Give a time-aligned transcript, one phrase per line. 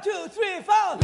[0.00, 0.96] Two, three, four.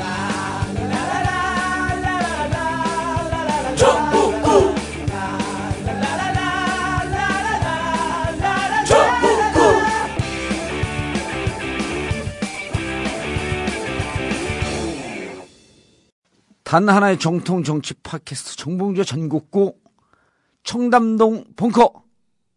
[16.62, 19.76] 단 하나의 정통 정치 팟캐스트 정봉주 전국구
[20.62, 22.04] 청담동 벙커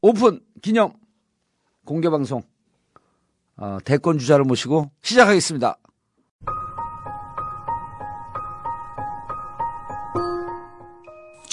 [0.01, 0.93] 오픈 기념
[1.85, 2.43] 공개 방송
[3.57, 5.77] 어, 대권 주자를 모시고 시작하겠습니다.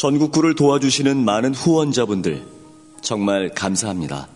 [0.05, 2.45] 전국구를 도와주시는 많은 후원자분들
[3.01, 4.29] 정말 감사합니다.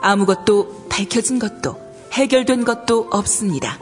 [0.00, 1.80] 아무것도 밝혀진 것도
[2.12, 3.78] 해결된 것도 없습니다.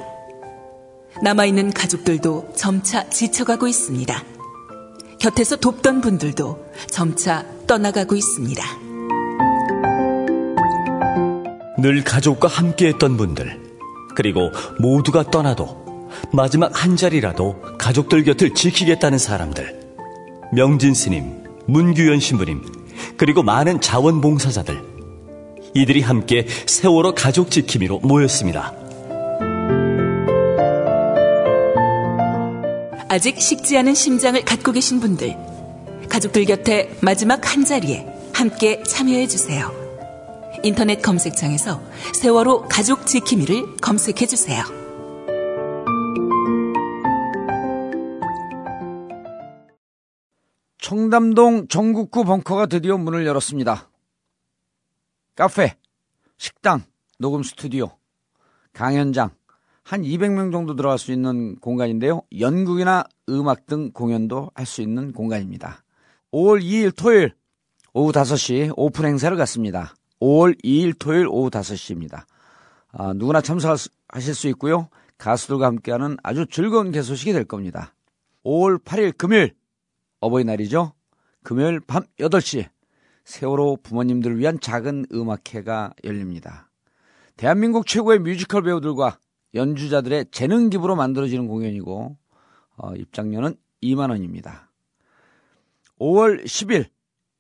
[1.22, 4.31] 남아있는 가족들도 점차 지쳐가고 있습니다.
[5.22, 8.64] 곁에서 돕던 분들도 점차 떠나가고 있습니다.
[11.78, 13.60] 늘 가족과 함께했던 분들,
[14.16, 14.50] 그리고
[14.80, 19.80] 모두가 떠나도 마지막 한 자리라도 가족들 곁을 지키겠다는 사람들,
[20.52, 22.60] 명진 스님, 문규현 신부님,
[23.16, 24.82] 그리고 많은 자원봉사자들,
[25.74, 28.74] 이들이 함께 세월호 가족 지킴이로 모였습니다.
[33.12, 35.36] 아직 식지 않은 심장을 갖고 계신 분들,
[36.08, 39.70] 가족들 곁에 마지막 한 자리에 함께 참여해 주세요.
[40.62, 41.82] 인터넷 검색창에서
[42.14, 44.64] 세월호 가족 지킴이를 검색해 주세요.
[50.78, 53.90] 청담동 전국구 벙커가 드디어 문을 열었습니다.
[55.34, 55.76] 카페,
[56.38, 56.82] 식당,
[57.18, 57.94] 녹음 스튜디오,
[58.72, 59.32] 강연장,
[59.92, 62.22] 한 200명 정도 들어갈 수 있는 공간인데요.
[62.38, 65.84] 연극이나 음악 등 공연도 할 수 있는 공간입니다.
[66.32, 67.34] 5월 2일 토요일
[67.92, 69.94] 오후 5시 오픈 행사를 갖습니다.
[70.18, 72.24] 5월 2일 토요일 오후 5시입니다.
[72.90, 74.88] 아, 누구나 참석하실 수 있고요.
[75.18, 77.94] 가수들과 함께하는 아주 즐거운 개소식이 될 겁니다.
[78.46, 79.54] 5월 8일 금요일
[80.20, 80.94] 어버이날이죠.
[81.42, 82.66] 금요일 밤 8시
[83.26, 86.70] 세월호 부모님들을 위한 작은 음악회가 열립니다.
[87.36, 89.18] 대한민국 최고의 뮤지컬 배우들과
[89.54, 92.16] 연주자들의 재능 기부로 만들어지는 공연이고
[92.76, 94.70] 어, 입장료는 2만 원입니다.
[96.00, 96.86] 5월 10일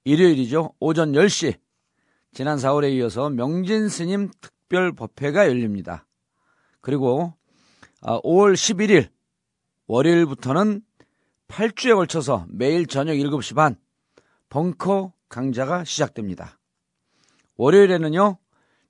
[0.04, 0.74] 일요일이죠.
[0.80, 1.58] 오전 10시
[2.32, 6.06] 지난 4월에 이어서 명진 스님 특별 법회가 열립니다.
[6.80, 7.34] 그리고
[8.02, 9.08] 5월 어, 11일
[9.86, 10.82] 월요일부터는
[11.48, 13.76] 8주에 걸쳐서 매일 저녁 7시 반
[14.48, 16.58] 벙커 강좌가 시작됩니다.
[17.56, 18.38] 월요일에는요,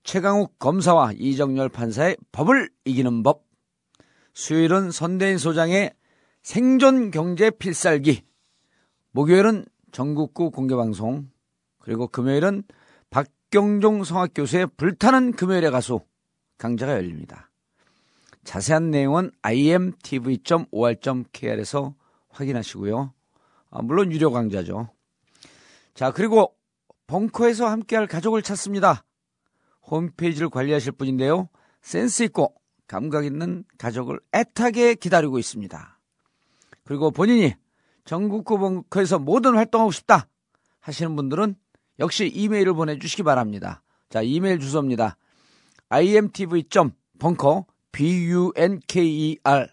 [0.04, 3.44] 최강욱 검사와 이정열 판사의 법을 이기는 법.
[4.34, 5.94] 수요일은 선대인 소장의
[6.42, 8.22] 생존 경제 필살기.
[9.12, 11.30] 목요일은 전국구 공개방송.
[11.78, 12.64] 그리고 금요일은
[13.10, 16.00] 박경종 성악교수의 불타는 금요일의 가수
[16.58, 17.50] 강좌가 열립니다.
[18.44, 20.74] 자세한 내용은 imtv.or.kr에서
[22.30, 23.12] 확인하시고요.
[23.70, 24.88] 아, 물론 유료 강좌죠.
[25.94, 26.54] 자, 그리고
[27.06, 29.04] 벙커에서 함께할 가족을 찾습니다.
[29.86, 31.48] 홈페이지를 관리하실 분인데요.
[31.80, 32.54] 센스 있고
[32.86, 35.98] 감각 있는 가족을 애타게 기다리고 있습니다.
[36.84, 37.54] 그리고 본인이
[38.04, 40.28] 전국구 벙커에서 모든 활동하고 싶다
[40.80, 41.54] 하시는 분들은
[41.98, 43.82] 역시 이메일을 보내주시기 바랍니다.
[44.08, 45.16] 자, 이메일 주소입니다.
[45.88, 47.62] imtv.bunker,
[47.92, 49.68] b-u-n-k-e-r,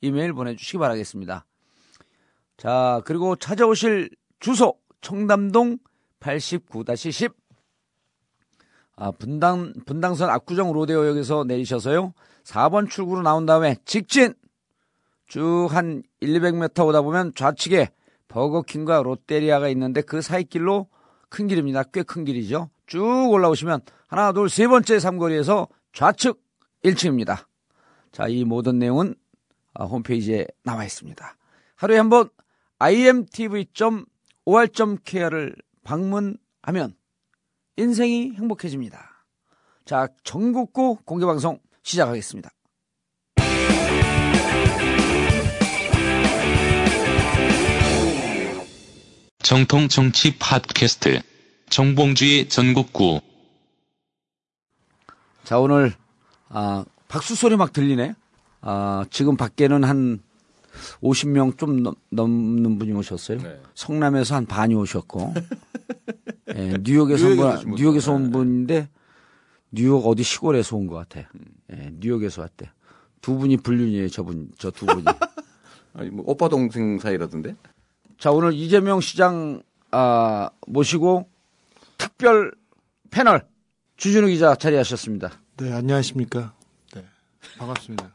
[0.00, 1.46] 이메일 보내주시기 바라겠습니다.
[2.56, 4.10] 자 그리고 찾아오실
[4.40, 5.78] 주소 청담동
[6.20, 7.32] 89-10
[8.96, 12.12] 아, 분당 분당선 압구정 로데오역에서 내리셔서요.
[12.44, 14.34] 4번 출구로 나온 다음에 직진!
[15.26, 17.88] 쭉 한 1, 200m 오다 보면 좌측에
[18.28, 20.88] 버거킹과 롯데리아가 있는데 그 사이 길로
[21.32, 21.82] 큰 길입니다.
[21.84, 22.68] 꽤 큰 길이죠.
[22.86, 23.00] 쭉
[23.30, 26.38] 올라오시면 하나, 둘, 세 번째 삼거리에서 좌측
[26.84, 27.46] 1층입니다.
[28.12, 29.14] 자, 이 모든 내용은
[29.72, 31.36] 아, 홈페이지에 나와 있습니다.
[31.76, 32.28] 하루에 한 번
[34.44, 36.96] imtv.or.kr을 방문하면
[37.76, 39.24] 인생이 행복해집니다.
[39.86, 42.50] 자, 전국구 공개방송 시작하겠습니다.
[49.42, 51.20] 정통 정치 팟캐스트
[51.68, 53.20] 정봉주의 전국구
[55.44, 55.92] 자, 오늘,
[56.48, 58.14] 아, 박수 소리 막 들리네.
[58.60, 60.20] 아, 지금 밖에는 한
[61.02, 63.38] 50명 좀 넘, 넘는 분이 오셨어요.
[63.38, 63.60] 네.
[63.74, 65.34] 성남에서 한 반이 오셨고,
[66.56, 68.30] 예, 뉴욕에서 온 뉴욕에서 온 네.
[68.30, 68.88] 분인데,
[69.72, 71.28] 뉴욕 어디 시골에서 온 것 같아.
[71.72, 72.70] 예, 뉴욕에서 왔대.
[73.20, 75.04] 두 분이 불륜이에요, 저분, 저 두 분이.
[75.94, 77.56] 아니 뭐 오빠 동생 사이라던데?
[78.22, 81.28] 자, 오늘 이재명 시장, 아, 모시고
[81.98, 82.52] 특별
[83.10, 83.44] 패널
[83.96, 85.32] 주진우 기자 자리하셨습니다.
[85.56, 86.52] 네, 안녕하십니까.
[86.94, 87.04] 네,
[87.58, 88.12] 반갑습니다.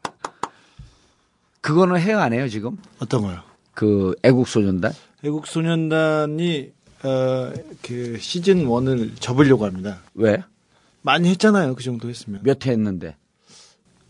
[1.60, 2.78] 그거는 해야 안 해요, 지금?
[3.00, 3.42] 어떤 거요?
[3.74, 4.92] 그 애국소년단?
[5.22, 6.72] 애국소년단이
[7.04, 7.52] 어,
[7.82, 10.00] 그 시즌 1을 접으려고 합니다.
[10.14, 10.42] 왜?
[11.02, 11.74] 많이 했잖아요.
[11.74, 12.40] 그 정도 했으면.
[12.44, 13.14] 몇 회 했는데?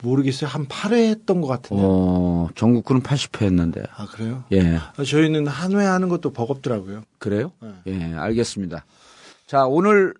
[0.03, 0.49] 모르겠어요.
[0.51, 1.83] 한 8회 했던 것 같은데.
[1.85, 3.83] 어, 전국구는 80회 했는데.
[3.97, 4.45] 아, 그래요?
[4.53, 4.77] 예.
[4.77, 7.03] 아, 저희는 한 회 하는 것도 버겁더라고요.
[7.19, 7.53] 그래요?
[7.61, 7.73] 네.
[7.87, 8.85] 예, 알겠습니다.
[9.47, 10.15] 자, 오늘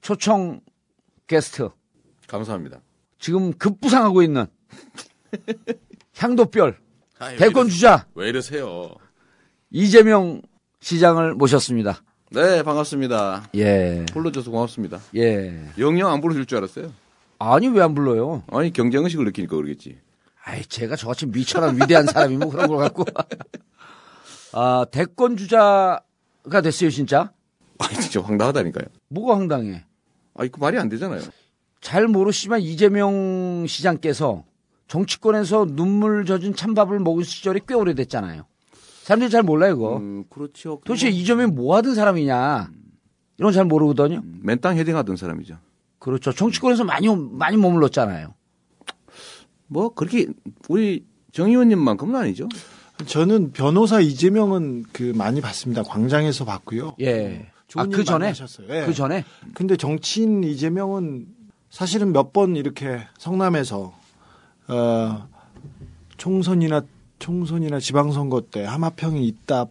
[0.00, 0.60] 초청
[1.26, 1.68] 게스트.
[2.28, 2.80] 감사합니다.
[3.18, 4.46] 지금 급부상하고 있는
[6.16, 6.78] 향도별
[7.18, 8.90] 아이, 대권 왜, 주자 왜 이러세요?
[9.70, 10.42] 이재명
[10.80, 12.02] 시장을 모셨습니다.
[12.30, 13.48] 네 반갑습니다.
[13.56, 14.04] 예.
[14.12, 15.00] 불러줘서 고맙습니다.
[15.16, 15.68] 예.
[15.78, 16.92] 영영 안 불러줄 줄 알았어요.
[17.52, 18.42] 아니, 왜 안 불러요?
[18.48, 19.98] 아니 경쟁 의식을 느끼니까 그러겠지.
[20.44, 23.04] 아이, 제가 저같이 미천한 위대한 사람이 뭐 그런 걸 갖고.
[24.52, 26.00] 아, 대권 주자가
[26.62, 27.32] 됐어요, 진짜?
[27.78, 28.84] 아니 진짜 황당하다니까요.
[29.08, 29.84] 뭐가 황당해?
[30.34, 31.22] 아니 그 말이 안 되잖아요.
[31.80, 34.44] 잘 모르시지만 이재명 시장께서
[34.88, 38.44] 정치권에서 눈물 젖은 찬밥을 먹은 시절이 꽤 오래됐잖아요.
[39.02, 39.96] 사람들이 잘 몰라요, 그거.
[39.98, 40.80] 음 그렇죠.
[40.84, 42.70] 도대체 이재명이 뭐 하던 사람이냐.
[43.38, 44.18] 이런 거잘 모르거든요.
[44.24, 45.58] 음, 맨땅 헤딩하던 사람이죠.
[46.04, 46.32] 그렇죠.
[46.32, 48.34] 정치권에서 많이, 많이 머물렀잖아요.
[49.68, 50.26] 뭐 그렇게
[50.68, 51.02] 우리
[51.32, 52.46] 정 의원님만큼은 아니죠.
[53.06, 55.82] 저는 변호사 이재명은 그 많이 봤습니다.
[55.82, 56.96] 광장에서 봤고요.
[57.00, 57.46] 예.
[57.68, 58.26] 좋은 아, 일그 많이 전에?
[58.28, 58.66] 하셨어요.
[58.68, 58.84] 예.
[58.84, 59.24] 그 전에?
[59.54, 61.26] 근데 정치인 이재명은
[61.70, 63.94] 사실은 몇 번 이렇게 성남에서
[64.68, 65.28] 어
[66.18, 66.82] 총선이나
[67.18, 69.66] 총선이나 지방선거 때 하마평이 있다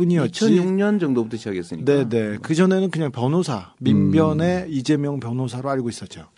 [0.00, 0.46] 뿐이었지.
[0.46, 1.84] 2006년 정도부터 시작했으니까.
[1.84, 2.38] 네 네.
[2.40, 6.28] 그 전에는 그냥 변호사 민변의 이재명 변호사로 알고 있었죠.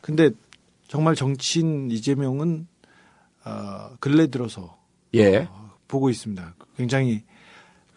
[0.00, 0.30] 근데
[0.88, 2.66] 정말 정치인 이재명은
[3.44, 4.76] 어 근래 들어서
[5.14, 5.48] 예.
[5.86, 6.54] 보고 있습니다.
[6.76, 7.22] 굉장히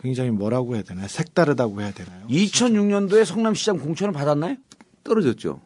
[0.02, 1.08] 굉장히 뭐라고 해야 되나요?
[1.08, 2.28] 색다르다고 해야 되나요?
[2.28, 4.56] 2006년도에 성남시장 공천을 받았나요?
[5.04, 5.60] 떨어졌죠.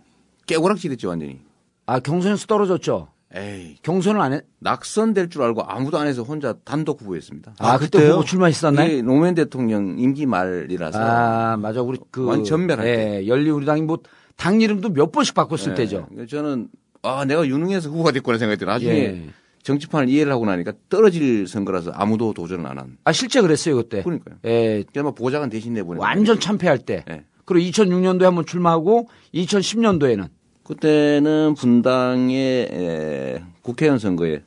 [0.47, 1.39] 깨고락질했죠 완전히.
[1.85, 3.09] 아, 경선에서 떨어졌죠.
[3.35, 4.41] 에이 경선을 안 해.
[4.59, 7.55] 낙선될 줄 알고 아무도 안 해서 혼자 단독 후보였습니다.
[7.59, 8.07] 아, 아, 그때?
[8.07, 8.87] 후보 출마했었나요?
[8.91, 11.81] 이게 노무현 대통령 임기 말이라서 아, 맞아.
[11.81, 12.25] 우리 그.
[12.25, 13.99] 완전 전멸할 예, 열린우리당이 뭐,
[14.35, 15.73] 당 이름도 몇 번씩 바꿨을 네.
[15.75, 16.07] 때죠.
[16.29, 16.67] 저는
[17.01, 19.29] 아 내가 유능해서 후보가 됐구나 생각했더니 나중에 예.
[19.63, 22.97] 정치판을 이해를 하고 나니까 떨어질 선거라서 아무도 도전을 안 한.
[23.03, 24.03] 아, 실제 그랬어요, 그때.
[24.03, 24.35] 그러니까요.
[24.45, 25.99] 예, 그냥 막 보좌관 대신 내보내.
[25.99, 27.03] 완전 참패할 때.
[27.09, 27.23] 예.
[27.45, 30.29] 그리고 2006년도에 한번 출마하고 2010년도에는
[30.63, 34.43] 그때는 분당의 에, 국회의원 선거에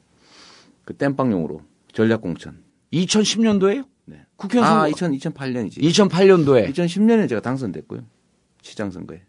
[0.84, 1.60] 그 땜빵용으로
[1.92, 2.62] 전략 공천.
[2.92, 3.86] 2010년도에요?
[4.06, 4.24] 네.
[4.36, 5.78] 국회의원 아 선거 2000, 2008년이지.
[5.82, 8.00] 2008년도에 2010년에 제가 당선됐고요.
[8.62, 9.22] 시장 선거에.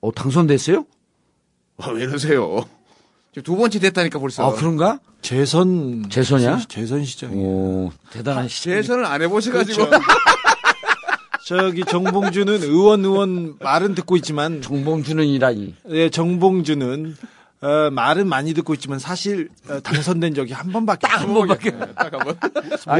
[0.00, 0.86] 어, 당선됐어요?
[1.78, 2.64] 아, 왜 이러세요?
[3.32, 4.46] 지금 두 번째 됐다니까 벌써.
[4.46, 5.00] 아, 그런가?
[5.22, 6.60] 재선 재선이야?
[6.68, 7.46] 재선 시장이에요.
[7.46, 8.74] 오, 대단한 시장.
[8.74, 9.86] 재선을 안 해보셔가지고.
[9.86, 10.04] 그렇죠.
[11.48, 15.74] 저기 정봉주는 의원 의원 말은 듣고 있지만 정봉주는이라니.
[15.90, 17.16] 예, 정봉주는
[17.60, 21.70] 어, 말은 많이 듣고 있지만 사실 어, 당선된 적이 한 번밖에 딱 한 번밖에.
[21.70, 22.36] 딱 한 번.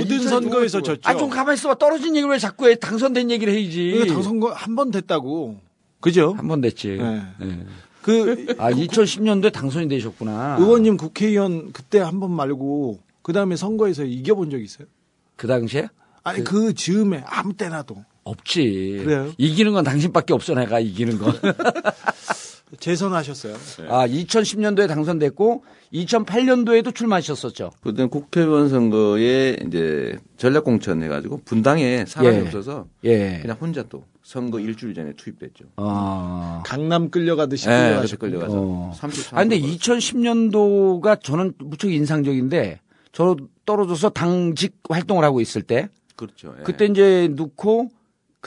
[0.01, 1.01] 모든 선거에서 졌죠.
[1.05, 1.75] 아, 좀 가만히 있어봐.
[1.75, 2.75] 떨어진 얘기를 왜 자꾸 해?
[2.77, 4.07] 당선된 얘기를 해야지.
[4.09, 5.61] 당선거 한 번 됐다고.
[6.01, 6.33] 그죠?
[6.39, 6.97] 한 번 됐지.
[6.97, 7.23] 네.
[7.43, 7.59] 예.
[8.03, 10.57] 그 아, 2010년도에 당선이 되셨구나.
[10.59, 14.89] 의원님 국회의원 그때 한 번 말고 그 다음에 선거에서 이겨본 적 있어요?
[15.37, 15.89] 그 당시에?
[16.25, 19.03] 아니 그 즈음에 아무 때나도 없지.
[19.05, 19.33] 그래요?
[19.39, 21.35] 이기는 건 당신밖에 없어, 내가 이기는 건.
[22.81, 23.55] 재선하셨어요.
[23.89, 27.71] 아, 2010년도에 당선됐고, 2008년도에도 출마하셨었죠.
[27.81, 32.41] 그때 국회의원 선거에 이제 전략 공천 해가지고 분당에 사람이 예.
[32.43, 33.39] 없어서 예.
[33.41, 35.65] 그냥 혼자 또 선거 일주일 전에 투입됐죠.
[35.77, 36.63] 아.
[36.67, 38.93] 강남 끌려가듯이 네, 끌려가서 어.
[38.95, 39.39] 33.
[39.39, 42.81] 아, 근데 2010년도가 저는 무척 인상적인데,
[43.13, 46.55] 저 떨어져서 당직 활동을 하고 있을 때, 그렇죠.
[46.59, 46.65] 예.
[46.65, 47.89] 그때 이제 넣고,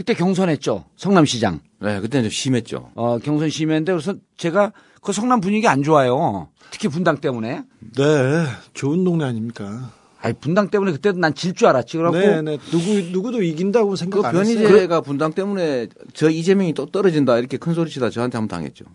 [0.02, 0.86] 그때 경선했죠.
[0.96, 1.60] 성남시장.
[1.80, 2.90] 네, 그때는 좀 심했죠.
[2.96, 6.50] 어, 경선 심했는데, 그래서 제가 그 성남 분위기 안 좋아요.
[6.72, 7.62] 특히 분당 때문에.
[7.98, 9.92] 네, 좋은 동네 아닙니까?
[10.20, 11.98] 아니 분당 때문에 그때도 난 질 줄 알았지.
[11.98, 12.58] 그래갖고 네, 네.
[12.72, 14.68] 누구 누구도 이기긴다고 생각 그안 했어요.
[14.68, 18.86] 변희재가 분당 때문에 저 이재명이 또 떨어진다 이렇게 큰 소리 치다 저한테 한번 당했죠.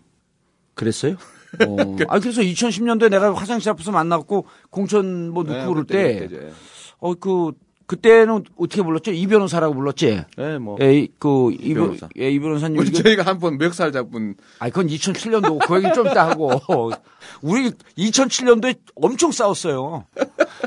[0.73, 1.15] 그랬어요?
[1.67, 1.95] 어.
[2.09, 6.49] 아 그래서 2010년도에 내가 화장실 앞에서 만났고 공천 뭐 네, 눕고 그럴 그때, 때.
[6.99, 7.51] 어 그
[7.87, 9.11] 그때는 어떻게 불렀죠?
[9.11, 10.21] 이 변호사라고 불렀지.
[10.37, 10.77] 예, 뭐.
[10.81, 12.09] 예, 그이 변호사.
[12.19, 12.77] 예, 이 변호사님.
[12.79, 16.51] 우리 저희가 한 번 멱살 잡은 아니 그건 2007년도고 그 얘기 좀 이따 하고
[17.41, 20.05] 우리 2007년도에 엄청 싸웠어요.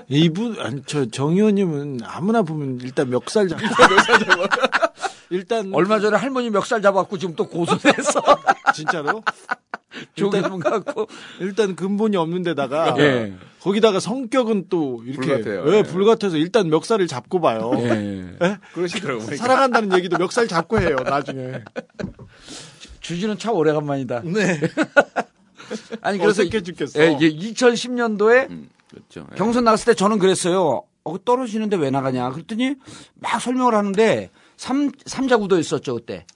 [0.08, 3.64] 이분 아니 저 정 의원님은 아무나 보면 일단 멱살 잡고
[5.30, 8.20] 일단 얼마 전에 할머니 멱살 잡았고 지금 또 고소됐어.
[8.74, 9.22] 진짜로
[10.14, 11.06] 조기문 갖고.
[11.40, 13.34] 일단 근본이 없는 데다가 예.
[13.60, 15.72] 거기다가 성격은 또 이렇게 불같아요.
[15.72, 15.82] 예, 예.
[15.82, 17.72] 불같아서 일단 멱살을 잡고 봐요.
[17.76, 18.36] 예.
[18.74, 19.26] 그러시더라고요.
[19.26, 19.36] 보니까.
[19.36, 20.96] 살아간다는 얘기도 멱살 잡고 해요.
[21.04, 21.62] 나중에.
[23.00, 24.22] 주지는 참 오래간만이다.
[24.24, 24.60] 네.
[26.02, 27.00] 아니 그래서 어색해 죽겠어.
[27.02, 29.26] 예, 이게 2010년도에 음, 그렇죠.
[29.32, 29.36] 예.
[29.36, 30.82] 경선 나갔을 때 저는 그랬어요.
[31.04, 32.30] 어, 떨어지는데 왜 나가냐.
[32.30, 32.74] 그랬더니
[33.14, 34.30] 막 설명을 하는데
[34.60, 36.26] 삼, 삼자 구도 있었죠, 그때.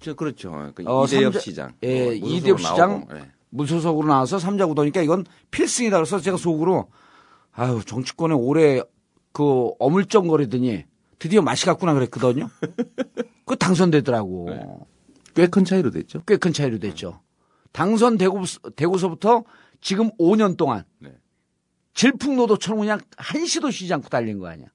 [0.00, 0.70] 저 그렇죠.
[0.74, 1.72] 그 어, 이대엽 삼자- 시장.
[1.82, 2.76] 예, 뭐 이대엽 시장.
[3.08, 3.30] 나오고, 예.
[3.48, 5.96] 무소속으로 나와서 삼자 구도니까 이건 필승이다.
[5.96, 6.90] 그래서 제가 속으로
[7.52, 8.82] 아유, 정치권에 오래
[9.32, 10.84] 그 어물쩡거리더니
[11.18, 12.50] 드디어 맛이 갔구나 그랬거든요.
[13.46, 14.46] 그 당선되더라고.
[14.50, 14.60] 네.
[15.34, 16.22] 꽤큰 차이로 됐죠.
[16.24, 17.22] 꽤 큰 차이로 됐죠.
[17.72, 18.42] 당선되고,
[18.76, 19.44] 되고서부터
[19.80, 21.16] 지금 5년 동안 네.
[21.94, 24.66] 질풍노도처럼 그냥 한시도 쉬지 않고 달린 거 아니야.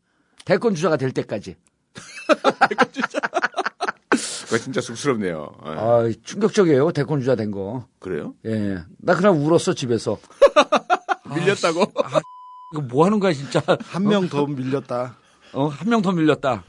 [0.43, 1.55] 대권 주자가 될 때까지.
[4.45, 5.51] 그거 진짜 쑥스럽네요.
[5.65, 5.69] 예.
[5.69, 6.91] 아, 충격적이에요.
[6.91, 7.85] 대권 주자 된 거.
[7.99, 8.33] 그래요?
[8.45, 8.79] 예.
[8.97, 10.17] 나 그냥 울었어, 집에서.
[11.33, 11.85] 밀렸다고?
[12.73, 13.61] 이거 뭐 하는 거야, 진짜.
[13.93, 15.15] 한 명 더 밀렸다.
[15.53, 16.63] 어, 한 명 더 밀렸다.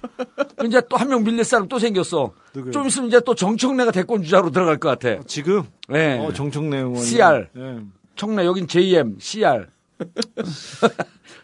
[0.64, 2.32] 이제 또 한 명 밀릴 사람 또 생겼어.
[2.54, 2.70] 누구요?
[2.72, 5.20] 좀 있으면 이제 또 정청래가 대권 주자로 들어갈 것 같아.
[5.26, 6.18] 지금 예.
[6.18, 7.48] 어, 정청래 의원 CR.
[7.56, 7.80] 예.
[8.14, 9.66] 청래, 여긴 JM, CR.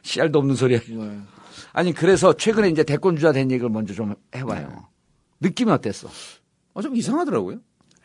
[0.03, 0.81] CR도 없는 소리야.
[0.89, 1.19] 네.
[1.79, 4.89] 아니, 그래서 최근에 이제 대권 주자 된 얘기를 먼저 좀 해봐요.
[5.41, 6.09] 느낌이 어땠어?
[6.75, 7.59] 어, 좀 이상하더라고요.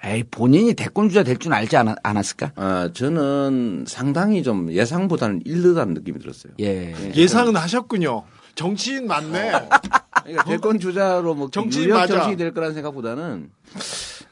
[0.03, 2.51] 에이, 본인이 대권 주자 될 줄 알지 않았, 않았을까?
[2.55, 6.53] 아, 저는 상당히 좀 예상보다는 일르다는 느낌이 들었어요.
[6.59, 6.93] 예.
[7.15, 8.23] 예상은 하셨군요.
[8.53, 9.51] 정치인 맞네.
[10.21, 12.13] 그러니까 대권 주자로 뭐 정치인 유력 맞아.
[12.13, 13.49] 정치인이 될 거라는 생각보다는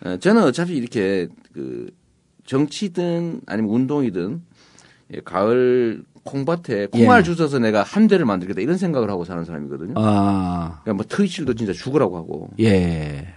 [0.05, 1.89] 어, 저는 어차피 이렇게 그
[2.45, 4.43] 정치든 아니면 운동이든
[5.15, 7.23] 예, 가을 콩밭에 콩알 예.
[7.23, 9.93] 주워서 내가 한 대를 만들겠다 이런 생각을 하고 사는 사람이거든요.
[9.97, 13.27] 아, 그러니까 뭐 트위치도 진짜 죽으라고 하고 예.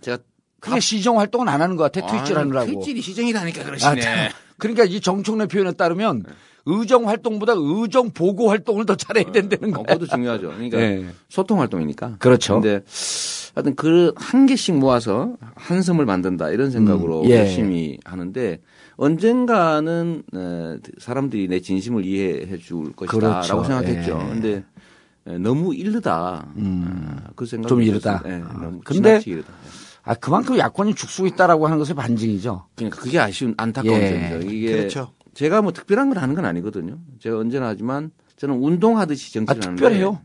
[0.00, 0.18] 제가
[0.60, 2.80] 크게 시정 활동은 안 하는 것 같아, 트위치를 아니, 하느라고.
[2.82, 4.00] 트위치이 시정이라니까 아, 그러시네.
[4.00, 4.14] 참.
[4.58, 6.24] 그러니까 이 정청래 표현에 따르면
[6.66, 9.94] 의정 활동보다 의정 보고 활동을 더 잘해야 된다는 어, 거야.
[9.94, 10.48] 그것도 중요하죠.
[10.48, 11.06] 그러니까 예.
[11.28, 12.16] 소통 활동이니까.
[12.18, 12.60] 그렇죠.
[12.60, 12.80] 근데
[13.54, 17.38] 하여튼 그 한 개씩 모아서 한섬을 만든다 이런 생각으로 음, 예.
[17.38, 18.60] 열심히 하는데
[18.98, 23.64] 언젠가는 어, 사람들이 내 진심을 이해해 줄 것이다라고 그렇죠.
[23.64, 24.20] 생각했죠.
[24.20, 24.28] 예.
[24.28, 24.64] 근데
[25.26, 26.48] 에, 너무 이르다.
[26.56, 28.22] 아, 그 생각 좀 이르다.
[28.26, 29.52] 예, 아, 너무 근데 이르다.
[30.02, 32.66] 아, 그만큼 야권이 죽수고 있다라고 하는 것의 반증이죠.
[32.74, 34.30] 그러니까 그게 아쉬운 안타까운 예.
[34.30, 34.50] 점이죠.
[34.50, 35.12] 이게 그렇죠.
[35.32, 36.98] 제가 뭐 특별한 걸 하는 건 아니거든요.
[37.20, 40.20] 제가 언제나 하지만 저는 운동하듯이 아, 정치를 하는데 특별해요.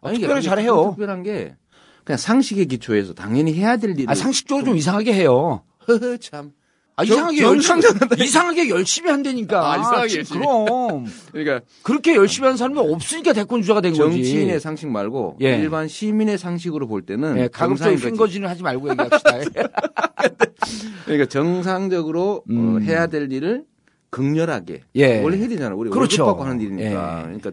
[0.00, 0.90] 아, 아니, 특별히 잘해요.
[0.90, 1.56] 특별한 게
[2.04, 5.62] 그냥 상식의 기초에서 당연히 해야 될 일을 아, 상식적으로 좀 이상하게 해요.
[5.88, 6.52] 허허 참.
[6.96, 9.72] 아, 정- 이상하게 열심히, 정상적으한 이상하게 열심히 한다니까.
[9.72, 10.40] 아, 이상하게 지금 열심히.
[10.40, 11.06] 그럼.
[11.32, 14.00] 그러니까 그렇게 열심히 하는 사람이 없으니까 대권 주자가 된 거지.
[14.00, 15.58] 정치인의 상식 말고 예.
[15.58, 18.06] 일반 시민의 상식으로 볼 때는 예, 가급적 정상인 거지.
[18.06, 19.30] 핑거진을 하지 말고 얘기합시다.
[21.04, 23.64] 그러니까 정상적으로 어, 해야 될 일을
[24.10, 24.80] 극렬하게 음.
[24.96, 25.20] 예.
[25.22, 25.74] 원래 해야 되잖아.
[25.74, 26.24] 우리 그렇죠.
[26.24, 27.18] 월급 받고 하는 일이니까.
[27.18, 27.22] 예.
[27.24, 27.52] 그러니까 어,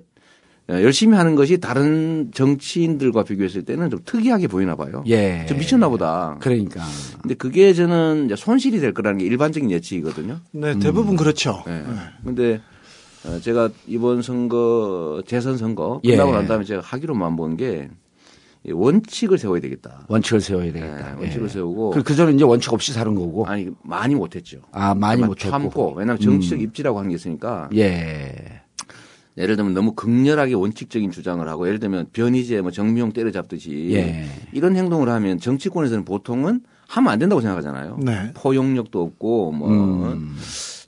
[0.74, 5.04] 열심히 하는 것이 다른 정치인들과 비교했을 때는 좀 특이하게 보이나 봐요.
[5.08, 5.46] 예.
[5.48, 6.38] 좀 미쳤나 보다.
[6.40, 6.82] 그러니까.
[7.22, 10.40] 근데 그게 저는 이제 손실이 될 거라는 게 일반적인 예측이거든요.
[10.52, 11.64] 네, 대부분 그렇죠.
[11.68, 11.84] 예.
[12.24, 12.62] 근데
[13.26, 16.12] 어, 제가 이번 선거 재선 선거 예.
[16.16, 17.90] 끝나고 난 다음에 제가 하기로만 본 게
[18.70, 20.06] 원칙을 세워야 되겠다.
[20.08, 21.16] 원칙을 세워야 되겠다.
[21.18, 21.50] 예, 원칙을 예.
[21.50, 23.46] 세우고 그, 그 전에 이제 원칙 없이 사는 거고.
[23.48, 24.60] 아니 많이 못했죠.
[24.72, 25.50] 아, 많이 못했고.
[25.50, 28.61] 참고 왜냐하면 정치적 입지라고 하는 게 있으니까 예.
[29.38, 34.26] 예를 들면 너무 극렬하게 원칙적인 주장을 하고 예를 들면 변희재 뭐 정미용 때려잡듯이 예.
[34.52, 37.98] 이런 행동을 하면 정치권에서는 보통은 하면 안 된다고 생각하잖아요.
[38.02, 38.32] 네.
[38.34, 40.36] 포용력도 없고 뭐 음.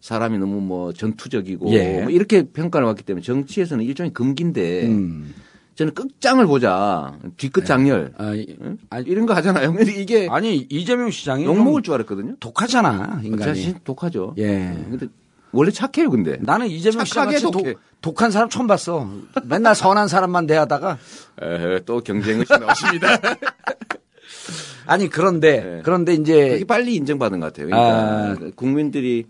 [0.02, 2.02] 사람이 너무 뭐 전투적이고 예.
[2.02, 5.34] 뭐 이렇게 평가를 받기 때문에 정치에서는 일종의 금기인데 음.
[5.76, 8.78] 저는 끝장을 보자 뒤끝 장렬 아, 이- 응?
[9.06, 9.72] 이런 거 하잖아요.
[9.74, 12.36] 근데 이게 아니, 이재명 시장이 욕좀 먹을 줄 알았거든요.
[12.42, 13.44] 독하잖아, 인간이.
[13.44, 14.36] 자신 독하죠.
[14.38, 14.76] 예.
[14.90, 15.08] 근데
[15.54, 16.38] 원래 착해요, 근데.
[16.42, 17.40] 나는 이재명 독해.
[17.74, 19.08] 독, 독한 사람 처음 봤어.
[19.46, 20.98] 맨날 선한 사람만 대하다가.
[21.42, 23.08] 에, 또 경쟁의식 나오십니다.
[24.86, 25.82] 아니, 그런데, 네.
[25.84, 26.50] 그런데 이제.
[26.50, 27.68] 그게 빨리 인정받은 것 같아요.
[27.68, 29.26] 그러니까 국민들이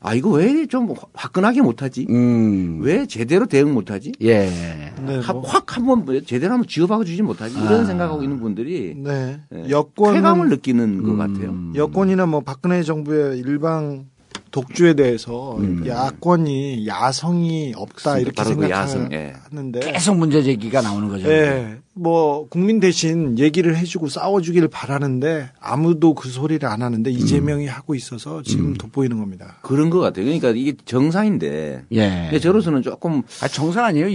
[0.00, 2.06] 아 이거 왜 좀 화끈하게 못하지?
[2.10, 2.80] 음.
[2.82, 4.12] 왜 제대로 대응 못하지?
[4.20, 4.50] 예.
[4.50, 4.92] 네,
[5.32, 7.54] 뭐, 확 한번 제대로 한번 쥐어박아 주지 못하지?
[7.56, 7.84] 이런 아.
[7.84, 9.40] 생각하고 있는 분들이 네.
[9.54, 11.16] 예, 여권 쾌감을 느끼는 것 음.
[11.18, 11.54] 같아요.
[11.74, 14.06] 여권이나 뭐 박근혜 정부의 일방
[14.54, 21.28] 독주에 대해서 야권이 야성이 없다 이렇게 그 생각하는데 계속 문제 제기가 나오는 거죠.
[21.28, 27.96] 예, 뭐 국민 대신 얘기를 해주고 싸워주기를 바라는데 아무도 그 소리를 안 하는데 이재명이 하고
[27.96, 29.58] 있어서 지금 돋보이는 겁니다.
[29.62, 30.24] 그런 것 같아요.
[30.24, 32.38] 그러니까 이게 정상인데 예.
[32.40, 34.06] 저로서는 조금 아, 정상 아니에요?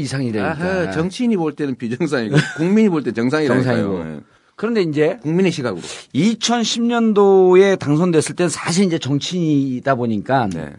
[0.42, 3.76] 아하, 정치인이 볼 때는 비정상이고 국민이 볼 때 정상이라니까요.
[3.84, 4.39] 정상이고.
[4.60, 4.62] 예.
[4.62, 5.82] 그런데 이제 국민의 시각으로.
[6.14, 10.74] 2010년도에 당선됐을 때는 사실 이제 정치인이다 보니까 네.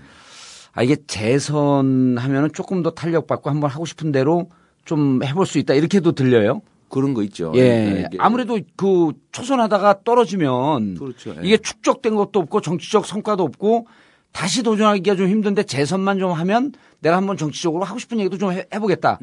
[0.73, 4.51] 아 이게 재선하면은 조금 더 탄력받고 한번 하고 싶은 대로
[4.85, 6.63] 좀 해볼 수 있다 이렇게도 들려요.
[6.89, 7.53] 그런 거 있죠.
[7.55, 8.07] 예.
[8.09, 11.31] 이게 아무래도 그 초선하다가 떨어지면 그렇죠.
[11.37, 11.41] 예.
[11.43, 13.87] 이게 축적된 것도 없고 정치적 성과도 없고
[14.33, 18.67] 다시 도전하기가 좀 힘든데 재선만 좀 하면 내가 한번 정치적으로 하고 싶은 얘기도 좀 해-
[18.75, 19.19] 해보겠다.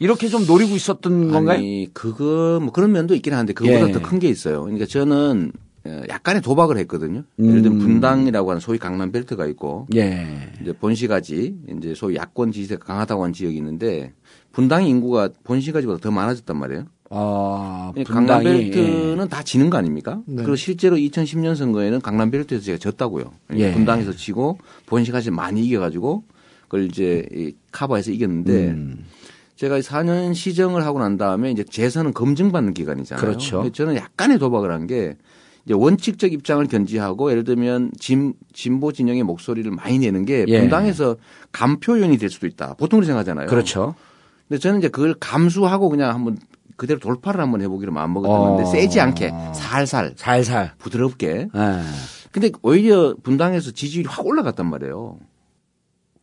[0.00, 1.58] 이렇게 좀 노리고 있었던 건가요?
[1.58, 1.60] 음.
[1.60, 3.92] 아니 그거 뭐 그런 면도 있긴 한데 그거보다 예.
[3.92, 4.62] 더큰 게 있어요.
[4.62, 5.52] 그러니까 저는
[5.84, 7.22] 어, 약간의 도박을 했거든요.
[7.38, 7.86] 예를 들면 음.
[7.86, 10.52] 분당이라고 하는 소위 강남 벨트가 있고 예.
[10.60, 14.14] 이제 본시가지 이제 소위 야권 지지세가 강하다고 하는 지역이 있는데
[14.52, 16.86] 분당 인구가 본시가지보다 더 많아졌단 말이에요.
[17.10, 20.22] 아, 강남 분당이 벨트는 다 지는 거 아닙니까?
[20.26, 20.36] 네.
[20.36, 23.32] 그리고 실제로 2010년 선거에는 강남 벨트에서 제가 졌다고요.
[23.48, 23.72] 그러니까 예.
[23.74, 26.24] 분당에서 지고 본시가지 많이 이겨가지고
[26.62, 29.04] 그걸 이제 이 카바에서 이겼는데 음.
[29.60, 33.20] 제가 4년 시정을 하고 난 다음에 이제 재선은 검증받는 기간이잖아요.
[33.22, 33.70] 그렇죠.
[33.70, 35.16] 저는 약간의 도박을 한 게
[35.66, 40.60] 이제 원칙적 입장을 견지하고 예를 들면 진, 진보 진영의 목소리를 많이 내는 게 예.
[40.60, 41.16] 분당에서
[41.52, 42.74] 감표연이 될 수도 있다.
[42.78, 43.46] 보통 생각하잖아요.
[43.48, 43.94] 그렇죠.
[44.48, 46.38] 근데 저는 이제 그걸 감수하고 그냥 한번
[46.76, 48.56] 그대로 돌파를 한번 해보기로 마음먹었던 어.
[48.56, 50.72] 건데 세지 않게 살살 살살.
[50.78, 51.48] 부드럽게.
[51.54, 51.80] 예.
[52.32, 55.18] 근데 오히려 분당에서 지지율이 확 올라갔단 말이에요.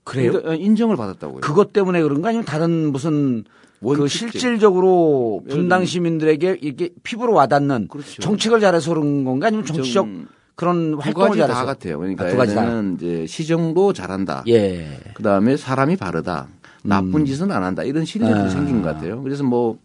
[0.08, 0.32] 그래요?
[0.32, 1.42] 그러니까 인정을 받았다고요.
[1.42, 3.44] 그것 때문에 그런가 아니면 다른 무슨
[3.82, 8.22] 그 실질적으로 분당 시민들에게 이게 피부로 와닿는 그렇죠.
[8.22, 12.00] 정책을 잘해서 그런 건가 아니면 정치적 좀 그런 두 활동을 잘해서 다 같아요.
[12.00, 12.64] 그러니까 아, 두 가지 다.
[12.64, 14.46] 얘는 이제 시정도 잘한다.
[14.48, 14.98] 예.
[15.14, 16.48] 그 다음에 사람이 바르다.
[16.84, 17.84] 나쁜 짓은 안 한다.
[17.84, 18.50] 이런 시리즈가 아.
[18.50, 19.22] 생긴 것 같아요.
[19.22, 19.78] 그래서 뭐,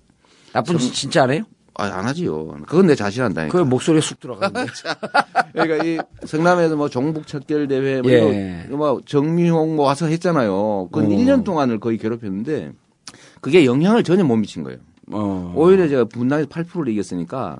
[0.53, 1.43] 나쁜 짓 진짜 안 해요?
[1.75, 2.49] 아, 안 하지요.
[2.67, 3.57] 그건 내 자신 한다니까.
[3.57, 4.71] 그 목소리에 쑥 들어가는데.
[5.53, 8.65] 그러니까 이 성남에서 뭐 종북 척결 대회 뭐, 예.
[8.69, 10.89] 이거 뭐 정미홍 뭐 와서 했잖아요.
[10.93, 11.09] 그건 어.
[11.09, 12.73] 1년 동안을 거의 괴롭혔는데
[13.41, 14.79] 그게 영향을 전혀 못 미친 거예요.
[15.11, 15.53] 어.
[15.57, 17.59] 오히려 제가 분당에서 8%를 이겼으니까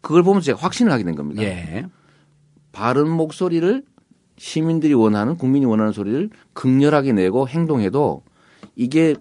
[0.00, 1.42] 그걸 보면서 제가 확신을 하게 된 겁니다.
[1.42, 1.86] 예.
[2.72, 3.82] 바른 목소리를
[4.38, 8.22] 시민들이 원하는 국민이 원하는 소리를 극렬하게 내고 행동해도
[8.76, 9.14] 이게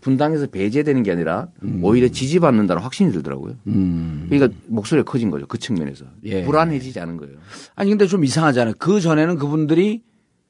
[0.00, 1.48] 분당에서 배제되는 게 아니라
[1.82, 3.54] 오히려 지지받는다는 확신이 들더라고요.
[3.66, 4.26] 음.
[4.28, 5.46] 그러니까 목소리가 커진 거죠.
[5.46, 6.04] 그 측면에서.
[6.24, 6.44] 예.
[6.44, 7.36] 불안해지지 않은 거예요.
[7.74, 8.74] 아니 근데 좀 이상하잖아요.
[8.78, 10.02] 그 전에는 그분들이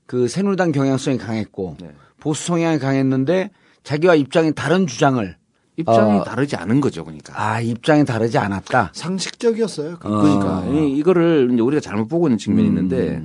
[0.06, 1.90] 그 새누리당 경향성이 강했고 네.
[2.20, 3.50] 보수 성향이 강했는데
[3.82, 5.36] 자기와 입장이 다른 주장을
[5.78, 6.24] 입장이 어.
[6.24, 7.04] 다르지 않은 거죠.
[7.04, 7.34] 그러니까.
[7.40, 8.92] 아 입장이 다르지 않았다.
[8.94, 9.98] 상식적이었어요.
[10.02, 10.20] 어.
[10.22, 13.22] 그러니까 이- 이거를 이제 우리가 잘못 보고 있는 측면이 있는데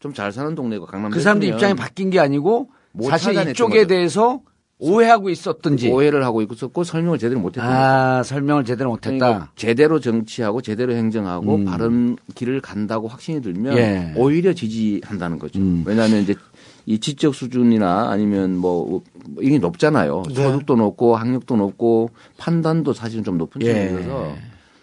[0.00, 3.86] 좀잘 사는 동네고 강남 그 사람들 입장이 바뀐 게 아니고 못 사실 이쪽에 거죠.
[3.88, 4.40] 대해서
[4.78, 7.78] 오해하고 있었든지 오해를 하고 있었고 설명을 제대로 못했던 거죠.
[7.78, 9.16] 아 설명을 제대로 못했다.
[9.16, 11.64] 그러니까 제대로 정치하고 제대로 행정하고 음.
[11.64, 14.12] 바른 길을 간다고 확신이 들면 예.
[14.16, 15.60] 오히려 지지한다는 거죠.
[15.60, 15.84] 음.
[15.86, 16.34] 왜냐하면 이제
[16.86, 19.02] 이 지적 수준이나 아니면 뭐
[19.40, 20.24] 이게 높잖아요.
[20.28, 20.34] 네.
[20.34, 23.72] 소득도 높고 학력도 높고 판단도 사실은 좀 높은 예.
[23.72, 24.34] 측면이라서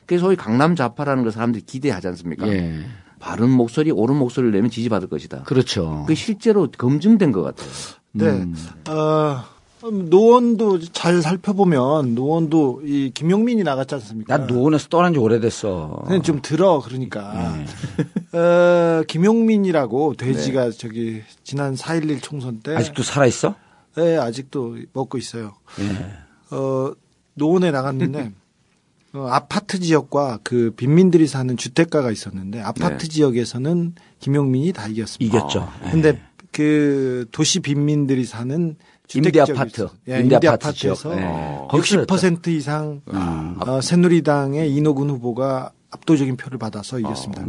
[0.06, 2.48] 그래서 소위 강남 좌파라는 걸 사람들이 기대하지 않습니까?
[2.48, 2.80] 예.
[3.20, 5.44] 바른 목소리, 옳은 목소리를 내면 지지받을 것이다.
[5.44, 6.02] 그렇죠.
[6.02, 7.70] 그게 실제로 검증된 것 같아요.
[8.14, 8.26] 네.
[8.26, 8.56] 음.
[8.90, 9.44] 어,
[9.90, 14.38] 노원도 잘 살펴보면 노원도 이 김용민이 나갔지 않습니까?
[14.38, 16.04] 난 노원에서 떠난 지 오래됐어.
[16.06, 18.38] 그냥 좀 들어 그러니까 네.
[18.38, 23.56] 어, 김용민이라고 돼지가 저기 지난 4.11 총선 때 아직도 살아 있어?
[23.96, 25.54] 네, 아직도 먹고 있어요.
[25.80, 26.56] 예.
[26.56, 26.94] 어,
[27.34, 28.34] 노원에 나갔는데
[29.14, 33.10] 어, 아파트 지역과 그 빈민들이 사는 주택가가 있었는데 아파트 네.
[33.10, 35.38] 지역에서는 김용민이 다 이겼습니다.
[35.38, 35.70] 이겼죠.
[35.86, 35.92] 예.
[35.92, 38.76] 근데 그 도시 빈민들이 사는
[39.18, 39.88] 임대 아파트.
[40.10, 41.18] 예, 임대 임대 아파트 아파트에서.
[41.20, 41.24] 예.
[41.26, 41.68] 어.
[41.72, 47.44] 거기서 60% 이상 어, 새누리당의 이노근 후보가 압도적인 표를 받아서 이겼습니다.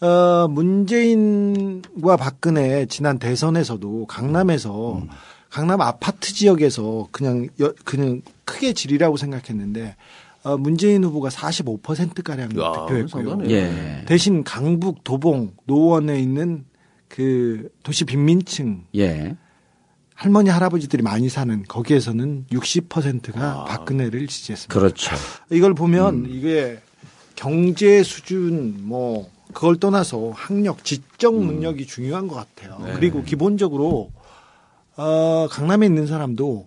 [0.00, 5.02] 어, 문재인과 박근혜 지난 대선에서도 강남에서
[5.50, 9.96] 강남 아파트 지역에서 그냥 여- 그냥 크게 지리라고 생각했는데
[10.44, 13.50] 어, 문재인 후보가 45% 가량 야, 득표했고요.
[13.50, 14.04] 예.
[14.06, 16.64] 대신 강북, 도봉, 노원에 있는
[17.08, 19.34] 그 도시 빈민층 예.
[20.18, 24.74] 할머니 할아버지들이 많이 사는 거기에서는 60%가 박근혜를 지지했습니다.
[24.74, 25.14] 그렇죠.
[25.48, 26.80] 이걸 보면 이게
[27.36, 32.78] 경제 수준 뭐 그걸 떠나서 학력, 지적 능력이 중요한 것 같아요.
[32.96, 34.10] 그리고 기본적으로
[34.96, 36.66] 어, 강남에 있는 사람도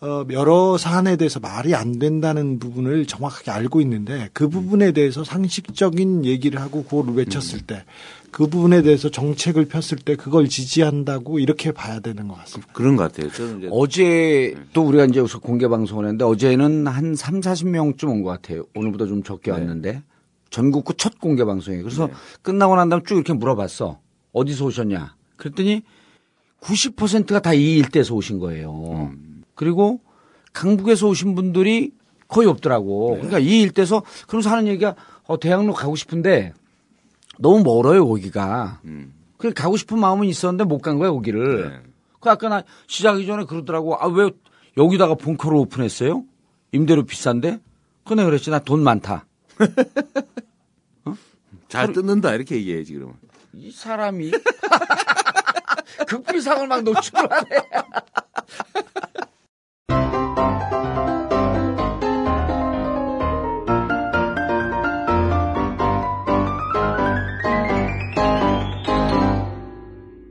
[0.00, 6.24] 어, 여러 사안에 대해서 말이 안 된다는 부분을 정확하게 알고 있는데 그 부분에 대해서 상식적인
[6.24, 7.84] 얘기를 하고 그걸 외쳤을 때
[8.32, 12.72] 그 부분에 대해서 정책을 폈을 때 그걸 지지한다고 이렇게 봐야 되는 것 같습니다.
[12.72, 13.30] 그런 것 같아요.
[13.30, 18.22] 저는 이제 어제 또 우리가 이제 여기서 공개 방송을 했는데 어제는 한 3, 40명쯤 온
[18.24, 18.64] 것 같아요.
[18.74, 20.02] 오늘보다 좀 적게 왔는데
[20.50, 21.84] 전국구 첫 공개 방송이에요.
[21.84, 22.08] 그래서
[22.40, 23.98] 끝나고 난 다음에 쭉 이렇게 물어봤어.
[24.32, 25.14] 어디서 오셨냐?
[25.36, 25.82] 그랬더니
[26.62, 29.12] 90%가 다 이 일대에서 오신 거예요.
[29.54, 30.00] 그리고
[30.54, 31.92] 강북에서 오신 분들이
[32.28, 33.14] 거의 없더라고.
[33.16, 36.54] 그러니까 이 일대에서 그러면서 하는 얘기가 어, 대학로 가고 싶은데
[37.42, 38.80] 너무 멀어요, 거기가.
[39.38, 41.82] 그래 가고 싶은 마음은 있었는데 못 간 거야, 거기를.
[42.20, 43.96] 그 아까 나 시작하기 전에 그러더라고.
[43.96, 44.30] 아, 왜
[44.76, 46.22] 여기다가 벙커를 오픈했어요?
[46.72, 47.58] 임대료 비싼데?
[48.04, 48.50] 그네 그랬지.
[48.50, 49.26] 나 돈 많다.
[51.68, 53.16] 잘 뜯는다 이렇게 얘기해야지 그러면.
[53.54, 54.30] 이 사람이
[56.08, 57.48] 극비상을 막 노출하네.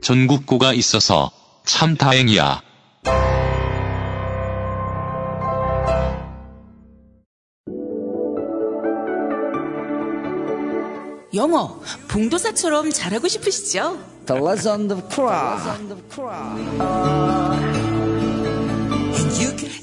[0.02, 1.30] 전국구가 있어서
[1.64, 2.60] 참 다행이야.
[11.34, 13.98] 영어 봉도사처럼 잘하고 싶으시죠?
[14.26, 15.56] The Legend of Kra.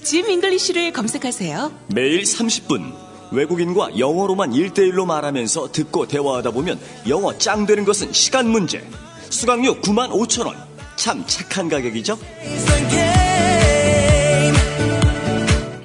[0.04, 1.72] 짐 잉글리쉬를 검색하세요.
[1.94, 2.94] 매일 30분
[3.32, 8.84] 외국인과 영어로만 1대1로 말하면서 듣고 대화하다 보면 영어 짱 되는 것은 시간 문제.
[9.30, 10.58] 수강료 9만 5천 원.
[10.96, 12.20] 참 착한 가격이죠?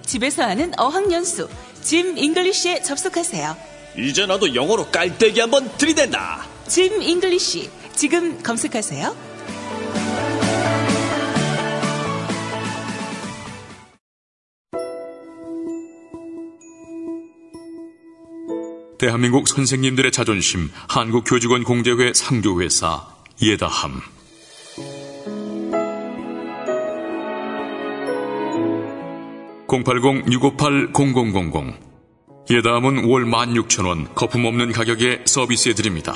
[0.04, 1.48] 집에서 하는 어학연수
[1.82, 3.56] 짐 잉글리쉬에 접속하세요.
[3.98, 6.46] 이제 나도 영어로 깔때기 한번 들이댄다.
[6.66, 9.34] 짐 잉글리쉬 지금 검색하세요.
[18.98, 24.00] 대한민국 선생님들의 자존심 한국교직원 공제회 상조회사 예다함
[29.66, 31.74] (080-658-0000)
[32.50, 36.14] 예다함은 월 16,000원 거품 없는 가격에 서비스해드립니다.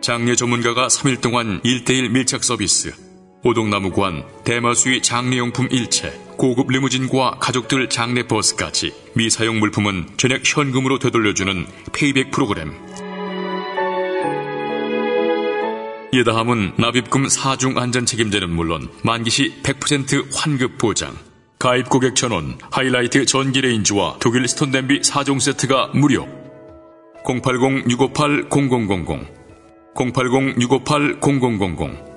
[0.00, 2.92] 장례 전문가가 3일 동안 1대1 밀착 서비스
[3.44, 12.30] 오동나무관, 대마수의 장례용품 일체, 고급 리무진과 가족들 장례 버스까지 미사용 물품은 전액 현금으로 되돌려주는 페이백
[12.30, 12.72] 프로그램.
[16.14, 21.16] 예다함은 납입금 4중 안전 책임제는 물론 만기시 100% 환급 보장.
[21.58, 26.28] 가입 고객 전원, 하이라이트 전기 레인지와 독일 스톤 냄비 4종 세트가 무료.
[27.24, 29.26] 080-658-0000
[29.94, 32.12] 080-658-0000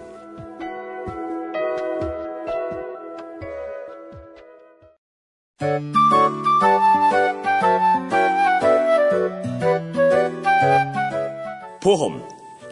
[11.81, 12.35] 보험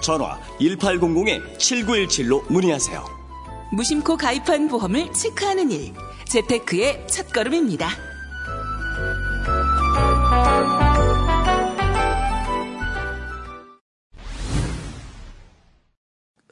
[0.00, 3.04] 전화 1800-7917로 문의하세요.
[3.72, 5.92] 무심코 가입한 보험을 체크하는 일.
[6.26, 7.88] 재테크의 첫걸음입니다.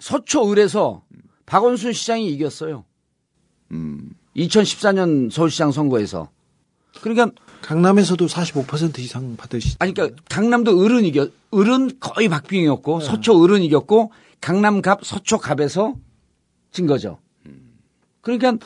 [0.00, 1.02] 서초을에서
[1.46, 2.84] 박원순 시장이 이겼어요.
[4.37, 6.30] 2014년 서울시장 선거에서.
[7.02, 7.30] 그러니까
[7.62, 9.77] 강남에서도 45% 이상 받으시.
[9.79, 15.94] 아니 그러니까 강남도 을은 이겨 을은 거의 박빙이었고 서초 을은 이겼고 강남갑 서초갑에서
[16.71, 17.18] 진 거죠.
[18.21, 18.59] 그러니까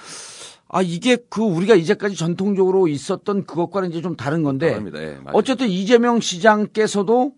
[0.68, 5.02] 아 이게 그 우리가 이제까지 전통적으로 있었던 그것과는 이제 좀 다른 건데 다릅니다.
[5.02, 5.30] 예, 맞아요.
[5.34, 7.32] 어쨌든 이재명 시장께서도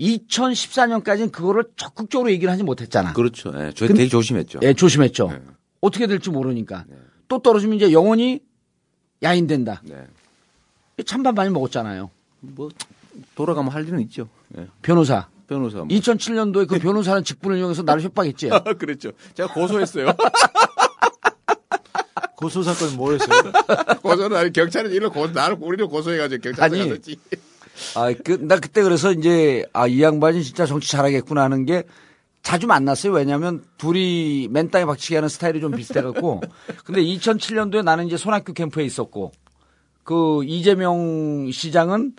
[0.00, 3.12] 2014년까지는 그거를 적극적으로 얘기를 하지 못했잖아.
[3.12, 3.52] 그렇죠.
[3.56, 4.60] 예, 저 되게 조심했죠.
[4.62, 5.28] 예, 조심했죠.
[5.28, 5.40] 네.
[5.80, 6.84] 어떻게 될지 모르니까.
[7.28, 8.40] 또 떨어지면 이제 영원히
[9.22, 9.82] 야인된다.
[9.84, 10.06] 네.
[11.02, 12.10] 찬밥 많이 먹었잖아요.
[12.40, 12.68] 뭐
[13.34, 14.28] 돌아가면 할 일은 있죠.
[14.58, 14.66] 예.
[14.82, 15.28] 변호사.
[15.46, 15.78] 변호사.
[15.78, 15.88] 뭐.
[15.88, 18.50] 2007년도에 그 변호사는 직분을 이용해서 나를 협박했지.
[18.78, 19.12] 그랬죠.
[19.34, 20.12] 제가 고소했어요.
[22.36, 23.52] 고소 사건 뭐 했어요?
[24.02, 26.88] 고소는 아니 경찰은 일로 고 나를 우리를 고소해가지고 경찰서 아니.
[26.88, 27.16] 갔었지.
[27.96, 31.84] 아, 그, 나 그때 그래서 이제, 아, 이 양반이 진짜 정치 잘하겠구나 하는 게
[32.42, 33.12] 자주 만났어요.
[33.12, 36.42] 왜냐하면 둘이 맨땅에 박치기 하는 스타일이 좀 비슷해갖고.
[36.84, 39.32] 근데 2007년도에 나는 이제 손학규 캠프에 있었고,
[40.04, 42.14] 그 이재명 시장은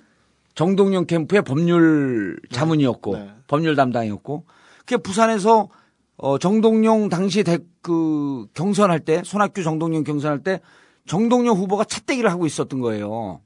[0.55, 3.29] 정동영 캠프의 법률 자문이었고, 네.
[3.47, 4.45] 법률 담당이었고,
[4.79, 5.69] 그게 부산에서
[6.17, 10.61] 어, 정동영 당시 대, 그 경선할 때, 손학규 정동영 경선할 때,
[11.07, 13.41] 정동영 후보가 차떼기를 하고 있었던 거예요.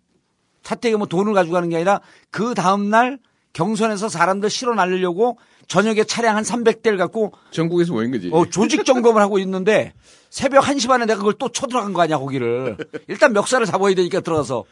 [0.64, 3.18] 차떼기 뭐 돈을 가져가는 게 아니라 그 다음 날
[3.54, 5.38] 경선에서 사람들 실어 날리려고
[5.70, 8.30] 저녁에 차량 한 300대를 갖고 전국에서 모인 거지.
[8.34, 9.94] 어, 조직 점검을 하고 있는데
[10.32, 12.76] 새벽 1시 반에 내가 그걸 또 쳐들어간 거 아니야, 거기를.
[13.08, 14.66] 일단 멱살을 잡아야 되니까 들어가서.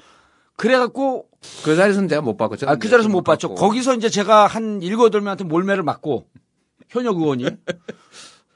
[0.55, 1.27] 그래갖고,
[1.63, 2.55] 그 자리에서는 제가 못 봤고.
[2.65, 3.49] 아, 그 자리에서 못 봤죠.
[3.49, 3.61] 봤고.
[3.61, 6.25] 거기서 이제 제가 한 일곱, 여덟 명한테 몰매를 맞고,
[6.89, 7.45] 현역 의원이.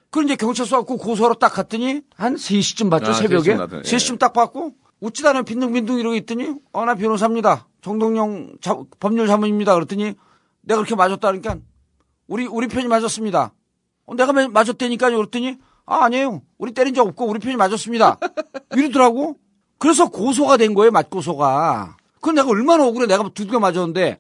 [0.10, 3.54] 그 이제 경찰서 왔고 고소하러 딱 갔더니 한 3시쯤 봤죠, 아, 새벽에.
[3.54, 7.68] 3시쯤 나더니, 3시쯤 딱 봤고, 웃지도 않아 빈둥빈둥 이러고 있더니, 어, 나 변호사입니다.
[7.84, 9.76] 정동영 자- 법률 자문입니다.
[9.76, 10.14] 그랬더니,
[10.62, 11.58] 내가 그렇게 맞았다 그러니까,
[12.32, 13.54] 우리, 우리 편이 맞았습니다.
[14.06, 15.18] 어, 내가 마- 맞았다니까요.
[15.18, 16.42] 그랬더니, 아, 아니에요.
[16.58, 18.20] 우리 때린 적 없고, 우리 편이 맞았습니다.
[18.74, 19.38] 이러더라고.
[19.78, 21.98] 그래서 고소가 된 거예요, 맞고소가.
[22.16, 23.06] 그건 내가 얼마나 억울해.
[23.06, 24.20] 내가 두개 맞았는데.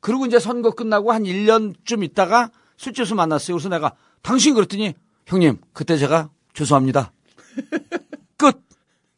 [0.00, 3.56] 그리고 이제 선거 끝나고 한 1년쯤 있다가 술집에서 만났어요.
[3.56, 4.94] 그래서 내가 당신 그랬더니
[5.26, 7.12] 형님, 그때 제가 죄송합니다.
[8.36, 8.60] 끝.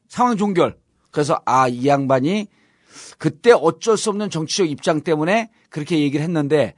[0.09, 0.77] 상황 종결.
[1.11, 2.49] 그래서 아, 이 양반이
[3.17, 6.75] 그때 어쩔 수 없는 정치적 입장 때문에 그렇게 얘기를 했는데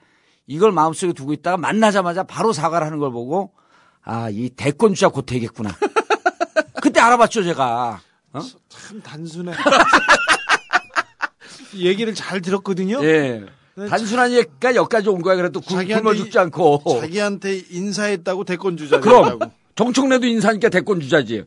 [0.47, 3.53] 이걸 마음속에 두고 있다가 만나자마자 바로 사과를 하는 걸 보고
[4.03, 5.71] 아, 이 대권 주자 곧 되겠구나.
[6.81, 8.01] 그때 알아봤죠, 제가.
[8.33, 8.41] 어?
[8.69, 9.53] 참 단순해.
[11.75, 13.03] 얘기를 잘 들었거든요.
[13.05, 13.45] 예.
[13.91, 15.35] 단순한 얘기가 여기까지 온 거야.
[15.37, 16.83] 그래도 굶- 굶어 죽지 않고.
[17.01, 19.39] 자기한테 인사했다고 대권 주자 그럼.
[19.75, 21.45] 정청래도 인사니까 대권 주자지.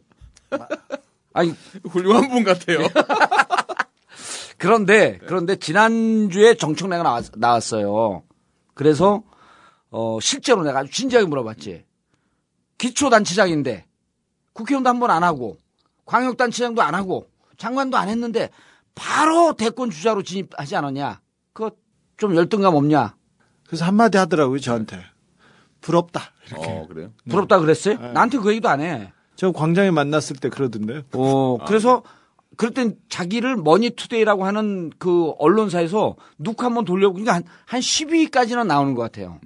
[1.34, 1.56] 아니
[1.90, 2.80] 훌륭한 분 같아요.
[4.58, 8.24] 그런데 그런데 지난주에 정청래가 나왔, 나왔어요.
[8.84, 9.24] 그래서
[9.92, 11.84] 어 실제로 내가 아주 진지하게 물어봤지.
[12.78, 13.86] 기초단체장인데
[14.54, 15.58] 국회의원도 한 번 안 하고
[16.06, 18.50] 광역단체장도 안 하고 장관도 안 했는데
[18.96, 21.20] 바로 대권 주자로 진입하지 않았냐?
[21.52, 21.72] 그거
[22.15, 23.18] 좀 열등감 없냐?
[23.68, 25.04] 그래서 한마디 하더라고요 저한테.
[25.82, 26.32] 부럽다.
[26.48, 26.65] 이렇게.
[26.72, 27.12] 어, 그래요?
[27.30, 27.98] 부럽다 그랬어요?
[28.13, 29.12] 나한테 그 얘기도 안 해.
[29.36, 31.02] 저 광장에 만났을 때 그러던데요.
[31.15, 32.02] 어, 그래서
[32.60, 39.02] 그럴 땐 자기를 머니투데이라고 하는 그 언론사에서 누구 한번 돌려보니까 한, 한 10위까지는 나오는 것
[39.04, 39.39] 같아요.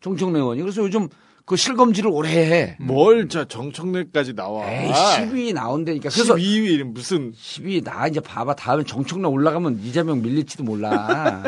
[0.00, 0.60] 정청래 의원이.
[0.60, 1.08] 그래서 요즘
[1.44, 2.76] 그 실검지를 오래 해.
[2.80, 4.68] 뭘 저 정청래까지 나와.
[4.68, 6.08] 에이, 10위 나온다니까.
[6.08, 8.56] 그래서 12위 무슨 10위 나 이제 봐봐.
[8.56, 11.44] 다음에 정청래 올라가면 이재명 밀릴지도 몰라.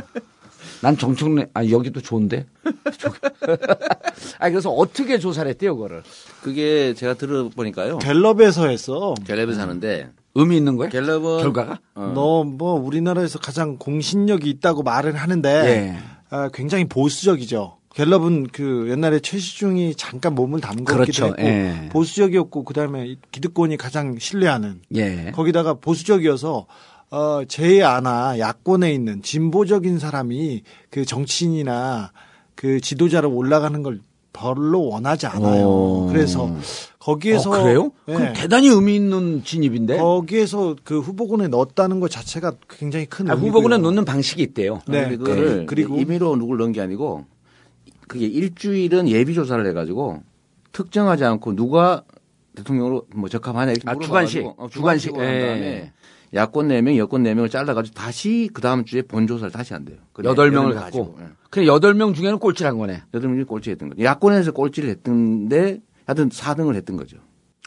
[0.83, 2.47] 난 정청래, 아, 여기도 좋은데?
[4.39, 6.05] 아, 그래서 어떻게 조사를 했대요, 그거를?
[6.43, 7.99] 그게 제가 들어보니까요.
[7.99, 9.15] 갤럽에서 했어.
[9.27, 10.91] 갤럽에서 하는데 의미 있는 거예요?
[10.91, 11.81] 갤럽은 결과가?
[11.95, 12.13] 어.
[12.15, 15.97] 너뭐 우리나라에서 가장 공신력이 있다고 말은 하는데 예.
[16.31, 17.77] 아, 굉장히 보수적이죠.
[17.95, 21.27] 갤럽은 그 옛날에 최시중이 잠깐 몸을 담그기도 그렇죠.
[21.27, 21.89] 했고 예.
[21.93, 25.31] 보수적이었고 그다음에 기득권이 가장 신뢰하는 예.
[25.35, 26.67] 거기다가 보수적이어서
[27.11, 32.13] 어, 제 아나 야권에 있는 진보적인 사람이 그 정치인이나
[32.55, 34.01] 그 지도자로 올라가는 걸
[34.33, 35.67] 별로 원하지 않아요.
[35.67, 36.07] 오.
[36.11, 36.51] 그래서
[37.03, 37.91] 거기에서 어, 그래요?
[38.07, 38.15] 예.
[38.15, 39.99] 그럼 대단히 의미 있는 진입인데?
[39.99, 43.35] 거기에서 그 후보군에 넣었다는 것 자체가 굉장히 큰 아.
[43.35, 44.81] 후보군에 놓는 방식이 있대요.
[44.87, 45.67] 네, 네, 그거를 네.
[45.67, 47.25] 그리고 임의로 누굴 넣은 게 아니고
[48.07, 50.23] 그게 일주일은 예비 조사를 해가지고
[50.71, 52.05] 특정하지 않고 누가
[52.55, 54.47] 대통령으로 뭐 적합하냐 이렇게 아, 주관식.
[54.57, 55.17] 어, 주관식.
[55.17, 55.41] 한 예.
[55.41, 55.93] 다음에
[56.35, 59.97] 야권 4명, 여권 4명을 잘라가지고 다시 그 다음 주에 본 조사를 다시 한대요.
[60.23, 61.17] 여덟 명을 갖고.
[61.21, 61.25] 예.
[61.51, 63.03] 그래, 여덟 명 중에는 꼴찌를 한 거네.
[63.13, 64.03] 여덟 명이 꼴찌 했던 거죠.
[64.03, 65.81] 야권에서 꼴찌를 했던데
[66.13, 67.17] 하여튼 4등을 했던 거죠.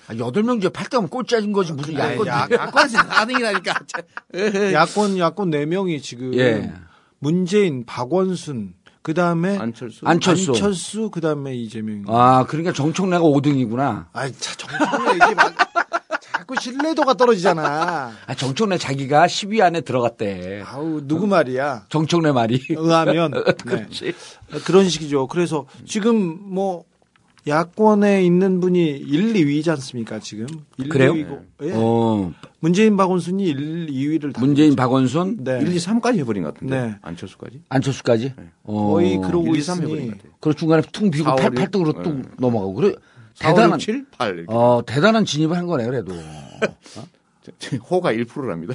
[0.08, 1.74] 아, 여덟 명 중에 8등하면 꼴찌인 거지.
[1.74, 2.28] 무슨 야권.
[2.28, 4.04] 야, 야권에서 4등이라니까.
[4.74, 6.72] 야권 야권 네 명이 지금 예.
[7.18, 10.06] 문재인, 박원순, 그 다음에 안철수.
[10.06, 10.52] 안철수.
[10.52, 12.04] 안철수, 그 다음에 이재명.
[12.08, 14.06] 아, 그러니까 정청래가 5등이구나.
[14.14, 15.56] 아이, 자, 정청래 이게 막
[16.20, 18.12] 자꾸 신뢰도가 떨어지잖아.
[18.28, 20.64] 아, 정청래 자기가 10위 안에 들어갔대.
[20.68, 21.86] 아우 누구 말이야?
[21.90, 22.64] 정청래 말이.
[22.70, 23.54] 의하면 네.
[23.54, 24.14] 그렇지.
[24.66, 25.26] 그런 식이죠.
[25.28, 26.84] 그래서 지금 뭐
[27.48, 30.20] 야권에 있는 분이 1, 2위지 않습니까?
[30.20, 31.14] 지금 1, 그래요?
[31.14, 31.44] 2위고.
[31.64, 31.72] 예.
[31.76, 35.60] 어, 문재인, 박원순이 1, 2위를 다 문재인, 박원순, 네.
[35.62, 36.82] 1, 2, 3까지 해버린 것 같은데.
[36.88, 36.96] 네.
[37.04, 37.62] 안철수까지.
[37.70, 38.34] 안철수까지.
[38.64, 40.32] 어, 거의 그러고 1, 2, 3 해버린 것 같아요.
[40.40, 41.54] 그리고 중간에 퉁 비고 4, 8, 5, 6.
[41.72, 42.24] 8등으로 뚝 네.
[42.40, 42.74] 넘어가고.
[42.74, 42.96] 그래.
[43.36, 44.34] 4, 5, 대단한, 6, 7, 8.
[44.40, 44.46] 이렇게.
[44.54, 46.14] 어, 대단한 진입을 한 거네, 그래도.
[47.90, 48.74] 호가 1%랍니다.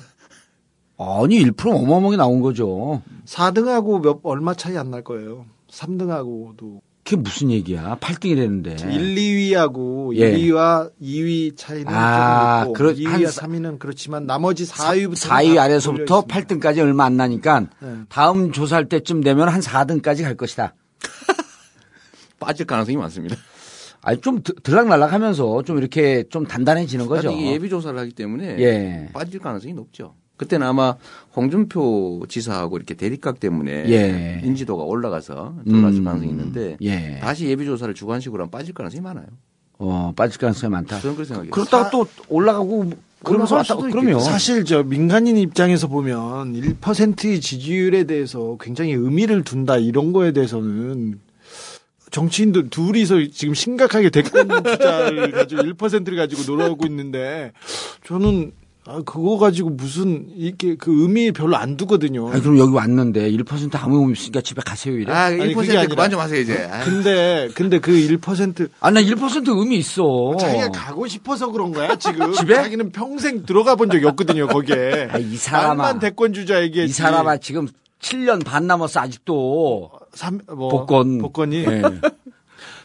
[0.96, 3.02] 아니, 1% 어마어마하게 나온 거죠.
[3.24, 5.46] 4등하고 몇 얼마 차이 안 날 거예요.
[5.70, 7.96] 3등하고도 그게 무슨 얘기야?
[8.00, 8.92] 8등이랬는데.
[8.92, 10.32] 1, 2위하고 예.
[10.32, 16.26] 1위와 2위 차이는 아, 좀 있고 그렇- 2위와 한 3위는 그렇지만 나머지 4위부터 4위 아래서부터
[16.26, 17.94] 8등까지 얼마 안 나니까 네.
[18.08, 20.72] 다음 조사할 때쯤 되면 한 4등까지 갈 것이다.
[22.38, 23.34] 빠질 가능성이 많습니다.
[24.02, 27.32] 아니 좀 드- 들락날락하면서 좀 이렇게 좀 단단해지는 거죠.
[27.36, 29.08] 예비 조사를 하기 때문에 예.
[29.12, 30.14] 빠질 가능성이 높죠.
[30.40, 30.96] 그때는 아마
[31.36, 34.40] 홍준표 지사하고 이렇게 대립각 때문에 예.
[34.42, 36.04] 인지도가 올라가서 들어갔을 음.
[36.04, 37.18] 가능성이 있는데 예.
[37.20, 39.26] 다시 예비 조사를 주관식으로 하면 빠질 가능성이 많아요.
[39.76, 40.98] 어, 빠질 가능성이 많다.
[41.00, 41.50] 저는 그렇게 생각해요.
[41.50, 42.90] 그렇다가 또 올라가고
[43.22, 44.18] 그러면서 올라갈 왔다 수도 그러면.
[44.20, 51.20] 사실 저 민간인 입장에서 보면 1%의 지지율에 대해서 굉장히 의미를 둔다 이런 거에 대해서는
[52.10, 57.52] 정치인들 둘이서 지금 심각하게 대권 주자를 가지고 1%를 가지고 놀아오고 있는데
[58.06, 58.52] 저는
[58.86, 62.30] 아, 그거 가지고 무슨 이렇게 그 의미 별로 안 두거든요.
[62.30, 65.12] 아니 그럼 여기 왔는데 1% 아무 의미 없으니까 집에 가세요 이래.
[65.12, 66.66] 아, 아니, 1% 그게 아니라- 그만 좀 하세요, 이제.
[66.70, 70.34] 아, 근데 근데 그 1% 아, 나 1% 의미 있어.
[70.40, 72.32] 자기가 가고 싶어서 그런 거야 지금.
[72.32, 72.54] 집에?
[72.54, 75.08] 자기는 평생 들어가 본 적이 없거든요 거기에.
[75.12, 75.98] 아, 이 사람아.
[75.98, 77.68] 대권 주자에게 이 사람아 지금
[78.00, 79.90] 7년 반 남았어 아직도.
[80.14, 81.18] 삼, 뭐, 복권.
[81.18, 81.82] 복권이 예.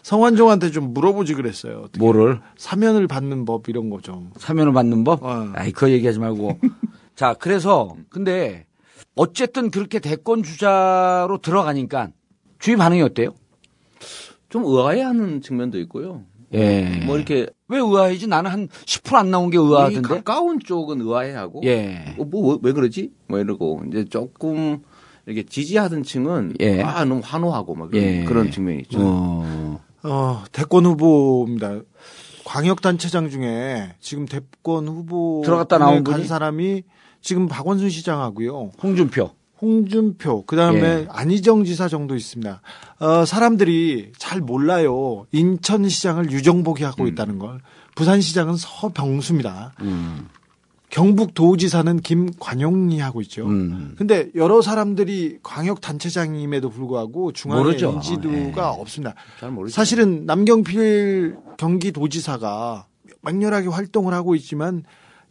[0.05, 1.79] 성환종한테 좀 물어보지 그랬어요.
[1.79, 1.97] 어떻게.
[1.97, 2.39] 뭐를?
[2.57, 4.29] 사면을 받는 법 이런 거 좀.
[4.37, 5.23] 사면을 받는 법?
[5.23, 5.49] 어.
[5.55, 6.59] 아이, 그거 얘기하지 말고.
[7.15, 8.67] 자, 그래서, 근데,
[9.15, 12.09] 어쨌든 그렇게 대권 주자로 들어가니까
[12.59, 13.31] 주위 반응이 어때요?
[14.49, 16.21] 좀 의아해하는 측면도 있고요.
[16.53, 17.01] 예.
[17.07, 18.27] 뭐 이렇게 왜 의아해지?
[18.27, 20.07] 나는 한 10%안 나온 게이 의아하던데.
[20.07, 22.15] 가까운 쪽은 의아해하고 예.
[22.19, 23.11] 어, 뭐, 왜 그러지?
[23.27, 24.83] 뭐 이러고, 이제 조금,
[25.25, 26.83] 이렇게 지지하던 층은, 예.
[26.83, 28.23] 아, 너무 환호하고, 막 그런, 예.
[28.25, 28.99] 그런 측면이 있죠.
[29.01, 29.83] 어.
[30.05, 31.79] 어, 대권 후보입니다.
[32.45, 36.27] 광역단체장 중에 지금 대권 후보 들어갔다 나온 간 분이?
[36.27, 36.83] 사람이
[37.21, 38.71] 지금 박원순 시장하고요.
[38.81, 39.31] 홍준표.
[39.61, 41.07] 홍준표, 그 다음에 예.
[41.09, 42.61] 안희정 지사 정도 있습니다.
[42.99, 45.25] 어, 사람들이 잘 몰라요.
[45.31, 47.61] 인천시장을 유정복이 하고 있다는 걸.
[47.95, 49.73] 부산시장은 서병수입니다.
[49.81, 50.27] 음.
[50.95, 53.45] 경북도지사는 김관용이 하고 있죠.
[53.47, 53.95] 음.
[53.97, 57.91] 근데 여러 사람들이 광역단체장임에도 불구하고 중앙에 모르죠.
[57.91, 58.81] 인지도가 예.
[58.81, 59.13] 없습니다.
[59.69, 62.87] 사실은 남경필 경기도지사가
[63.23, 64.83] 맹렬하게 활동을 하고 있지만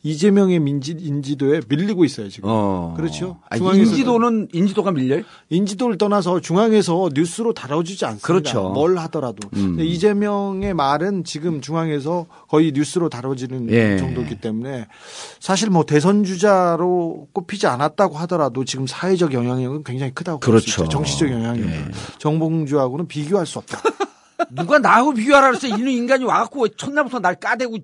[0.07, 2.51] 이재명의 민지, 인지도에 밀리고 있어요 지금.
[2.53, 2.93] 어.
[2.95, 3.39] 그렇죠.
[3.49, 5.23] 아니, 중앙에서는- 인지도는 인지도가 밀려요?
[5.49, 8.27] 인지도를 떠나서 중앙에서 뉴스로 다뤄지지 않습니다.
[8.27, 8.69] 그렇죠.
[8.69, 9.49] 뭘 하더라도.
[9.57, 9.81] 음.
[9.81, 13.97] 이재명의 말은 지금 중앙에서 거의 뉴스로 다뤄지는 예.
[13.97, 14.89] 정도이기 때문에
[15.41, 20.83] 사실 뭐 대선 주자로 꼽히지 않았다고 하더라도 지금 사회적 영향력은 굉장히 크다고 그렇죠.
[20.83, 20.89] 있죠.
[20.91, 21.73] 정치적 영향력은.
[21.73, 21.85] 예.
[22.19, 23.81] 정봉주하고는 비교할 수 없다.
[24.51, 25.67] 누가 나하고 비교하라 그랬어?
[25.69, 27.79] 이는 인간이 와갖고 첫날부터 날 까대고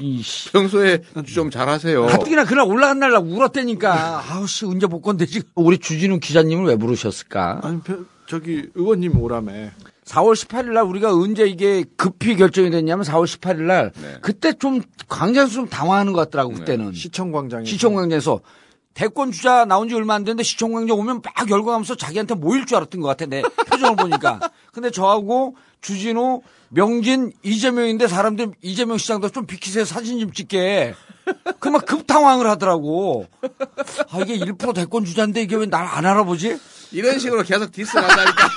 [0.00, 0.50] 이씨.
[0.52, 1.02] 평소에
[1.34, 2.06] 좀 잘하세요.
[2.06, 4.24] 가뜩이나 그날 올라간 날나 울었다니까.
[4.30, 5.42] 아우씨 언제 복권 되지?
[5.54, 7.60] 우리 주진우 기자님을 왜 부르셨을까?
[7.62, 9.70] 아니 표- 저기 의원님 오라며.
[10.04, 15.52] 4월 18일 날 우리가 언제 이게 급히 결정이 됐냐면 4월 18일 날 그때 좀 광장에서
[15.52, 17.66] 좀 당황하는 것 같더라고 그때는 시청광장에.
[17.66, 18.40] 시청광장에서
[18.94, 23.00] 대권 주자 나온 지 얼마 안 됐는데 시청광장 오면 막 열광하면서 자기한테 모일 줄 알았던
[23.02, 24.40] 것 같아 내 표정을 보니까
[24.72, 29.84] 근데 저하고 주진우 명진 이재명인데 사람들 이재명 시장도 좀 비키세요.
[29.84, 30.94] 사진 좀 찍게.
[31.60, 33.26] 그막 급당황을 하더라고.
[34.10, 36.58] 아 이게 1% 대권 주자인데 이게 왜 날 안 알아보지?
[36.92, 38.48] 이런 식으로 계속 디스를 한다니까.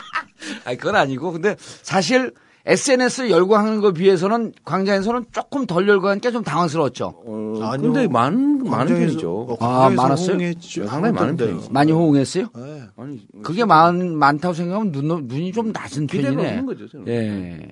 [0.64, 1.32] 아니 그건 아니고.
[1.32, 2.32] 근데 사실
[2.66, 7.22] SNS 열광하는 거 비해서는 광장에서는 조금 덜 열광하니까 좀 당황스러웠죠.
[7.26, 7.92] 어, 아니요.
[7.92, 9.46] 근데 많은, 많은 편이죠.
[9.50, 10.36] 어, 아, 많았어요?
[10.36, 10.86] 호응했죠.
[10.86, 11.36] 상당히 많은.
[11.36, 11.68] 편이죠.
[11.70, 12.46] 많이 호응했어요?
[12.56, 12.82] 네.
[12.96, 16.62] 아니, 그게 많, 많다고 생각하면 눈, 눈이 좀 낮은 편이네.
[16.64, 16.86] 거죠.
[17.06, 17.68] 예.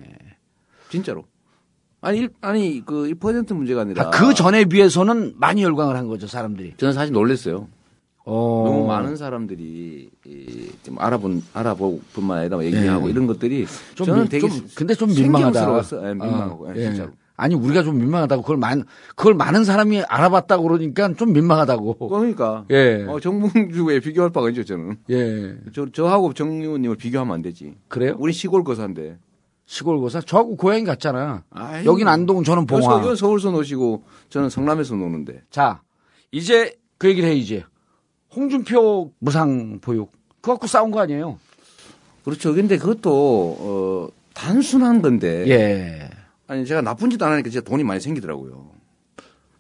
[0.90, 1.24] 진짜로.
[2.02, 4.08] 아니, 일, 아니, 그, 1% 문제가 아니라.
[4.08, 6.74] 아, 그 전에 비해서는 많이 열광을 한 거죠, 사람들이.
[6.76, 7.68] 저는 사실 놀랐어요.
[8.24, 8.64] 어.
[8.66, 13.10] 너무 많은 사람들이 이, 좀 알아본 알아볼 뿐만 아니라 뭐 얘기하고 예.
[13.10, 15.82] 이런 것들이 좀, 저는 민- 되게 좀 근데 좀 민망하다.
[16.08, 17.10] 예, 민망하고 어, 예, 진짜로.
[17.36, 18.84] 아니 우리가 좀 민망하다고 그걸 많
[19.16, 22.08] 그걸 많은 사람이 알아봤다고 그러니까 좀 민망하다고.
[22.08, 23.04] 그러니까 예.
[23.08, 24.98] 어, 정봉주에 비교할 바가 있죠 저는.
[25.10, 25.56] 예.
[25.74, 27.74] 저 저하고 정 의원님을 비교하면 안 되지.
[27.88, 28.14] 그래요?
[28.18, 29.18] 우리 시골 거사인데.
[29.64, 31.44] 시골고사 저하고 고향이 같잖아.
[31.50, 32.82] 아이, 여긴 안동 저는 봉화.
[32.82, 35.42] 서, 이건 서울서 노시고 저는 성남에서 노는데.
[35.50, 35.80] 자,
[36.30, 37.64] 이제 그 얘기를 해야지.
[38.34, 40.10] 홍준표 무상 보육.
[40.40, 41.38] 그거 갖고 싸운 거 아니에요?
[42.24, 42.54] 그렇죠.
[42.54, 45.44] 근데 그것도 어, 단순한 건데.
[45.48, 46.10] 예.
[46.46, 48.70] 아니 제가 나쁜 짓 안 하니까 진짜 돈이 많이 생기더라고요.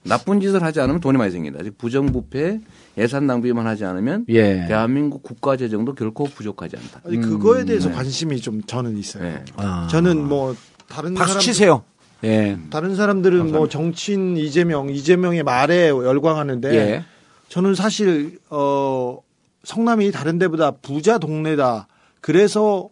[0.04, 1.62] 나쁜 짓을 하지 않으면 돈이 많이 생긴다.
[1.62, 2.60] 즉 부정부패,
[2.98, 4.66] 예산 낭비만 하지 않으면 예.
[4.66, 7.02] 대한민국 국가 재정도 결코 부족하지 않다.
[7.06, 7.94] 아니 그거에 대해서 네.
[7.94, 9.22] 관심이 좀 저는 있어요.
[9.22, 9.44] 네.
[9.56, 9.86] 아.
[9.90, 10.56] 저는 뭐
[10.88, 11.84] 다른 박수 사람 치세요.
[12.24, 12.58] 예.
[12.70, 17.04] 다른 사람들은 뭐 정치인 이재명, 이재명의 말에 열광하는데 예.
[17.52, 19.18] 저는 사실 어
[19.64, 21.86] 성남이 다른 데보다 부자 동네다.
[22.22, 22.88] 그래서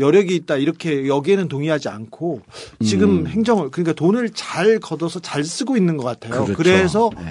[0.00, 2.42] 여력이 있다 이렇게 여기에는 동의하지 않고
[2.82, 3.26] 지금 음.
[3.28, 6.42] 행정을 그러니까 돈을 잘 걷어서 잘 쓰고 있는 것 같아요.
[6.42, 6.54] 그렇죠.
[6.54, 7.26] 그래서 예.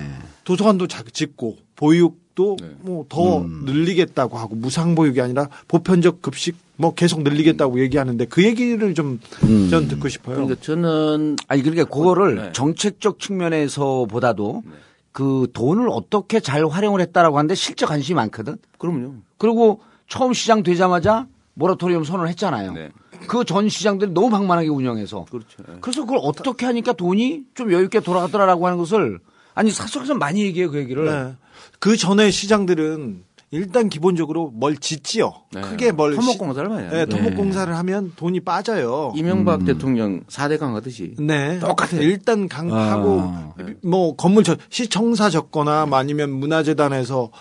[0.45, 2.69] 도서관도 자- 짓고 보육도 네.
[2.79, 3.63] 뭐더 음.
[3.65, 10.07] 늘리겠다고 하고 무상 보육이 아니라 보편적 급식 뭐 계속 늘리겠다고 얘기하는데 그 얘기를 좀전 듣고
[10.07, 10.35] 싶어요.
[10.37, 12.49] 그러니까 저는 아니 그러니까 그거를 네.
[12.53, 14.63] 정책적 측면에서보다도
[15.11, 18.57] 그 돈을 어떻게 잘 활용을 했다라고 하는데 실제 관심이 많거든.
[18.77, 19.15] 그럼요.
[19.37, 22.73] 그리고 처음 시장 되자마자 모라토리엄 선언을 했잖아요.
[22.73, 22.89] 네.
[23.27, 25.25] 그전 시장들이 너무 방만하게 운영해서.
[25.29, 25.63] 그렇죠.
[25.67, 25.75] 네.
[25.81, 29.19] 그래서 그걸 어떻게 하니까 돈이 좀 여유 있게 돌아가더라라고 하는 것을
[29.53, 31.05] 아니 사석에서 많이 얘기해요 그 얘기를.
[31.05, 31.35] 네.
[31.79, 33.23] 그 전에 시장들은
[33.53, 35.33] 일단 기본적으로 뭘 짓지요.
[35.53, 35.59] 네.
[35.61, 37.17] 크게 뭘 토목공사를 많이 시- 네, 하죠.
[37.17, 39.11] 토목공사를 하면 돈이 빠져요.
[39.15, 41.59] 이명박 대통령 4대강 하듯이 네.
[41.59, 42.01] 똑같아요.
[42.01, 43.53] 일단 강하고 아.
[43.83, 47.31] 뭐 건물 저 시청사 적거나 뭐 아니면 문화재단에서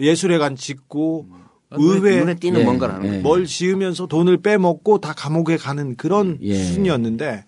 [0.00, 1.26] 예술회관 짓고
[1.70, 3.18] 의회 눈에 띄는 예, 뭔가를 하는 예.
[3.20, 6.54] 뭘 지으면서 돈을 빼먹고 다 감옥에 가는 그런 예.
[6.56, 7.44] 수준이었는데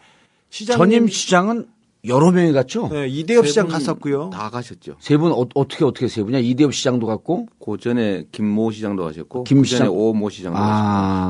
[0.51, 1.67] 시장 전임 시장은
[2.07, 2.89] 여러 명이 갔죠.
[2.89, 4.31] 네, 이대엽 세 시장 분 갔었고요.
[4.31, 4.97] 다 가셨죠.
[5.01, 6.41] 세 분 어, 떻게 어떻게 세 분이야?
[6.41, 7.47] 이대엽 시장도 갔고.
[7.65, 9.89] 그 전에 김모 시장도 가셨고, 김그 전에 시장.
[9.91, 10.63] 오모 시장도 아.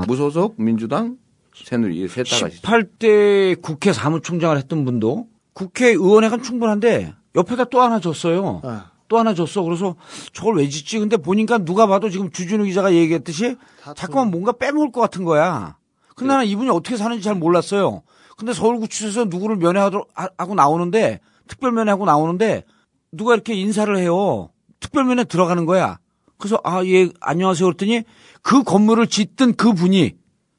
[0.01, 1.17] 가셨고, 무소속 민주당
[1.55, 2.63] 새누리 셋다 가시죠.
[2.63, 8.61] 18대 국회 사무총장을 했던 분도 국회의원회관 충분한데 옆에다 또 하나 줬어요.
[8.65, 8.71] 네.
[9.07, 9.63] 또 하나 줬어.
[9.63, 9.95] 그래서
[10.33, 10.99] 저걸 왜 짓지?
[10.99, 13.57] 근데 보니까 누가 봐도 지금 주진우 기자가 얘기했듯이
[13.95, 15.77] 자꾸만 뭔가 빼먹을 것 같은 거야.
[16.17, 18.03] 근데 나는 이분이 어떻게 사는지 잘 몰랐어요.
[18.37, 22.65] 근데 서울구치소에서 누구를 면회하고 하고 나오는데 특별 면회하고 나오는데
[23.13, 24.51] 누가 이렇게 인사를 해요.
[24.81, 25.99] 특별 면회 들어가는 거야.
[26.39, 28.03] 그래서 아, 예, 안녕하세요 그랬더니
[28.43, 30.13] 그 건물을 짓던 그 분이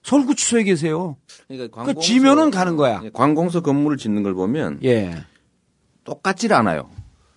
[0.03, 1.17] 서울구치소에 계세요.
[1.47, 3.01] 그러니까 그 지면은 가는 거야.
[3.03, 5.23] 예, 관공서 건물을 짓는 걸 보면 예.
[6.03, 6.89] 똑같질 않아요.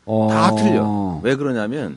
[0.05, 0.29] 어.
[0.31, 1.21] 다 틀려.
[1.23, 1.97] 왜 그러냐면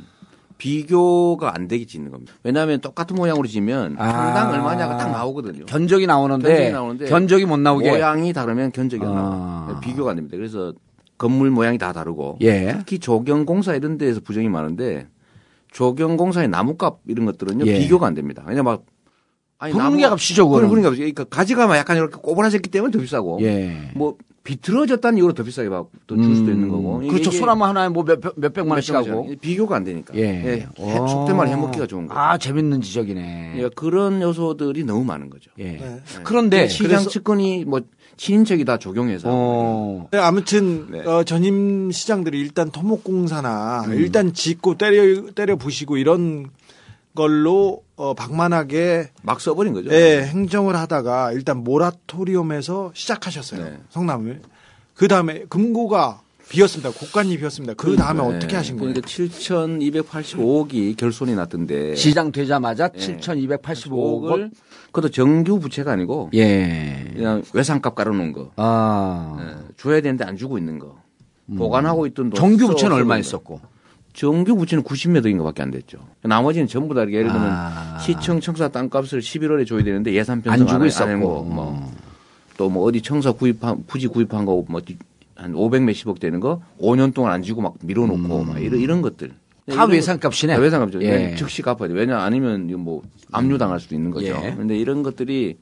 [0.61, 2.33] 비교가 안 되게 짓는 겁니다.
[2.43, 4.11] 왜냐하면 똑같은 모양으로 지면 아.
[4.11, 5.65] 평당 얼마냐가 딱 나오거든요.
[5.65, 7.89] 견적이 나오는데, 견적이 나오는데 견적이 못 나오게.
[7.89, 9.13] 모양이 다르면 견적이 안 아.
[9.13, 9.79] 나와요.
[9.81, 10.37] 비교가 안 됩니다.
[10.37, 10.71] 그래서
[11.17, 12.75] 건물 모양이 다 다르고 예.
[12.77, 15.07] 특히 조경공사 이런 데에서 부정이 많은데
[15.71, 17.79] 조경공사의 나무값 이런 것들은요 예.
[17.79, 18.43] 비교가 안 됩니다.
[18.45, 18.83] 그냥 막
[19.57, 20.85] 아니 분무게 값이죠, 그거는.
[20.85, 23.89] 값이 그러니까 가지가 약간 이렇게 꼬부라졌기 때문에 더 비싸고 예.
[23.95, 25.69] 뭐 비틀어졌다는 이유로 더 비싸게
[26.07, 27.29] 또줄 수도 있는 거고 그렇죠.
[27.29, 29.35] 소나무 하나에 뭐 몇, 몇 백만 원씩 몇백만 하고.
[29.39, 30.21] 비교가 안 되니까 예.
[30.21, 30.67] 예.
[30.77, 31.07] 어.
[31.07, 32.19] 속된 말 해먹기가 좋은 거예요.
[32.19, 33.53] 아, 재밌는 지적이네.
[33.57, 35.51] 예, 그런 요소들이 너무 많은 거죠.
[35.59, 35.73] 예.
[35.73, 36.01] 네.
[36.23, 37.81] 그런데 시장 그래서 측근이 뭐
[38.17, 40.07] 친인척이 다 적용해서 어.
[40.11, 40.99] 네, 아무튼 네.
[41.01, 43.93] 어, 전임 시장들이 일단 토목공사나 음.
[43.93, 46.49] 일단 짓고 때려 때려 부시고 이런
[47.15, 49.91] 걸로 어, 방만하게 막 써버린 거죠.
[49.91, 53.63] 예, 행정을 하다가 일단 모라토리엄에서 시작하셨어요.
[53.63, 53.77] 네.
[53.89, 54.41] 성남을.
[54.95, 56.91] 그 다음에 금고가 비었습니다.
[56.91, 57.75] 국간이 비었습니다.
[57.75, 58.35] 그 다음에 네.
[58.35, 58.93] 어떻게 하신 거예요?
[58.93, 62.99] 그러니까 7,285억이 결손이 났던데 시장 되자마자 예.
[63.17, 64.51] 7,285억을
[64.87, 67.11] 그것도 정규 부채가 아니고 예.
[67.15, 69.37] 그냥 외상값 깔아놓은 거 아.
[69.39, 70.97] 예, 줘야 되는데 안 주고 있는 거
[71.57, 73.17] 보관하고 있던 돈 정규 써- 부채는 얼마.
[73.17, 73.61] 있었고?
[74.13, 75.99] 정규 부채는 90몇 억인가 밖에 안 됐죠.
[76.21, 77.97] 나머지는 전부 다 예를 들면 아.
[77.99, 81.11] 시청 청사 땅값을 11월에 줘야 되는데 예산 안 편성 주고 안 있었고.
[81.11, 81.91] 하고 뭐
[82.57, 87.33] 또 뭐 어디 청사 구입한 부지 구입한 거 뭐한 500 몇십억 되는 거 5년 동안
[87.33, 89.31] 안 주고 막 밀어놓고 막 이런 이런 것들
[89.69, 90.55] 다 외상값이네.
[90.55, 91.01] 다 외상값이죠.
[91.03, 91.35] 예.
[91.35, 91.93] 즉시 갚아야 돼.
[91.93, 93.01] 왜냐 아니면 뭐
[93.31, 94.27] 압류당할 수도 있는 거죠.
[94.27, 94.53] 예.
[94.55, 95.57] 근데 이런 것들이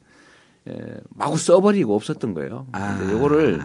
[0.67, 0.73] 에,
[1.15, 2.65] 마구 써버리고 없었던 거예요.
[2.71, 2.97] 아.
[2.97, 3.61] 근데 이거를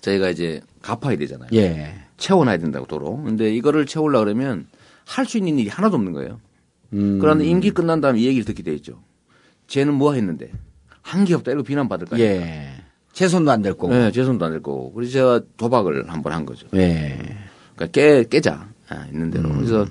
[0.00, 1.48] 저희가 이제 갚아야 되잖아요.
[1.54, 1.94] 예.
[2.16, 3.20] 채워놔야 된다고 도로.
[3.22, 4.66] 근데 이거를 채우려 그러면
[5.04, 6.40] 할 수 있는 일이 하나도 없는 거예요.
[6.92, 7.18] 음.
[7.20, 9.02] 그런데 임기 끝난 다음에 이 얘기를 듣게 돼 있죠.
[9.66, 10.50] 쟤는 뭐 했는데
[11.02, 12.24] 한 게 없다 이러고 비난받을 거예요.
[12.24, 12.68] 예.
[13.12, 13.88] 최선도 안 될 거고.
[13.94, 14.92] 네, 재선도 안 될 거고.
[14.92, 16.66] 그래서 제가 도박을 한 번 한 거죠.
[16.74, 17.18] 예.
[17.74, 18.68] 그러니까 깨, 깨자.
[18.88, 19.48] 아, 있는 대로.
[19.50, 19.56] 음.
[19.56, 19.86] 그래서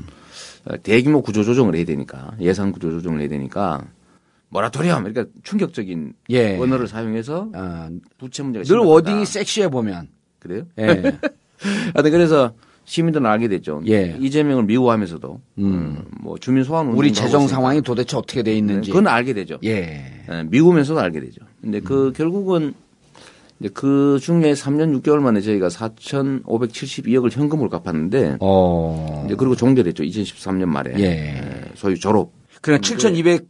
[0.65, 3.83] 어, 대규모 구조 조정을 해야 되니까 예산 구조 조정을 해야 되니까
[4.49, 6.57] 모라토리엄 그러니까 충격적인 예.
[6.57, 8.89] 언어를 사용해서 아, 부채 문제가 늘 심각하다.
[8.89, 10.07] 워딩이 섹시해 보면.
[10.45, 10.63] 그래요?
[10.79, 10.83] 예.
[11.93, 12.53] 하여튼 그래서
[12.85, 13.81] 시민들은 알게 됐죠.
[13.87, 14.15] 예.
[14.19, 15.63] 이재명을 미워하면서도 음.
[15.63, 17.47] 음, 뭐 주민 소환 우리 재정.
[17.47, 18.91] 상황이 도대체 어떻게 돼 있는지.
[18.91, 19.57] 그건 알게 되죠.
[19.63, 20.23] 예.
[20.29, 21.41] 예, 미우면서도 알게 되죠.
[21.61, 22.73] 근데 그 결국은
[23.59, 29.23] 이제 그 중에 3년 6개월 만에 저희가 4,572억을 현금으로 갚았는데 어.
[29.25, 30.03] 이제 그리고 종결했죠.
[30.03, 31.03] 2013년 말에 예.
[31.03, 32.31] 예, 소위 졸업.
[32.61, 33.45] 그냥 7,200억을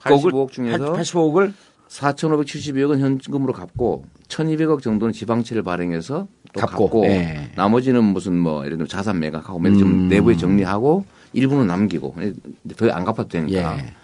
[0.00, 1.52] 85억 중에서 85억을
[1.88, 4.04] 4,572억은 현금으로 갚고
[4.36, 7.50] 1,200억 정도는 지방채를 발행해서 또 갚고, 갚고, 예.
[7.54, 10.08] 나머지는 무슨 뭐 예를 들면 자산 매각하고 맨좀 음.
[10.08, 12.16] 내부에 정리하고 일부는 남기고
[12.76, 13.94] 더 안 갚아도 되니까 예.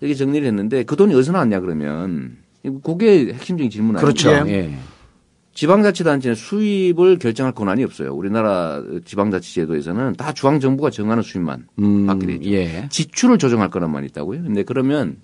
[0.00, 2.36] 이렇게 정리를 했는데 그 돈이 어디서 나왔냐 그러면
[2.82, 4.12] 그게 핵심적인 질문 아니에요?
[4.12, 4.48] 그렇죠.
[4.50, 4.74] 예.
[5.54, 8.12] 지방자치단체는 수입을 결정할 권한이 없어요.
[8.14, 12.50] 우리나라 지방자치제도에서는 다 중앙정부가 정하는 수입만 음, 받게 되죠.
[12.50, 12.86] 예.
[12.90, 14.42] 지출을 조정할 권한만 있다고요.
[14.42, 15.16] 근데 그러면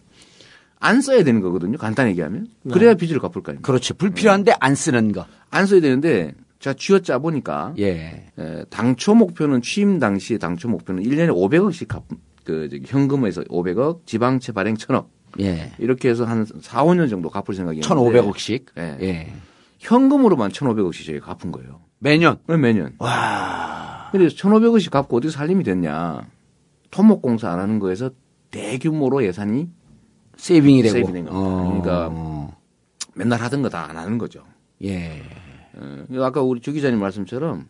[0.83, 1.79] 안 써야 되는 거거든요.
[1.79, 2.49] 간단히 얘기하면.
[2.73, 3.67] 그래야 빚을 갚을 거 아닙니까?
[3.67, 3.93] 그렇지.
[3.95, 5.27] 불필요한데 안 쓰는 거.
[5.51, 8.27] 안 써야 되는데 제가 쥐어짜 보니까 예.
[8.37, 12.03] 에, 당초 목표는 취임 당시의 당초 목표는 1년에 500억씩 갚,
[12.45, 15.07] 그 저기 현금에서 500억, 지방채 발행 1000억.
[15.41, 15.73] 예.
[15.79, 18.65] 이렇게 해서 한 4, 5년 정도 갚을 생각이었는데 1,500억씩.
[18.79, 18.97] 예.
[19.01, 19.33] 예.
[19.79, 21.81] 현금으로만 1,500억씩 저희 갚은 거예요.
[22.01, 22.39] 매년.
[22.49, 22.95] 왜 매년?
[22.99, 24.09] 와.
[24.11, 26.27] 그래서 1,500억씩 갚고 어디서 살림이 됐냐?
[26.91, 28.11] 토목공사 안 하는 거에서
[28.51, 29.69] 대규모로 예산이
[30.37, 30.93] 세이빙이 되고.
[30.93, 31.33] 세이빙인 겁니다.
[31.69, 32.57] 그러니까 어.
[33.15, 34.43] 맨날 하던 거 다 안 하는 거죠.
[34.85, 35.23] 예.
[35.77, 37.67] 어, 아까 우리 주 기자님 말씀처럼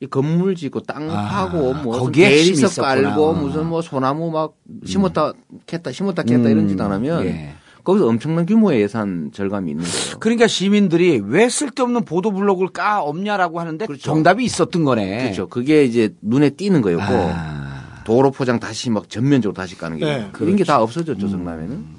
[0.00, 2.82] 이 건물 짓고 땅 아, 파고 뭐 거기에 힘이 대리석.
[2.84, 4.54] 깔고 무슨 뭐 소나무 막
[4.84, 5.32] 심었다
[5.66, 7.54] 캤다 심었다 캤다 이런 짓 안 하면 예.
[7.84, 10.18] 거기서 엄청난 규모의 예산 절감이 있는 거예요.
[10.18, 14.02] 그러니까 시민들이 왜 쓸데없는 보도 블록을 까 없냐라고 하는데 그렇죠.
[14.02, 15.22] 정답이 있었던 거네.
[15.22, 15.46] 그렇죠.
[15.48, 18.02] 그게 이제 눈에 띄는 거였고 아.
[18.04, 21.95] 도로 포장 다시 막 전면적으로 다시 까는 게 네, 그런 게다 없어졌죠 성남에는.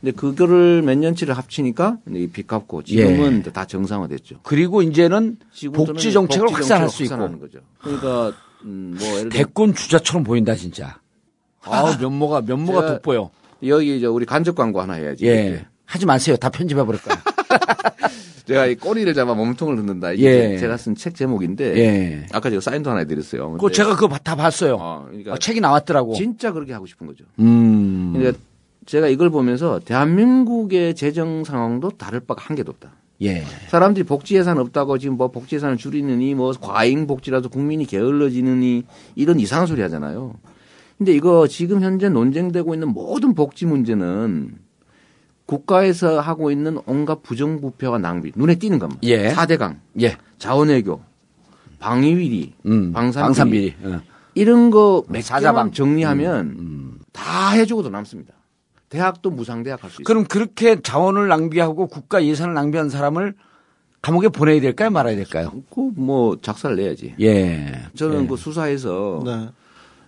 [0.00, 4.40] 근데 그거를 몇 년치를 합치니까 이제 빚 갚고 지금은 다 정상화됐죠.
[4.44, 5.68] 그리고 이제는 예.
[5.68, 7.58] 복지 정책을 복지 확산할 수 있고 거죠.
[7.80, 8.32] 그러니까
[8.64, 10.98] 음, 뭐 대권 주자처럼 보인다 진짜.
[11.62, 13.30] 아 면모가 면모가 돋보여.
[13.66, 15.26] 여기 저 우리 간접 광고 하나 해야지.
[15.26, 15.66] 예.
[15.84, 16.36] 하지 마세요.
[16.36, 17.20] 다 편집해 버릴 거야.
[18.46, 20.12] 제가 이 꼬리를 잡아 몸통을 흔든다.
[20.12, 20.58] 이게 예.
[20.58, 22.26] 제가 쓴 책 제목인데 예.
[22.32, 23.56] 아까 제가 사인도 하나 해드렸어요.
[23.58, 24.76] 근데 제가 그거 다 봤어요.
[24.80, 26.14] 어, 그러니까 어, 책이 나왔더라고.
[26.14, 27.24] 진짜 그렇게 하고 싶은 거죠.
[27.40, 28.12] 음.
[28.14, 28.38] 그러니까
[28.86, 32.92] 제가 이걸 보면서 대한민국의 재정 상황도 다를 바가 한 개도 없다.
[33.22, 33.44] 예.
[33.68, 38.84] 사람들이 복지 예산 없다고 지금 뭐 복지 예산을 줄이느니 뭐 과잉 복지라도 국민이 게을러지느니
[39.16, 40.34] 이런 이상한 소리 하잖아요.
[40.96, 44.56] 근데 이거 지금 현재 논쟁되고 있는 모든 복지 문제는
[45.46, 48.98] 국가에서 하고 있는 온갖 부정부패와 낭비 눈에 띄는 것만.
[49.04, 49.32] 예.
[49.32, 50.16] 4대강, 예.
[50.38, 51.00] 자원외교,
[51.78, 52.92] 방위비리, 음.
[52.92, 53.74] 방산비리, 방산비리.
[53.84, 54.00] 어.
[54.34, 55.54] 이런 거몇 사자방.
[55.54, 56.98] 개만 정리하면 음.
[57.12, 58.34] 다 해주고도 남습니다.
[58.88, 60.04] 대학도 무상대학 할수 있어요.
[60.04, 63.34] 그럼 그렇게 자원을 낭비하고 국가 예산을 낭비한 사람을
[64.00, 64.90] 감옥에 보내야 될까요?
[64.90, 65.52] 말아야 될까요?
[65.70, 67.14] 그뭐 작사를 내야지.
[67.20, 67.82] 예.
[67.96, 68.26] 저는 예.
[68.26, 69.48] 그 수사에서 네.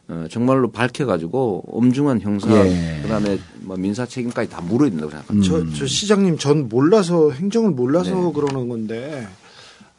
[0.08, 3.00] 어, 정말로 밝혀가지고 엄중한 형사, 예.
[3.02, 5.48] 그다음에 뭐 민사 책임까지 다 물어야 된다고 생각합니다.
[5.48, 9.26] 저, 저 시장님 전 몰라서 행정을 몰라서 그러는 건데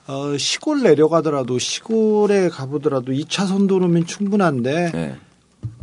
[0.08, 5.16] 어, 시골 내려가더라도 시골에 가보더라도 2차선 도로면 충분한데 네.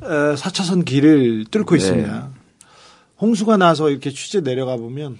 [0.03, 1.76] 에, 4차선 길을 뚫고 네.
[1.76, 2.30] 있습니다.
[3.21, 5.19] 홍수가 나서 이렇게 취재 내려가 보면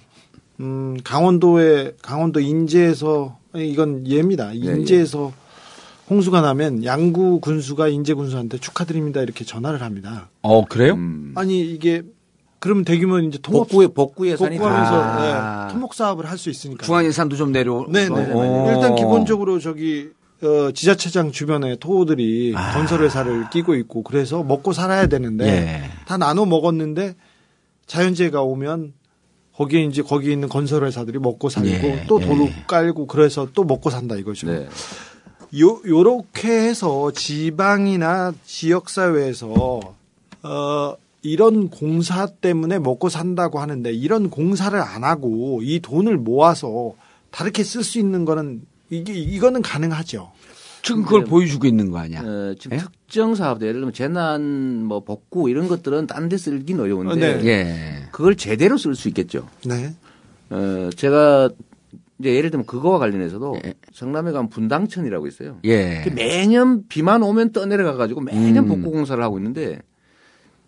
[0.59, 4.51] 음, 강원도에 강원도 인제에서 이건 예입니다.
[4.53, 5.31] 인제에서
[6.09, 10.29] 홍수가 나면 양구 군수가 인제 군수한테 축하드립니다 이렇게 전화를 합니다.
[10.41, 10.93] 어, 그래요?
[10.93, 12.01] 음, 아니 이게
[12.59, 15.67] 그러면 대규모 이제 토목 복구 복구 예산이 복구하면서 아.
[15.67, 16.85] 네, 토목 사업을 할 수 있으니까.
[16.85, 17.85] 중앙 예산도 좀 내려.
[17.89, 18.31] 네네.
[18.33, 18.73] 어.
[18.73, 20.09] 일단 기본적으로 저기
[20.41, 25.89] 어, 지자체장 주변에 토호들이 건설 회사를 끼고 있고 그래서 먹고 살아야 되는데 예.
[26.05, 27.15] 다 나눠 먹었는데
[27.89, 28.93] 자연재해가 오면
[29.53, 32.63] 거기에 이제 거기 있는 건설 회사들이 먹고 살고 예, 또 도로 예.
[32.65, 34.47] 깔고 그래서 또 먹고 산다 이거죠.
[34.47, 34.69] 네.
[35.59, 39.79] 요 요렇게 해서 지방이나 지역 사회에서
[40.43, 46.93] 어 이런 공사 때문에 먹고 산다고 하는데 이런 공사를 안 하고 이 돈을 모아서
[47.31, 50.31] 다르게 쓸 수 있는 거는 이게 이거는 가능하죠.
[50.83, 52.21] 지금 그걸 보여주고 있는 거 아니야?
[52.21, 52.83] 어, 지금 예?
[53.09, 57.45] 특정 사업들 예를 들면 재난 뭐 복구 이런 것들은 딴 데 쓰긴 어려운데 어, 네.
[57.45, 58.03] 예.
[58.11, 59.47] 그걸 제대로 쓸 수 있겠죠.
[59.65, 59.95] 네.
[60.51, 61.49] 어, 제가
[62.19, 63.73] 이제 예를 들면 그거와 관련해서도 예.
[63.93, 65.57] 성남에 가면 분당천이라고 있어요.
[65.63, 66.03] 예.
[66.03, 68.67] 그 매년 비만 오면 떠내려가 가지고 매년 음.
[68.67, 69.79] 복구 공사를 하고 있는데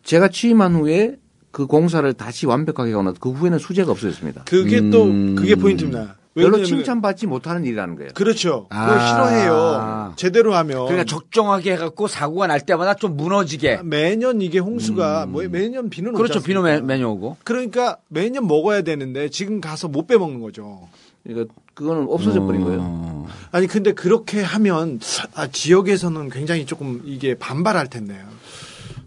[0.03, 1.17] 제가 취임한 후에
[1.51, 4.45] 그 공사를 다시 완벽하게 하고 나서 그 후에는 수재가 없어졌습니다.
[4.45, 4.89] 그게 음.
[4.89, 6.17] 또 그게 포인트입니다.
[6.33, 8.11] 별로 칭찬받지 못하는 일이라는 거예요.
[8.13, 8.67] 그렇죠.
[8.69, 9.07] 그걸 아.
[9.07, 10.13] 싫어해요.
[10.15, 10.85] 제대로 하면.
[10.85, 13.81] 그러니까 적정하게 해갖고 사고가 날 때마다 좀 무너지게.
[13.83, 16.15] 매년 이게 홍수가 뭐 매년 비는 음.
[16.15, 16.41] 그렇죠.
[16.41, 17.37] 비누 매- 매년 오고.
[17.43, 20.87] 그러니까 매년 먹어야 되는데 지금 가서 못 빼먹는 거죠.
[21.23, 22.79] 그러니까 그거는 없어져 버린 거예요.
[22.81, 23.27] 어.
[23.51, 24.99] 아니 근데 그렇게 하면
[25.35, 28.23] 아, 지역에서는 굉장히 조금 이게 반발할 텐데요.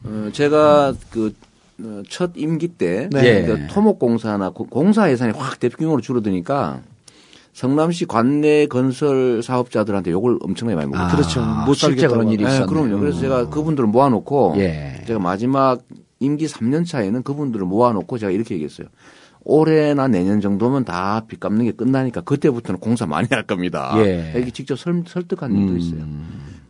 [0.04, 1.32] 어, 제가 그
[2.08, 3.44] 첫 임기 때 네.
[3.44, 6.82] 그 토목공사나 고- 공사 예산이 확 대규모로 줄어드니까
[7.54, 11.16] 성남시 관내 건설 사업자들한테 욕을 엄청나게 많이 먹었죠.
[11.16, 11.42] 그렇죠.
[11.64, 12.66] 못 실제 그런 일이 네, 있었네요.
[12.66, 12.98] 그럼요.
[12.98, 15.02] 그래서 제가 그분들을 모아놓고 예.
[15.06, 15.80] 제가 마지막
[16.18, 18.88] 임기 3년 차에는 그분들을 모아놓고 제가 이렇게 얘기했어요.
[19.44, 23.92] 올해나 내년 정도면 다 빚 갚는 게 끝나니까 그때부터는 공사 많이 할 겁니다.
[23.98, 24.32] 예.
[24.34, 25.78] 이렇게 직접 설, 설득한 일도 음.
[25.78, 26.00] 있어요.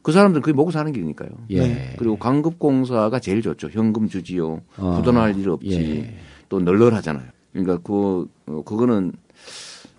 [0.02, 1.30] 그 사람들 그게 먹고 사는 길이니까요.
[1.50, 1.60] 예.
[1.60, 1.96] 네.
[1.98, 3.68] 그리고 강급공사가 제일 좋죠.
[3.72, 4.60] 현금 주지요.
[4.76, 4.96] 어.
[4.96, 5.72] 부도날 일 없지.
[5.72, 6.14] 예.
[6.50, 7.24] 또 널널하잖아요.
[7.52, 9.12] 그러니까 그 어, 그거는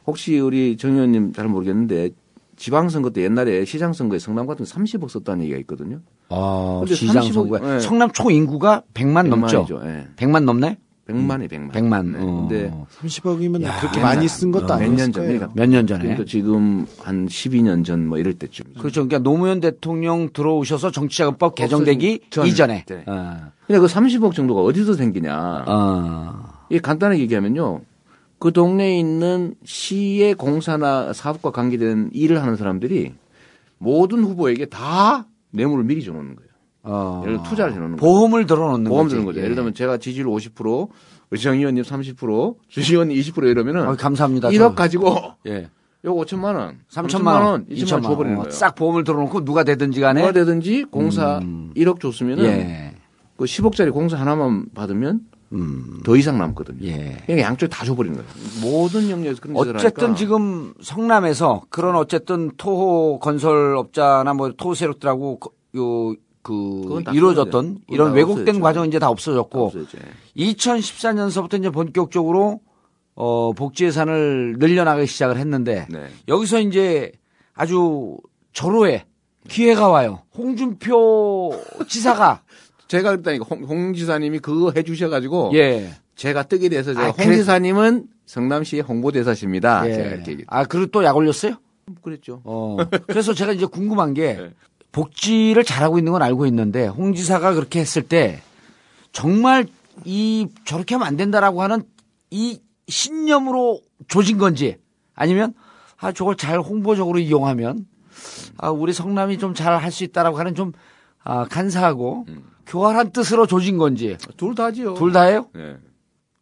[0.07, 2.11] 혹시 우리 정 의원님 잘 모르겠는데
[2.57, 5.99] 지방선거 때 옛날에 시장선거에 성남 같은 거 30억 썼다는 얘기가 있거든요.
[6.29, 7.79] 아, 근데 시장 35 선거에 예.
[7.81, 9.65] 성남 초 인구가 100만 넘죠.
[9.65, 9.85] 100만이죠.
[9.85, 10.07] 예.
[10.15, 10.77] 100만 넘네?
[11.07, 11.71] 100만이 100만.
[11.71, 12.05] 100만.
[12.13, 12.17] 네.
[12.19, 12.47] 어.
[12.49, 15.23] 근데 30억이면 야, 그렇게 옛날, 많이 쓴 것도 어, 아니었을 몇년 전.
[15.25, 16.01] 그러니까 몇 년 전에.
[16.01, 18.65] 그러니까 지금 한 12년 전 뭐 이럴 때쯤.
[18.79, 19.05] 그렇죠.
[19.07, 22.47] 그러니까 노무현 대통령 들어오셔서 정치자금법 개정되기 전에.
[22.49, 22.85] 이전에.
[22.87, 23.03] 네.
[23.05, 23.37] 어.
[23.67, 25.65] 근데 그 30억 정도가 어디서 생기냐.
[25.67, 26.43] 어.
[26.69, 27.81] 이 간단하게 얘기하면요.
[28.45, 33.15] 그 동네에 있는 시의 공사나 사업과 관계된 일을 하는 사람들이
[33.79, 36.49] 모든 후보에게 다 뇌물을 미리 줘놓는 거예요.
[36.83, 37.21] 어.
[37.23, 38.13] 예를 들어 투자를 해놓는 거예요.
[38.13, 39.15] 보험을 들어놓는 보험 거지.
[39.15, 39.39] 드는 거죠.
[39.39, 39.45] 예.
[39.45, 40.89] 예를 들면 제가 지지율 50%,
[41.31, 44.49] 우리 정 의원님 30%, 주 의원님 20% 이러면은 어, 감사합니다.
[44.49, 44.75] 1억 저는.
[44.75, 45.15] 가지고
[45.47, 45.67] 예.
[46.05, 48.51] 요거 5천만 원, 3천만 원, 2천만 원 줘버리는 어, 거예요.
[48.51, 51.71] 싹 보험을 들어놓고 누가 되든지 간에 뭐가 되든지 공사 음.
[51.75, 52.95] 1억 줬으면은 예.
[53.37, 55.21] 그 10억짜리 공사 하나만 받으면
[55.55, 56.01] 음.
[56.03, 56.85] 더 이상 남거든요.
[56.87, 57.17] 예.
[57.25, 58.29] 그러니까 양쪽 다 줘버리는 거예요.
[58.61, 65.39] 모든 영역에서 그런 짓을 어쨌든 하니까 지금 성남에서 그런 어쨌든 토호 건설업자나 뭐 토호 세력들하고
[65.39, 67.81] 거- 요, 그 이루어졌던 없어졌죠.
[67.89, 68.59] 이런 왜곡된.
[68.59, 69.97] 과정은 이제 다 없어졌고 없어졌죠.
[70.37, 72.59] 2014년서부터 이제 본격적으로
[73.15, 76.07] 어 복지 예산을 늘려나가기 시작을 했는데 네.
[76.27, 77.11] 여기서 이제
[77.53, 78.17] 아주
[78.53, 79.05] 절호의
[79.47, 80.21] 기회가 와요.
[80.37, 81.51] 홍준표
[81.87, 82.41] 지사가
[82.87, 85.91] 제가 그랬다니까 홍, 홍 지사님이 그거 해 주셔가지고 예.
[86.15, 89.83] 제가 뜨게 돼서 제가 아, 홍 그래- 지사님은 성남시의 홍보대사십니다.
[89.83, 90.13] 제가 예.
[90.15, 91.55] 이렇게 얘기- 아 그리고 또 약 올렸어요?
[92.01, 92.41] 그랬죠.
[92.45, 92.77] 어.
[93.07, 94.49] 그래서 제가 이제 궁금한 게 네.
[94.91, 98.41] 복지를 잘하고 있는 건 알고 있는데 홍 지사가 그렇게 했을 때
[99.11, 99.65] 정말
[100.03, 101.83] 이 저렇게 하면 안 된다라고 하는
[102.31, 104.77] 이 신념으로 조진 건지
[105.15, 105.53] 아니면
[105.97, 107.85] 아 저걸 잘 홍보적으로 이용하면
[108.57, 110.71] 아 우리 성남이 좀 잘 할 수 있다라고 하는 좀
[111.23, 112.25] 아, 간사하고
[112.67, 114.93] 교활한 뜻으로 조진 건지 둘 다지요.
[114.95, 115.47] 둘 다예요?
[115.53, 115.75] 네.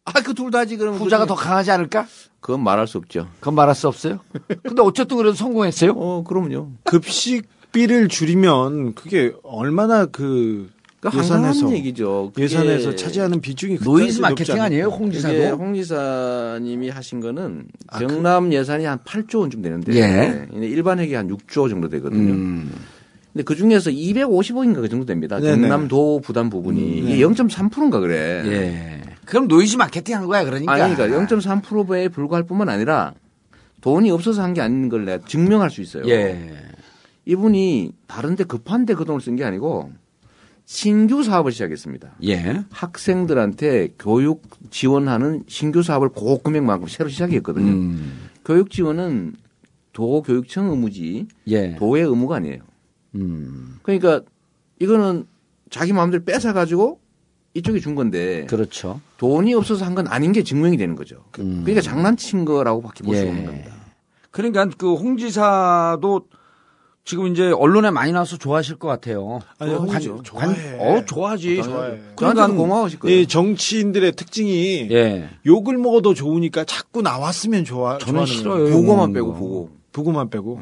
[0.06, 2.06] 아, 그 둘 다지 그러면 후자가 더 강하지 않을까?
[2.40, 3.28] 그건 말할 수 없죠.
[3.40, 4.20] 그건 말할 수 없어요.
[4.62, 5.92] 근데 어쨌든 그래도 성공했어요.
[5.92, 6.72] 어, 그럼요.
[6.84, 10.70] 급식비를 줄이면 그게 얼마나 그그
[11.14, 12.32] 예산에서 얘기죠.
[12.36, 14.60] 예산에서 차지하는 비중이 노이즈 마케팅.
[14.60, 15.56] 아니에요, 홍 이게 지사도?
[15.56, 20.46] 홍 지사님이 하신 거는 아, 경남 예산이 한 8조 원쯤 되는데 예.
[20.50, 22.32] 근데 일반 회계 한 6조 정도 되거든요.
[22.34, 22.70] 음.
[23.34, 25.40] 근데 그 중에서 250억인가 그 정도 됩니다.
[25.40, 25.60] 네네.
[25.68, 28.42] 경남도 부담 부분이 음, 이게 0.3%인가 그래.
[28.46, 29.02] 예.
[29.26, 30.72] 그럼 노이즈 마케팅 한 거야, 그러니까.
[30.72, 33.12] 아니, 그러니까 0.3%에 불과할 뿐만 아니라
[33.80, 36.04] 돈이 없어서 한 게 아닌 걸 내가 증명할 수 있어요.
[36.08, 36.52] 예.
[37.26, 39.90] 이분이 다른데 급한데 그 돈을 쓴 게 아니고
[40.64, 42.12] 신규 사업을 시작했습니다.
[42.24, 42.62] 예.
[42.70, 47.66] 학생들한테 교육 지원하는 신규 사업을 고 금액만큼 새로 시작했거든요.
[47.72, 48.28] 음.
[48.44, 49.34] 교육 지원은
[49.92, 51.74] 도교육청 의무지 예.
[51.76, 52.58] 도의 의무가 아니에요.
[53.14, 53.78] 음.
[53.82, 54.20] 그러니까
[54.80, 55.26] 이거는
[55.70, 57.00] 자기 마음대로 뺏어 가지고
[57.54, 59.00] 이쪽이 준 건데 그렇죠.
[59.18, 61.24] 돈이 없어서 한 건 아닌 게 증명이 되는 거죠.
[61.38, 61.62] 음.
[61.64, 63.28] 그러니까 장난친 거라고밖에 볼수 예.
[63.28, 63.70] 없는 겁니다.
[64.30, 66.26] 그러니까 그 홍 지사도
[67.04, 69.38] 지금 이제 언론에 많이 나와서 좋아하실 것 같아요.
[69.58, 70.78] 아니, 어, 홍 관- 지사 관- 좋아해.
[70.80, 71.62] 어, 좋아하지.
[71.62, 72.00] 좋아해.
[72.18, 73.18] 저한테도 고마우실 거예요.
[73.20, 75.28] 이 정치인들의 특징이 예.
[75.44, 77.98] 욕을 먹어도 좋으니까 자꾸 나왔으면 좋아.
[77.98, 78.54] 저는 싫어요.
[78.64, 78.70] 거예요.
[78.76, 79.12] 부고만 음.
[79.12, 79.70] 빼고 부고.
[79.92, 80.60] 부고만 빼고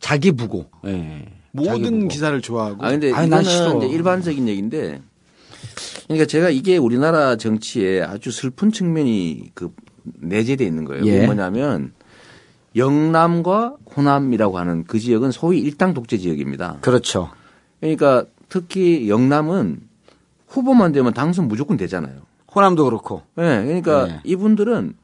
[0.00, 0.66] 자기 부고.
[0.86, 1.26] 예.
[1.52, 2.08] 모든.
[2.08, 2.84] 기사를 좋아하고.
[2.84, 3.28] 아 근데 아니.
[3.28, 5.00] 이거는 일반적인 얘기인데
[6.04, 9.72] 그러니까 제가 이게 우리나라 정치에 아주 슬픈 측면이 그
[10.02, 11.04] 내재돼 있는 거예요.
[11.06, 11.24] 예.
[11.26, 11.92] 뭐냐면
[12.76, 16.78] 영남과 호남이라고 하는 그 지역은 소위 일당 독재 지역입니다.
[16.80, 17.30] 그렇죠.
[17.80, 19.80] 그러니까 특히 영남은
[20.48, 22.22] 후보만 되면 당선 무조건 되잖아요.
[22.54, 23.22] 호남도 그렇고.
[23.36, 24.20] 네, 그러니까 네.
[24.24, 24.94] 이분들은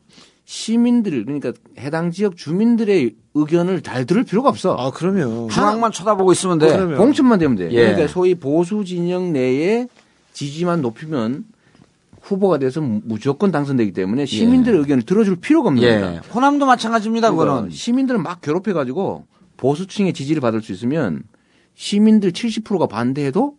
[0.46, 4.76] 시민들 그러니까 해당 지역 주민들의 의견을 잘 들을 필요가 없어.
[4.78, 6.68] 아 그러면 중앙만 쳐다보고 있으면 돼.
[6.68, 7.68] 그러면- 공천만 되면 돼.
[7.72, 7.86] 예.
[7.86, 9.88] 그러니까 소위 보수 진영 내에
[10.32, 11.44] 지지만 높이면
[12.22, 16.00] 후보가 돼서 무조건 당선되기 때문에 시민들의 의견을 들어줄 필요가 없는 예.
[16.00, 16.22] 겁니다.
[16.32, 17.70] 호남도 마찬가지입니다, 그러니까 그거는.
[17.70, 19.26] 시민들을 막 괴롭혀 가지고
[19.56, 21.22] 보수층의 지지를 받을 수 있으면
[21.74, 23.56] 시민들 70%가 반대해도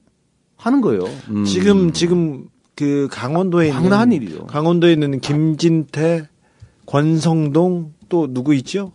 [0.56, 1.04] 하는 거예요.
[1.30, 1.44] 음.
[1.44, 4.46] 지금 지금 그 강원도에 있는 일이죠.
[4.48, 6.28] 강원도에 있는 김진태,
[6.88, 8.92] 권성동 또 누구 있죠?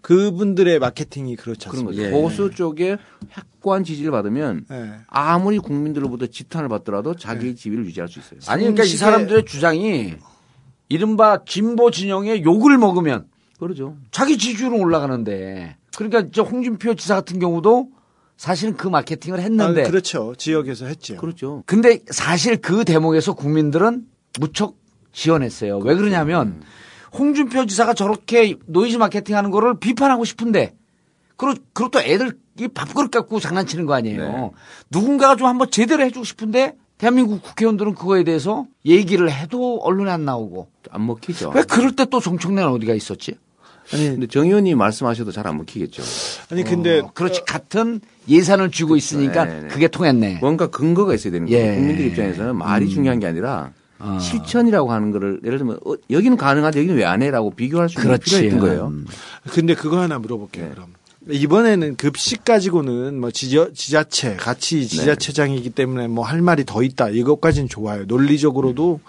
[0.00, 2.02] 그분들의 마케팅이 그렇지 그런 않습니까?
[2.02, 2.16] 거죠.
[2.16, 2.20] 예.
[2.20, 2.96] 보수 쪽에
[3.30, 4.92] 확고한 지지를 받으면 예.
[5.06, 8.40] 아무리 국민들로부터 지탄을 받더라도 자기 지위를 유지할 수 있어요.
[8.46, 10.14] 아니, 그러니까 이 사람들의 주장이
[10.88, 13.26] 이른바 진보 진영의 욕을 먹으면
[13.58, 13.96] 그러죠.
[14.10, 15.76] 자기 지지율은 올라가는데.
[15.96, 17.90] 그러니까 저 홍준표 지사 같은 경우도
[18.38, 19.82] 사실은 그 마케팅을 아, 했는데.
[19.82, 20.34] 그렇죠.
[20.38, 21.16] 지역에서 했죠.
[21.16, 21.64] 그렇죠.
[21.66, 24.06] 근데 사실 그 대목에서 국민들은
[24.40, 24.78] 무척
[25.12, 25.78] 시원했어요.
[25.78, 26.62] 왜 그러냐면
[27.16, 30.74] 홍준표 지사가 저렇게 노이즈 마케팅 하는 거를 비판하고 싶은데
[31.36, 34.20] 그리고, 그리고 또 애들 이 밥그릇 갖고 장난치는 거 아니에요.
[34.20, 34.50] 네.
[34.90, 40.68] 누군가가 좀 한번 제대로 해주고 싶은데 대한민국 국회의원들은 그거에 대해서 얘기를 해도 언론에 안 나오고
[40.90, 41.52] 안 먹히죠.
[41.54, 43.36] 왜 그럴 때 또 정청래는 어디가 있었지?
[43.92, 46.02] 아니 근데 정 의원님 말씀하셔도 잘 안 먹히겠죠.
[46.50, 49.68] 아니 근데 어, 그렇지 같은 예산을 쥐고 있으니까 네, 네.
[49.68, 50.38] 그게 통했네.
[50.40, 51.64] 뭔가 근거가 있어야 되는 거예요.
[51.72, 51.74] 예.
[51.76, 53.70] 국민들 입장에서는 말이 중요한 게 아니라
[54.00, 54.18] 어.
[54.20, 58.18] 실천이라고 하는 거를 예를 들면 어, 여기는 가능한데 여기는 왜 안 해라고 비교할 수 있는.
[58.18, 58.86] 필요가 있는 거예요.
[58.88, 59.06] 음.
[59.50, 60.66] 근데 그거 하나 물어볼게요.
[60.66, 60.70] 네.
[60.70, 60.94] 그럼
[61.28, 64.36] 이번에는 급식 가지고는 뭐 지자, 지자체 네.
[64.36, 67.08] 같이 지자체장이기 때문에 뭐 할 말이 더 있다.
[67.10, 68.04] 이것까지는 좋아요.
[68.06, 69.00] 논리적으로도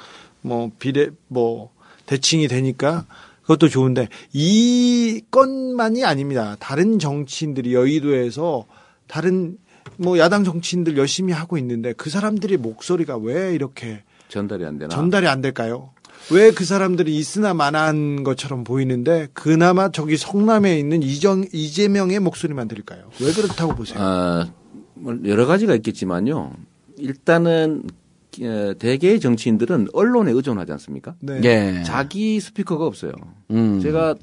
[0.42, 1.72] 뭐 비례 뭐
[2.08, 3.06] 대칭이 되니까
[3.42, 6.56] 그것도 좋은데 이 건만이 아닙니다.
[6.60, 8.66] 다른 정치인들이 여의도에서
[9.08, 9.58] 다른
[9.98, 14.90] 뭐 야당 정치인들 열심히 하고 있는데 그 사람들의 목소리가 왜 이렇게 전달이 안 되나?
[14.96, 15.92] 전달이 안 될까요?
[16.32, 23.10] 왜 그 사람들이 있으나 마나한 것처럼 보이는데 그나마 저기 성남에 있는 이정 이재명의 목소리만 들릴까요?
[23.22, 23.98] 왜 그렇다고 보세요?
[24.00, 24.48] 아,
[24.94, 26.54] 뭐 여러 가지가 있겠지만요.
[26.98, 27.84] 일단은
[28.42, 31.16] 어, 대개의 정치인들은 언론에 의존하지 않습니까?
[31.20, 31.42] 네.
[31.44, 31.84] 예.
[31.84, 33.14] 자기 스피커가 없어요.
[33.52, 33.80] 음.
[33.82, 34.16] 제가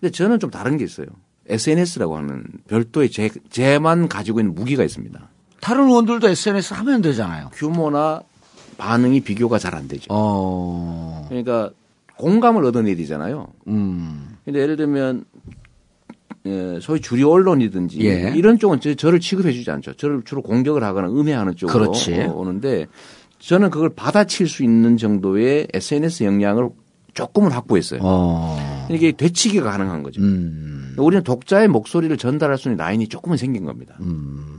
[0.00, 1.06] 근데 저는 좀 다른 게 있어요.
[1.48, 5.30] SNS라고 하는 별도의 제, 제만 가지고 있는 무기가 있습니다.
[5.60, 7.50] 다른 의원들도 SNS 하면 되잖아요.
[7.54, 8.20] 규모나
[8.78, 10.06] 반응이 비교가 잘 안 되죠.
[10.10, 11.24] 어.
[11.28, 11.70] 그러니까
[12.16, 13.48] 공감을 얻어내야 되잖아요.
[13.68, 14.36] 음.
[14.44, 15.24] 근데 예를 들면
[16.46, 18.32] 예, 소위 주류 언론이든지 예.
[18.36, 19.94] 이런 쪽은 저, 저를 취급해 주지 않죠.
[19.94, 22.14] 저를 주로 공격을 하거나 음해하는 쪽으로 그렇지.
[22.20, 22.86] 어, 오는데
[23.40, 26.68] 저는 그걸 받아칠 수 있는 정도의 SNS 역량을
[27.14, 28.00] 조금은 확보했어요.
[28.02, 28.86] 어.
[28.90, 30.20] 이게 되치기가 가능한 거죠.
[30.22, 30.94] 음.
[30.98, 33.96] 우리는 독자의 목소리를 전달할 수 있는 라인이 조금은 생긴 겁니다.
[34.00, 34.55] 음.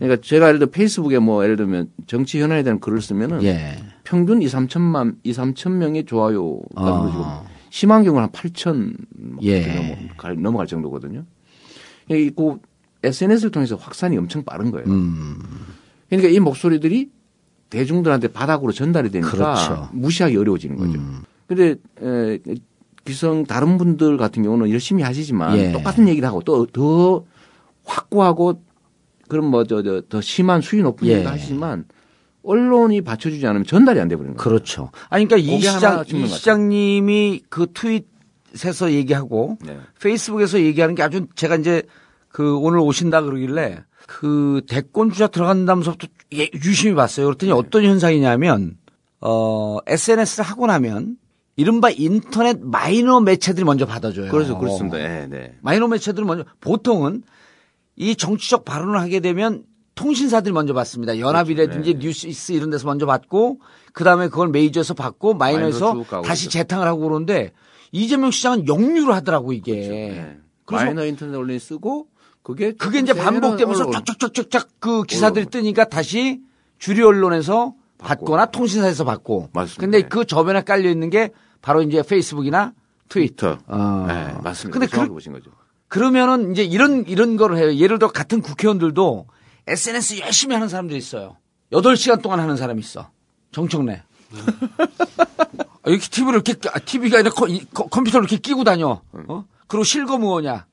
[0.00, 3.78] 그러니까 제가 예를 들어 페이스북에 뭐 예를 들면 정치 현안에 대한 글을 쓰면은 예.
[4.02, 7.00] 평균 2, 3천만, 2, 3천 명의 좋아요가 어.
[7.00, 7.24] 누르지고
[7.68, 8.94] 심한 경우는 한 8천
[9.42, 9.66] 예.
[9.74, 11.24] 넘어갈, 넘어갈 정도거든요.
[12.08, 12.58] 이그
[13.02, 14.86] SNS를 통해서 확산이 엄청 빠른 거예요.
[14.88, 15.38] 음.
[16.08, 17.10] 그러니까 이 목소리들이
[17.68, 19.88] 대중들한테 바닥으로 전달이 되니까 그렇죠.
[19.92, 20.98] 무시하기 어려워지는 거죠.
[20.98, 21.22] 음.
[21.46, 22.38] 근데 에,
[23.04, 25.72] 기성 다른 분들 같은 경우는 열심히 하시지만 예.
[25.72, 27.24] 똑같은 얘기를 하고 또 더
[27.84, 28.62] 확고하고
[29.30, 31.12] 그런 뭐저저더 심한 수위 높은 예.
[31.12, 31.86] 얘기를 하시지만
[32.42, 34.44] 언론이 받쳐주지 않으면 전달이 안 돼버리는 거예요.
[34.44, 34.90] 그렇죠.
[35.08, 39.78] 아니, 그러니까 이 시장, 이것 시장님이 그 트윗에서 얘기하고 네.
[40.00, 41.82] 페이스북에서 얘기하는 게 아주 제가 이제
[42.28, 47.26] 그 오늘 오신다 그러길래 그 대권 주자 들어간다면서부터 예, 유심히 봤어요.
[47.26, 48.76] 그랬더니 어떤 현상이냐면
[49.20, 51.16] 어, SNS를 하고 나면
[51.56, 54.30] 이른바 인터넷 마이너 매체들이 먼저 받아줘요.
[54.30, 54.98] 그래서 그렇습니다.
[54.98, 55.56] 예, 네.
[55.60, 57.22] 마이너 매체들은 먼저 보통은
[58.00, 59.62] 이 정치적 발언을 하게 되면
[59.94, 61.18] 통신사들이 먼저 받습니다.
[61.18, 62.26] 연합이라든지 그렇죠.
[62.26, 63.60] 뉴스 이런 데서 먼저 받고
[63.92, 66.50] 그다음에 그걸 메이저에서 받고 마이너에서 다시 있죠.
[66.50, 67.52] 재탕을 하고 그러는데
[67.92, 69.74] 이재명 시장은 역류를 하더라고 이게.
[69.74, 70.38] 네.
[70.64, 72.06] 그래서 마이너 인터넷 언론이 쓰고
[72.42, 74.02] 그게 그게 이제 반복되면서 언론.
[74.06, 76.40] 쫙쫙쫙쫙 그 기사들이 뜨니까 다시
[76.78, 79.50] 주류 언론에서 받거나 통신사에서 받고.
[79.52, 79.78] 맞습니다.
[79.78, 82.72] 근데 그 저변에 깔려 있는 게 바로 이제 페이스북이나
[83.10, 83.58] 트위터.
[83.66, 84.04] 어.
[84.08, 84.78] 네, 맞습니다.
[84.78, 85.50] 근데 정확히 그, 보신 거죠.
[85.90, 87.74] 그러면은 이제 이런 이런 거를 해요.
[87.74, 89.26] 예를 들어 같은 국회의원들도
[89.66, 91.36] SNS 열심히 하는 사람들이 있어요.
[91.72, 93.10] 8시간 동안 하는 사람이 있어.
[93.52, 94.02] 정청래.
[94.78, 97.48] 아, 이렇게 TV를 이렇게 끼- 아, TV가 아니라 컴,
[97.90, 99.02] 컴퓨터를 이렇게 끼고 다녀.
[99.12, 99.44] 어?
[99.66, 100.66] 그리고 실검 의원이야.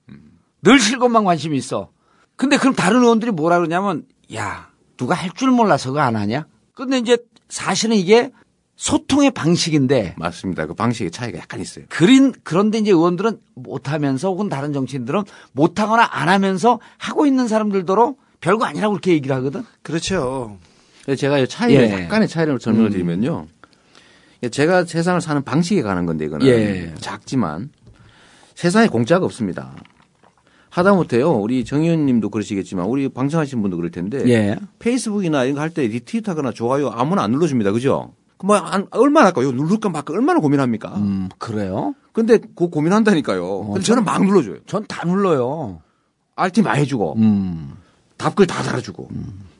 [0.64, 1.90] 늘 실검만 관심이 있어.
[2.36, 4.06] 근데 그럼 다른 의원들이 뭐라 그러냐면
[4.36, 6.46] 야, 누가 할 줄 몰라서 그거 안 하냐?
[6.76, 7.18] 근데 이제
[7.50, 8.32] 사실은 이게
[8.78, 10.68] 소통의 방식인데 맞습니다.
[10.68, 11.86] 그 방식의 차이가 약간 있어요.
[11.90, 18.66] 그린 그런데 이제 의원들은 못하면서 혹은 다른 정치인들은 못하거나 안 하면서 하고 있는 사람들더러 별거
[18.66, 19.64] 아니라고 그렇게 얘기를 하거든.
[19.82, 20.58] 그렇죠.
[21.18, 22.04] 제가 이 차이를 예.
[22.04, 23.48] 약간의 차이를 설명을 드리면요.
[24.52, 26.94] 제가 세상을 사는 방식에 가는 건데 이거는 예.
[27.00, 27.72] 작지만
[28.54, 29.74] 세상에 공짜가 없습니다.
[30.70, 31.32] 하다못해요.
[31.32, 34.58] 우리 정 의원님도 그러시겠지만 우리 방청하신 분도 그럴 텐데 예.
[34.78, 37.72] 페이스북이나 이런 거 할 때 리트윗하거나 좋아요 아무나 안 눌러줍니다.
[37.72, 38.14] 그죠?
[38.38, 38.62] 그뭐
[38.92, 39.52] 얼마나 할까요?
[39.52, 40.96] 누를까 말까 얼마나 고민합니까?
[40.98, 41.94] 음, 그래요?
[42.14, 43.66] 근데 그 고민한다니까요.
[43.68, 44.58] 근데 저는 막 눌러줘요.
[44.66, 45.82] 전 다 눌러요.
[46.36, 47.74] 알티 많이 해주고 음.
[48.18, 49.10] 답글 다 달아주고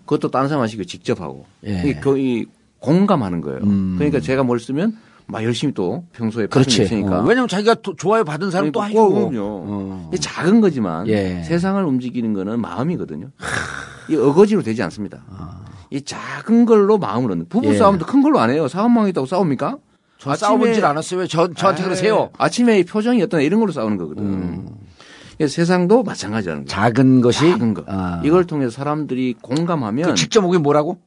[0.06, 1.84] 그것도 다른 사람 하시고 직접 하고 예.
[1.90, 2.46] 이, 그, 이
[2.80, 3.60] 공감하는 거예요.
[3.64, 3.96] 음.
[3.98, 6.84] 그러니까 제가 뭘 쓰면 막 열심히 또 평소에 그렇지.
[6.84, 9.30] 있으니까 어, 왜냐면 자기가 도- 좋아요 받은 사람 또 그러니까 해주고.
[9.32, 9.46] 그럼요.
[9.68, 10.12] 어.
[10.14, 11.44] 이 작은 거지만 예.
[11.44, 13.30] 세상을 움직이는 거는 마음이거든요.
[14.10, 15.24] 이 어거지로 되지 않습니다.
[15.90, 17.74] 이 작은 걸로 마음을 얻는 부부 아.
[17.74, 17.78] 예.
[17.78, 18.68] 싸움도 큰 걸로 안 해요.
[18.68, 19.78] 싸움망 있다고 싸웁니까?
[20.20, 21.20] 저 싸워본 줄 알았어요.
[21.22, 22.32] 왜 저, 저한테 그러세요?
[22.38, 24.24] 아침에 이 표정이 어떤 이런 걸로 싸우는 거거든.
[24.24, 24.68] 음.
[25.40, 26.68] 세상도 마찬가지라는 거예요.
[26.68, 27.84] 작은 것이 작은 거.
[27.88, 28.22] 아.
[28.26, 30.98] 이걸 통해서 사람들이 공감하면 그책 제목이 뭐라고?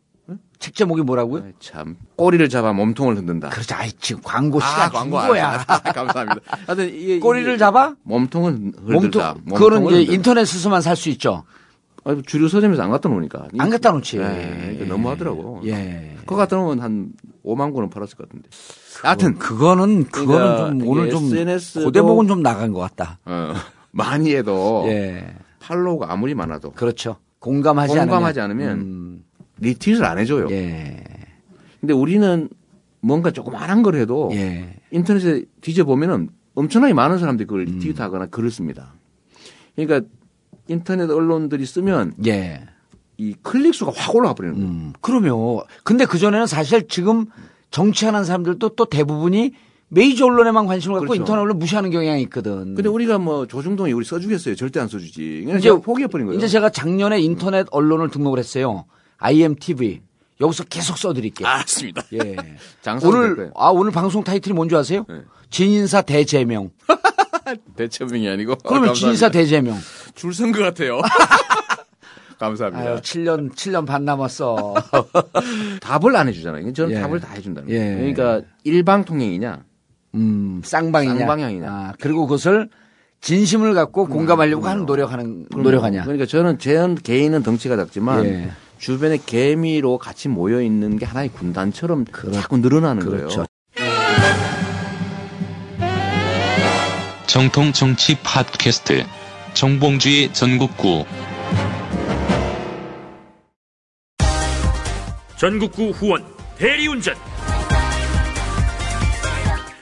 [0.60, 1.42] 책 제목이 뭐라고요?
[1.42, 3.48] 아, 참 꼬리를 잡아 몸통을 흔든다.
[3.48, 3.74] 그렇지.
[3.74, 5.64] 아이, 지금 광고 시간 광고 이거야.
[5.66, 6.40] 아, 감사합니다.
[6.66, 7.94] 하여튼 이게 꼬리를 이게 잡아?
[8.04, 9.34] 몸통을 흔들다.
[9.46, 10.12] 몸통, 그거는 이제 흔든다.
[10.14, 11.42] 인터넷에서만 살 수 있죠.
[12.04, 13.48] 아니, 주류 서점에서 안 갖다 놓으니까.
[13.58, 14.18] 안 갖다 놓지.
[14.18, 15.60] 네, 이거 너무 하더라고.
[15.66, 16.14] 예.
[16.20, 17.12] 그거 갖다 놓으면 한
[17.44, 18.48] 5만 권은 팔았을 것 같은데.
[19.02, 23.18] 하여튼 그거는 그거는 그러니까 좀 오늘 좀 SNS 도 고대목은 좀 나간 것 같다.
[23.24, 23.52] 어,
[23.92, 25.34] 많이 해도 예.
[25.60, 27.16] 팔로우가 아무리 많아도 그렇죠.
[27.38, 29.24] 공감하지 않으면 공감하지 않으면 음,
[29.58, 30.48] 리트윗을 안 해줘요.
[30.50, 31.04] 예.
[31.80, 32.48] 근데 우리는
[33.00, 34.76] 뭔가 조그만한 걸 해도 예.
[34.90, 37.78] 인터넷에 뒤져보면은 엄청나게 많은 사람들이 그걸 음.
[37.78, 38.94] 리트윗하거나 글을 씁니다.
[39.76, 40.06] 그러니까
[40.70, 42.62] 인터넷 언론들이 쓰면 예.
[43.18, 44.70] 이 클릭 수가 확 올라가 버리는 거예요.
[44.70, 44.92] 음.
[45.00, 47.26] 그러면 근데 그 전에는 사실 지금
[47.70, 49.52] 정치하는 사람들도 또 대부분이
[49.88, 51.22] 메이저 언론에만 관심을 갖고 그렇죠.
[51.22, 52.74] 인터넷 언론 무시하는 경향이 있거든.
[52.76, 54.54] 근데 우리가 뭐 조중동이 우리 써주겠어요.
[54.54, 55.46] 절대 안 써주지.
[55.58, 56.38] 이제 포기해버린 거예요.
[56.38, 58.84] 이제 제가 작년에 인터넷 언론을 등록을 했어요.
[59.18, 60.00] IMTV.
[60.40, 61.46] 여기서 계속 써드릴게요.
[61.46, 62.02] 알았습니다.
[62.14, 62.36] 예.
[62.82, 63.50] 장사도 될 오늘.
[63.56, 65.04] 아 오늘 방송 타이틀이 뭔지 아세요?
[65.08, 65.16] 네.
[65.50, 66.70] 진인사 대제명.
[67.76, 68.54] 대체명이 아니고.
[68.66, 69.76] 그러면 진인사 대제명.
[70.14, 71.00] 줄 선 것 같아요.
[72.38, 72.90] 감사합니다.
[72.90, 74.74] 아유 7년 7년 반 남았어.
[75.82, 76.72] 답을 안 해주잖아요.
[76.72, 77.00] 저는 예.
[77.00, 77.78] 답을 다 해준다는 예.
[77.78, 77.96] 거예요.
[78.14, 79.62] 그러니까 일방 통행이냐,
[80.14, 81.18] 음 쌍방이냐.
[81.18, 81.68] 쌍방향이냐.
[81.70, 82.68] 아, 그리고 그것을
[83.20, 86.02] 진심을 갖고 공감하려고 하는 노력하는 노력하냐.
[86.04, 88.50] 그러니까 저는 제 개인은 덩치가 작지만 예.
[88.78, 93.44] 주변에 개미로 같이 모여 있는 게 하나의 군단처럼 자꾸 늘어나는 그렇죠.
[93.44, 93.46] 거예요.
[97.26, 99.04] 정통 정치 팟캐스트
[99.54, 101.04] 정봉주의 전국구
[105.36, 106.24] 전국구 후원
[106.58, 107.14] 대리운전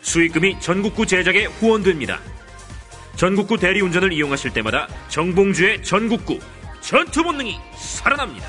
[0.01, 2.19] 수익금이 전국구 제작에 후원됩니다.
[3.17, 6.39] 전국구 대리운전을 이용하실 때마다 정봉주의 전국구
[6.81, 8.47] 전투 본능이 살아납니다.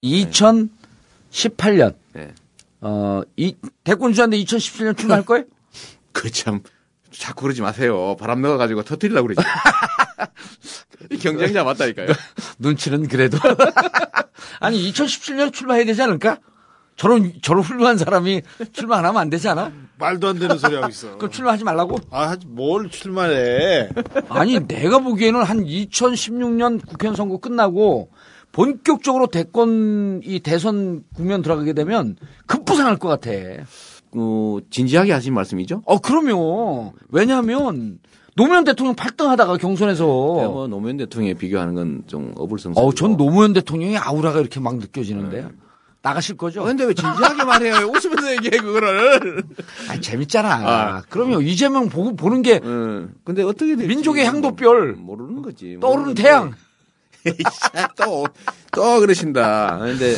[0.04, 2.34] 2018년 네.
[2.82, 5.46] 어, 이 대권 주자인데 2017년 출마할 거예요?
[6.12, 6.62] 그 참
[7.18, 8.16] 자꾸 그러지 마세요.
[8.20, 9.48] 바람 넣어가지고 터뜨리려고 그러지.
[11.12, 12.08] 이 경쟁자 맞다니까요.
[12.60, 13.38] 눈치는 그래도
[14.60, 16.38] 아니 2017년 출마해야 되지 않을까?
[16.96, 18.42] 저런 저런 훌륭한 사람이
[18.72, 19.72] 출마 안 하면 안 되지 않아?
[19.98, 21.18] 말도 안 되는 소리 하고 있어.
[21.18, 21.98] 그럼 출마하지 말라고?
[22.12, 23.90] 아, 뭘 출마해.
[24.30, 28.12] 아니 내가 보기에는 한 2016년 국회의원 선거 끝나고
[28.52, 33.32] 본격적으로 대권 이 대선 국면 들어가게 되면 급부상할 것 같아.
[34.16, 35.82] 어, 진지하게 하신 말씀이죠?
[35.86, 36.94] 어 그럼요.
[37.10, 38.00] 왜냐하면
[38.36, 42.84] 노무현 대통령 8등 하다가 경선에서 뭐 노무현 대통령에 비교하는 건 좀 어불성설.
[42.84, 45.48] 어, 전 노무현 대통령의 아우라가 이렇게 막 느껴지는데
[46.02, 46.64] 나가실 거죠?
[46.64, 47.76] 근데 왜 진지하게 말해요?
[47.88, 49.44] 웃으면서 얘기해 그거를.
[49.90, 50.50] 아, 재밌잖아.
[50.56, 51.02] 아.
[51.10, 51.42] 그럼요.
[51.42, 53.14] 이재명 보고 보는 게 응.
[53.24, 55.78] 근데 어떻게 될지 민족의 향도별 모르는 거지.
[55.80, 56.16] 떠오르는.
[56.16, 56.54] 태양.
[57.96, 58.26] 또,
[58.74, 59.78] 또 그러신다.
[59.80, 60.16] 근데,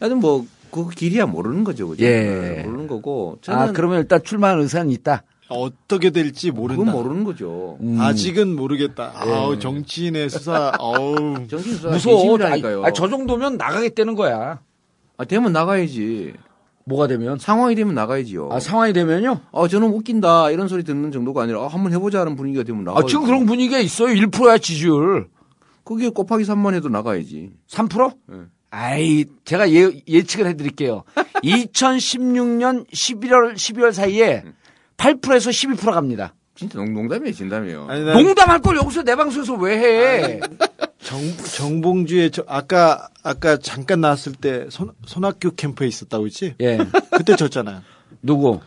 [0.00, 1.88] 하여튼 뭐, 그 길이야 모르는 거죠.
[1.88, 2.04] 그죠?
[2.04, 2.10] 예.
[2.56, 3.38] 네, 모르는 거고.
[3.42, 5.22] 저는 아, 그러면 일단 출마할 의사는 있다.
[5.48, 6.92] 어떻게 될지 그건 모른다.
[6.92, 7.76] 모르는 거죠.
[7.80, 8.00] 음.
[8.00, 9.12] 아직은 모르겠다.
[9.16, 11.14] 아우, 정치인의 수사, 아우.
[11.48, 12.38] 정신 수사 무서워.
[12.40, 14.60] 아, 아, 저 정도면 나가겠다는 거야.
[15.16, 16.34] 아, 되면 나가야지.
[16.84, 17.38] 뭐가 되면?
[17.38, 18.48] 상황이 되면 나가야지요.
[18.52, 19.40] 아, 상황이 되면요?
[19.52, 20.50] 아, 저는 웃긴다.
[20.50, 23.04] 이런 소리 듣는 정도가 아니라, 아, 한번 해보자는 분위기가 되면 나가야지.
[23.04, 24.14] 아, 지금 그런 분위기가 있어요.
[24.14, 25.28] 1%야 지지율.
[25.84, 27.50] 그게 곱하기 3만 해도 나가야지.
[27.68, 28.12] 3%?
[28.28, 28.36] 네.
[28.70, 31.02] 아이, 제가 예, 예측을 해드릴게요.
[31.42, 34.44] 2016년 11월, 12월 사이에
[34.96, 36.34] 8%에서 12% 갑니다.
[36.54, 37.86] 진짜 농, 농담이에요, 진담이에요.
[37.88, 40.40] 아니, 난 농담할 걸 여기서 내 방송에서 왜 해?
[41.02, 41.18] 정,
[41.56, 46.54] 정봉주의 저, 아까 아까 잠깐 나왔을 때 손, 손학규 캠프에 있었다고 했지?
[46.60, 46.78] 예.
[47.12, 47.80] 그때 졌잖아요.
[48.22, 48.60] 누구?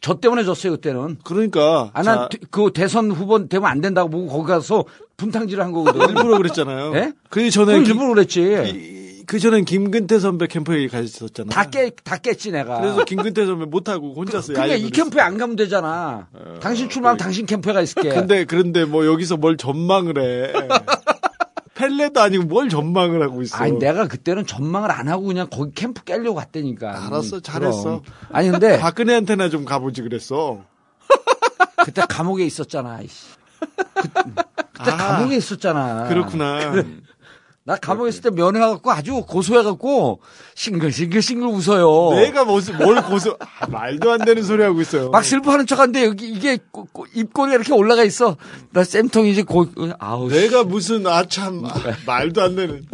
[0.00, 1.18] 저 때문에 졌어요, 그때는.
[1.24, 4.84] 그러니까 아, 자, 난그 대선 후보 되면 안 된다고 보고 거기 가서
[5.16, 6.00] 분탕질을 한 거거든.
[6.08, 6.94] 일부러 그랬잖아요.
[6.94, 7.12] 예?
[7.28, 8.40] 그 전에 기- 일부러 그랬지.
[8.72, 11.50] 이- 그 전엔 김근태 선배 캠프에 가 있었잖아요.
[11.50, 12.80] 다 깨, 다 깼지, 내가.
[12.80, 16.28] 그래서 김근태 선배 못하고 혼자서 그러니까 야유를 이 캠프에 안 가면 되잖아.
[16.60, 18.08] 당신 출마하면 당신 캠프에 가 있을게.
[18.14, 20.52] 근데 그런데 뭐 여기서 뭘 전망을 해.
[21.74, 23.56] 펠레도 아니고 뭘 전망을 하고 있어.
[23.56, 27.06] 아니 내가 그때는 전망을 안 하고 그냥 거기 캠프 깨려고 갔다니까.
[27.06, 27.82] 알았어, 음, 잘했어.
[27.82, 28.02] 그럼.
[28.30, 30.62] 아니 근데 박근혜한테나 좀 가보지 그랬어.
[31.82, 33.00] 그때 감옥에 있었잖아.
[33.00, 33.26] 이씨.
[33.94, 34.08] 그,
[34.72, 36.08] 그때 아, 감옥에 있었잖아.
[36.08, 36.84] 그렇구나.
[37.70, 40.18] 나 감옥에 있을 때 면회해갖고 아주 고소해갖고
[40.56, 42.16] 싱글싱글싱글 웃어요.
[42.16, 45.10] 내가 무슨 뭘 고소 아, 말도 안 되는 소리 하고 있어요.
[45.10, 48.36] 막 슬퍼하는 척하는데 여기 이게 꼬- 꼬- 입꼬리가 이렇게 올라가 있어.
[48.72, 49.66] 나 쌤통이 이제 고
[50.00, 50.28] 아우.
[50.28, 50.34] 씨.
[50.40, 51.62] 내가 무슨 아참
[52.06, 52.84] 말도 안 되는.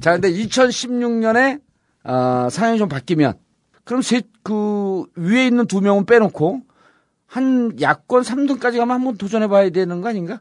[0.00, 1.60] 자, 근데 2016년에
[2.04, 3.34] 아, 상황이 좀 바뀌면
[3.84, 6.62] 그럼 세, 그 위에 있는 두 명은 빼놓고
[7.26, 10.40] 한 야권 3등까지 가면 한번 도전해 봐야 되는 거 아닌가?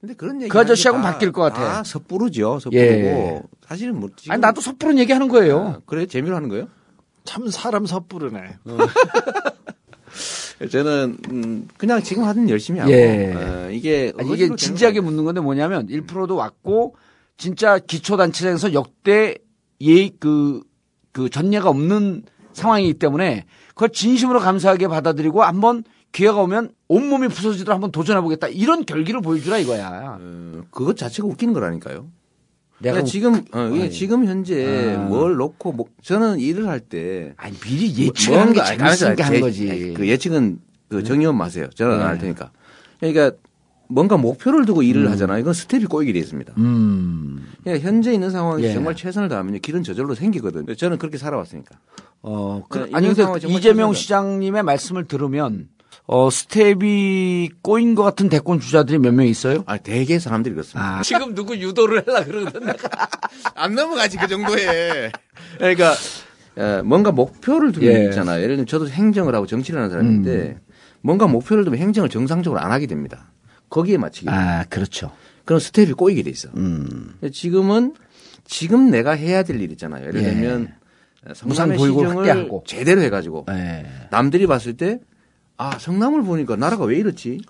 [0.00, 1.78] 근데 그런 얘기 그 아저씨하고는 바뀔 것 같아.
[1.78, 2.60] 아, 섣부르죠.
[2.60, 3.42] 섣부르고 예.
[3.66, 5.60] 사실은 뭐 지금 아니 나도 섣부른 얘기 하는 거예요.
[5.60, 6.68] 아, 그래 재미로 하는 거예요?
[7.24, 8.58] 참 사람 섣부르네.
[10.70, 13.32] 저는 음, 그냥 지금 하든 열심히 하고 예.
[13.32, 16.96] 어, 이게 아니, 이게 진지하게 묻는 건데 뭐냐면 1%도 왔고
[17.36, 19.36] 진짜 기초 단체장에서 역대
[19.80, 20.62] 예그
[21.12, 22.22] 그 전례가 없는
[22.52, 28.84] 상황이기 때문에 그걸 진심으로 감사하게 받아들이고 한번 기회가 오면 온몸이 부서지도록 한번 도전해 보겠다 이런
[28.84, 30.18] 결기를 보여주라 이거야.
[30.20, 32.08] 어, 그것 자체가 웃기는 거라니까요.
[32.80, 33.88] 내가 그러니까 지금 어.
[33.90, 35.00] 지금 현재 아.
[35.02, 39.94] 뭘 놓고 뭐, 저는 일을 할 때 아니 미리 예측하는 게 재밌으니까 하는 거지.
[39.96, 41.68] 그 예측은 그 정의원 마세요.
[41.74, 42.50] 저는 안할 테니까.
[43.00, 43.32] 그러니까
[43.88, 45.38] 뭔가 목표를 두고 일을 하잖아요.
[45.40, 46.54] 이건 스텝이 꼬이게 돼 있습니다.
[46.58, 47.46] 음.
[47.62, 48.72] 그러니까 현재 있는 상황에서 예.
[48.74, 50.74] 정말 최선을 다하면 길은 저절로 생기거든요.
[50.74, 51.78] 저는 그렇게 살아왔으니까.
[52.22, 53.92] 어, 그, 네, 아니 근데 이재명.
[53.92, 55.68] 시장님의 말씀을 들으면
[56.10, 59.62] 어 스텝이 꼬인 것 같은 대권 주자들이 몇 명 있어요?
[59.66, 60.98] 아, 대개 사람들이 그렇습니다.
[60.98, 62.88] 아, 지금 누구 유도를 하려 내가.
[63.54, 65.12] 안 넘어가지 그 정도에.
[65.58, 65.92] 그러니까
[66.56, 67.92] 어, 뭔가 목표를 두는 예.
[67.98, 68.38] 게 있잖아요.
[68.42, 70.58] 예를 들면 저도 행정을 하고 정치를 하는 사람인데
[71.02, 73.30] 뭔가 목표를 두면 행정을 정상적으로 안 하게 됩니다.
[73.68, 74.30] 거기에 맞추기.
[74.30, 75.12] 아, 그렇죠.
[75.44, 76.48] 그럼 스텝이 꼬이게 돼 있어.
[76.56, 77.16] 음.
[77.32, 77.92] 지금은
[78.46, 80.06] 지금 내가 해야 될 일 있잖아요.
[80.06, 80.30] 예를 예.
[80.30, 80.74] 들면
[81.44, 82.64] 무상 성남의 보육을 시정을 확대하고.
[82.66, 83.84] 제대로 해가지고 예.
[84.10, 85.00] 남들이 봤을 때
[85.58, 87.40] 아, 성남을 보니까 나라가 왜 이렇지?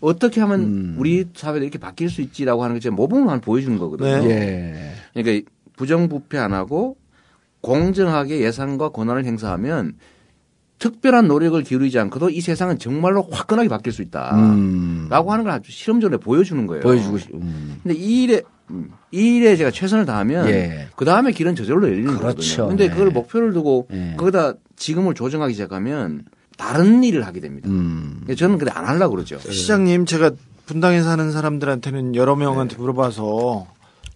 [0.00, 0.94] 어떻게 하면 음.
[0.98, 4.28] 우리 사회가 이렇게 바뀔 수 있지라고 하는 게 제가 모범만 보여주는 거거든요.
[4.28, 4.92] 예.
[5.14, 6.96] 그러니까 부정부패 안 하고
[7.60, 9.94] 공정하게 예산과 권한을 행사하면
[10.78, 14.34] 특별한 노력을 기울이지 않고도 이 세상은 정말로 화끈하게 바뀔 수 있다.
[14.36, 15.06] 음.
[15.10, 16.82] 라고 하는 걸 아주 실험적으로 보여주는 거예요.
[16.82, 17.34] 보여주고 싶.
[17.34, 17.78] 음.
[17.82, 20.88] 근데 이 일에 음, 이 일에 제가 최선을 다하면 예.
[20.96, 22.26] 그 다음에 길은 저절로 열리는 그렇죠.
[22.40, 22.68] 거거든요.
[22.68, 22.94] 근데 네.
[22.94, 24.14] 그걸 목표를 두고 예.
[24.16, 26.24] 거기다 지금을 조정하기 시작하면
[26.60, 27.70] 다른 일을 하게 됩니다.
[27.70, 28.26] 음.
[28.36, 29.38] 저는 근데 안 하려고 그러죠.
[29.38, 30.32] 시장님 제가
[30.66, 33.66] 분당에 사는 사람들한테는 여러 명한테 물어봐서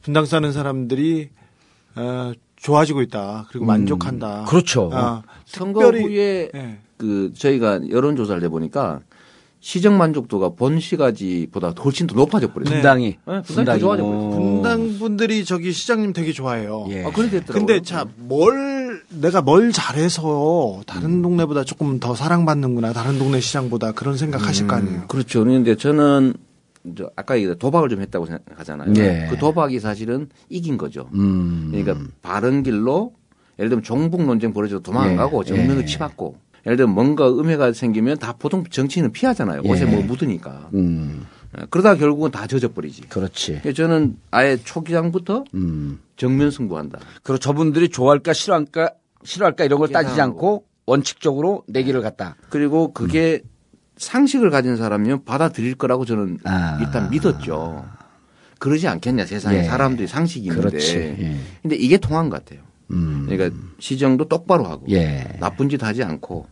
[0.03, 1.30] 분당 사는 사람들이
[1.97, 3.47] 어, 좋아지고 있다.
[3.49, 4.45] 그리고 만족한다.
[4.45, 4.90] 그렇죠.
[4.92, 6.78] 아, 선거 특별히 후에 예.
[6.99, 9.01] 그 저희가 여론 조사를 해 보니까
[9.61, 12.74] 시정 만족도가 본 시가지보다 훨씬 더 높아져 버렸어요.
[12.74, 13.16] 분당이.
[13.26, 14.30] 네, 분당이 더 좋아져 버렸어요.
[14.30, 16.86] 분당 분들이 저기 시장님 되게 좋아해요.
[16.90, 17.05] 예.
[17.05, 17.66] 아, 그렇게 됐더라고요.
[17.66, 22.92] 근데 자, 뭘 내가 뭘 잘해서 다른 동네보다 조금 더 사랑받는구나.
[22.92, 25.07] 다른 동네 시장보다 그런 생각하실 거 아니에요.
[25.09, 25.44] 그렇죠.
[25.44, 26.34] 그런데 저는
[26.96, 28.92] 저 아까 얘기했 도박을 좀 했다고 생각하잖아요.
[28.96, 29.28] 예.
[29.30, 31.09] 그 도박이 사실은 이긴 거죠.
[31.14, 31.68] 음.
[31.72, 33.14] 그러니까 바른 길로
[33.59, 35.16] 예를 들면 종북 논쟁 벌어져도 도망 안 예.
[35.16, 35.86] 가고 정면을 예.
[35.86, 36.36] 치받고
[36.66, 39.62] 예를 들면 뭔가 음해가 생기면 다 보통 정치인은 피하잖아요.
[39.64, 39.90] 옷에 예.
[39.90, 40.68] 뭐 묻으니까.
[40.74, 41.26] 음.
[41.70, 43.02] 그러다 결국은 다 젖어버리지.
[43.02, 43.61] 그렇지.
[43.62, 46.00] 그래서 저는 아예 초기장부터 음.
[46.16, 46.98] 정면 승부한다.
[47.22, 48.90] 그리고 저분들이 좋아할까 싫어할까
[49.24, 50.20] 싫어할까 이런 걸 따지지.
[50.20, 52.36] 않고 원칙적으로 내기를 갖다.
[52.50, 53.40] 그리고 그게
[53.96, 56.78] 상식을 가진 사람이면 받아들일 거라고 저는 아.
[56.80, 57.84] 일단 믿었죠.
[58.59, 59.62] 그러지 않겠냐 세상에 예.
[59.64, 60.68] 사람들이 상식이 있는데.
[60.68, 60.96] 그렇지.
[60.96, 61.36] 예.
[61.62, 62.64] 근데 이게 통한 것 같아요.
[62.90, 63.26] 음.
[63.28, 65.36] 그러니까 시정도 똑바로 하고 예.
[65.40, 66.46] 나쁜 짓 하지 않고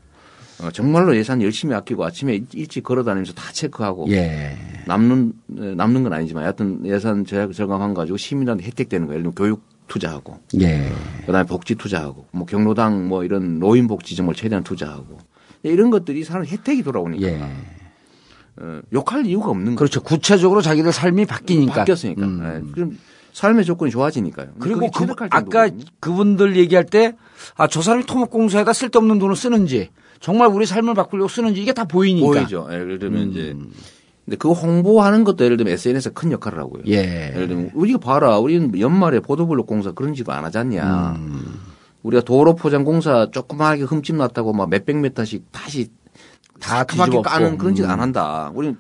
[0.61, 4.57] 어, 정말로 예산 열심히 아끼고 아침에 일- 일찍 걸어 다니면서 다 체크하고 예.
[4.87, 9.19] 남는 에, 남는 건 아니지만 여하튼 예산 절감한 가지고 시민한테 혜택되는 거예요.
[9.21, 10.91] 예를 들면 교육 투자하고 예.
[11.27, 15.19] 그다음에 복지 투자하고 뭐 경로당 뭐 이런 노인 복지 정을 최대한 투자하고
[15.65, 17.41] 이런 것들이 사람 혜택이 돌아오니까 예.
[18.57, 19.77] 어, 욕할 이유가 없는 거죠.
[19.77, 20.03] 그렇죠.
[20.03, 21.75] 구체적으로 자기들 삶이 바뀌니까.
[21.75, 22.23] 바뀌었으니까.
[22.27, 22.65] 음.
[22.69, 22.73] 예.
[22.73, 22.99] 그럼
[23.33, 24.49] 삶의 조건이 좋아지니까요.
[24.59, 25.71] 그리고 그, 아까.
[26.01, 27.15] 그분들 얘기할 때,
[27.57, 29.89] 아, 저 사람이 토목공사에다 쓸데없는 돈을 쓰는지,
[30.23, 32.27] 정말 우리 삶을 바꾸려고 쓰는지 이게 다 보이니까.
[32.27, 32.67] 보이죠.
[32.71, 33.57] 예를 들면 이제
[34.25, 36.85] 근데 그 홍보하는 것도 예를 들면 SNS가 큰 역할을 하고요.
[36.87, 37.33] 예.
[37.35, 38.39] 예를 들면 우리가 봐라.
[38.39, 41.17] 우리는 연말에 보도블록 공사 그런 짓도 안 하지 않냐.
[41.19, 41.43] 음.
[42.05, 45.89] 우리가 도로 포장 공사 조그맣게 흠집 났다고 막 몇백 메타씩 다시
[46.61, 47.59] 다 뒤집어 까는.
[47.59, 48.53] 그런 짓 안 한다.
[48.55, 48.77] 우리는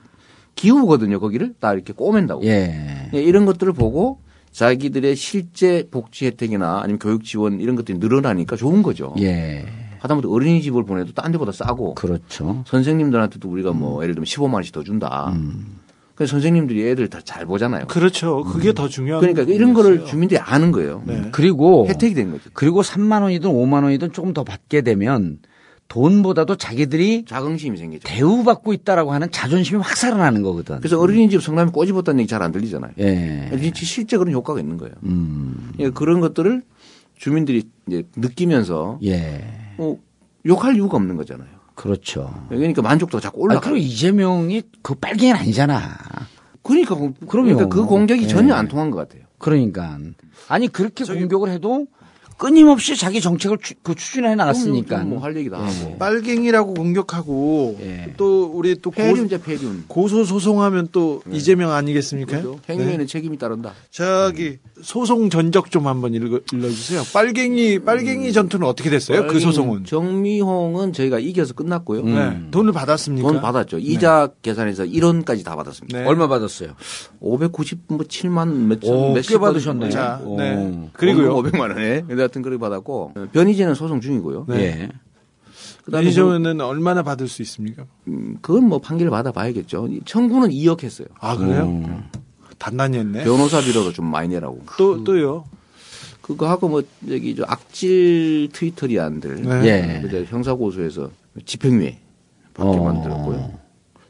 [0.54, 1.18] 기우거든요.
[1.18, 2.44] 거기를 다 이렇게 꼬맨다고.
[2.44, 3.10] 예.
[3.14, 4.20] 예, 이런 것들을 보고
[4.52, 9.14] 자기들의 실제 복지 혜택이나 아니면 교육 지원 이런 것들이 늘어나니까 좋은 거죠.
[9.18, 9.66] 예.
[10.02, 12.64] 하다못해 어린이집을 보내도 딴 데보다 싸고 그렇죠.
[12.66, 15.30] 선생님들한테도 우리가 뭐 예를 들면 15만 원씩 더 준다.
[15.32, 15.78] 음.
[16.16, 17.86] 그래서 선생님들이 애들 다 잘 보잖아요.
[17.86, 18.42] 그렇죠.
[18.42, 20.10] 그게 더 중요한 그러니까 이런 거를 부분이었어요.
[20.10, 21.02] 주민들이 아는 거예요.
[21.06, 21.28] 네.
[21.32, 22.50] 그리고 혜택이 된 거죠.
[22.52, 25.38] 그리고 3만 원이든 5만 원이든 조금 더 받게 되면
[25.88, 28.08] 돈보다도 자기들이 자긍심이 생기죠.
[28.08, 30.78] 대우받고 있다라고 하는 자존심이 확 살아나는 거거든.
[30.78, 32.92] 그래서 어린이집 성남이 꼬집었다는 얘기 잘 안 들리잖아요.
[32.98, 33.50] 예.
[33.74, 34.94] 실제 그런 효과가 있는 거예요.
[35.04, 35.70] 음.
[35.78, 36.62] 예, 그런 것들을
[37.16, 39.44] 주민들이 이제 느끼면서 예.
[39.78, 39.96] 어,
[40.46, 41.48] 욕할 이유가 없는 거잖아요.
[41.74, 42.32] 그렇죠.
[42.48, 43.60] 그러니까 만족도가 자꾸 아, 올라가요.
[43.60, 45.96] 그리고 이재명이 그 빨갱이는 아니잖아.
[46.62, 47.14] 그러니까, 그럼요.
[47.26, 48.58] 그러니까 그 공격이 전혀 예.
[48.58, 49.22] 안 통한 것 같아요.
[49.38, 49.98] 그러니까
[50.48, 51.86] 아니 그렇게 공격을 해도
[52.38, 54.98] 끊임없이 자기 정책을 추, 그 추진해 나갔으니까.
[55.04, 55.96] 뭐 할 얘기도 하고.
[55.98, 58.14] 빨갱이라고 공격하고 예.
[58.16, 59.84] 또 우리 또 고, 폐륜자 폐륜.
[59.88, 62.40] 고소 소송하면 또 이재명 아니겠습니까?
[62.40, 62.60] 그렇죠?
[62.68, 63.72] 행위에는 책임이 따른다.
[63.90, 67.02] 저기 소송 전적 좀 한번 읽어, 읽어 주세요.
[67.12, 69.26] 빨갱이 빨갱이 전투는 어떻게 됐어요?
[69.28, 72.02] 그 소송은 정미홍은 저희가 이겨서 끝났고요.
[72.02, 72.40] 네.
[72.50, 73.26] 돈을 받았습니까?
[73.26, 73.78] 돈 받았죠.
[73.78, 76.00] 이자 계산해서 1원까지 다 받았습니다.
[76.00, 76.06] 네.
[76.06, 76.74] 얼마 받았어요?
[77.22, 79.90] 597만 몇, 오, 몇십 꽤 받으셨네.
[79.90, 80.36] 자, 오.
[80.36, 80.90] 네.
[80.94, 81.36] 그리고요.
[81.36, 82.02] 500만 원에.
[82.02, 84.46] 근데 하여튼 그렇게 받았고 변희재는 소송 중이고요.
[84.48, 84.56] 네.
[84.62, 84.88] 예.
[85.84, 87.84] 그다음에 이재명은 얼마나 받을 수 있습니까?
[88.08, 89.88] 음, 그건 뭐 판결 받아봐야겠죠.
[90.04, 91.08] 청구는 2억 했어요.
[91.20, 91.64] 아 그래요?
[91.64, 92.04] 음.
[92.62, 93.24] 단단히 했네.
[93.24, 94.62] 변호사비로도 좀 많이 내라고.
[94.78, 95.44] 또 또요.
[96.20, 99.64] 그거 하고 뭐 여기 저 악질 트위터리안들 네.
[99.66, 100.06] 예.
[100.06, 101.10] 이제 형사 고소해서
[101.44, 101.98] 집행유예
[102.54, 102.84] 받게 어.
[102.84, 103.58] 만들었고요.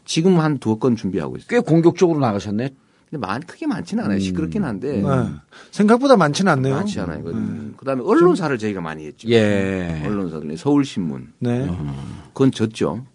[0.05, 1.47] 지금 한 두어 건 준비하고 있어요.
[1.49, 2.75] 꽤 공격적으로 나가셨네.
[3.09, 4.19] 근데 많 크게 많지는 않아요.
[4.19, 5.09] 시끄럽긴 한데 네.
[5.71, 6.75] 생각보다 많지는 않네요.
[6.75, 7.25] 많지 않아요.
[7.79, 9.31] 그다음에 언론사를 저희가 많이 했죠.
[9.31, 10.03] 예.
[10.05, 11.71] 언론사들 서울신문 네.
[12.35, 13.07] 그건 졌죠.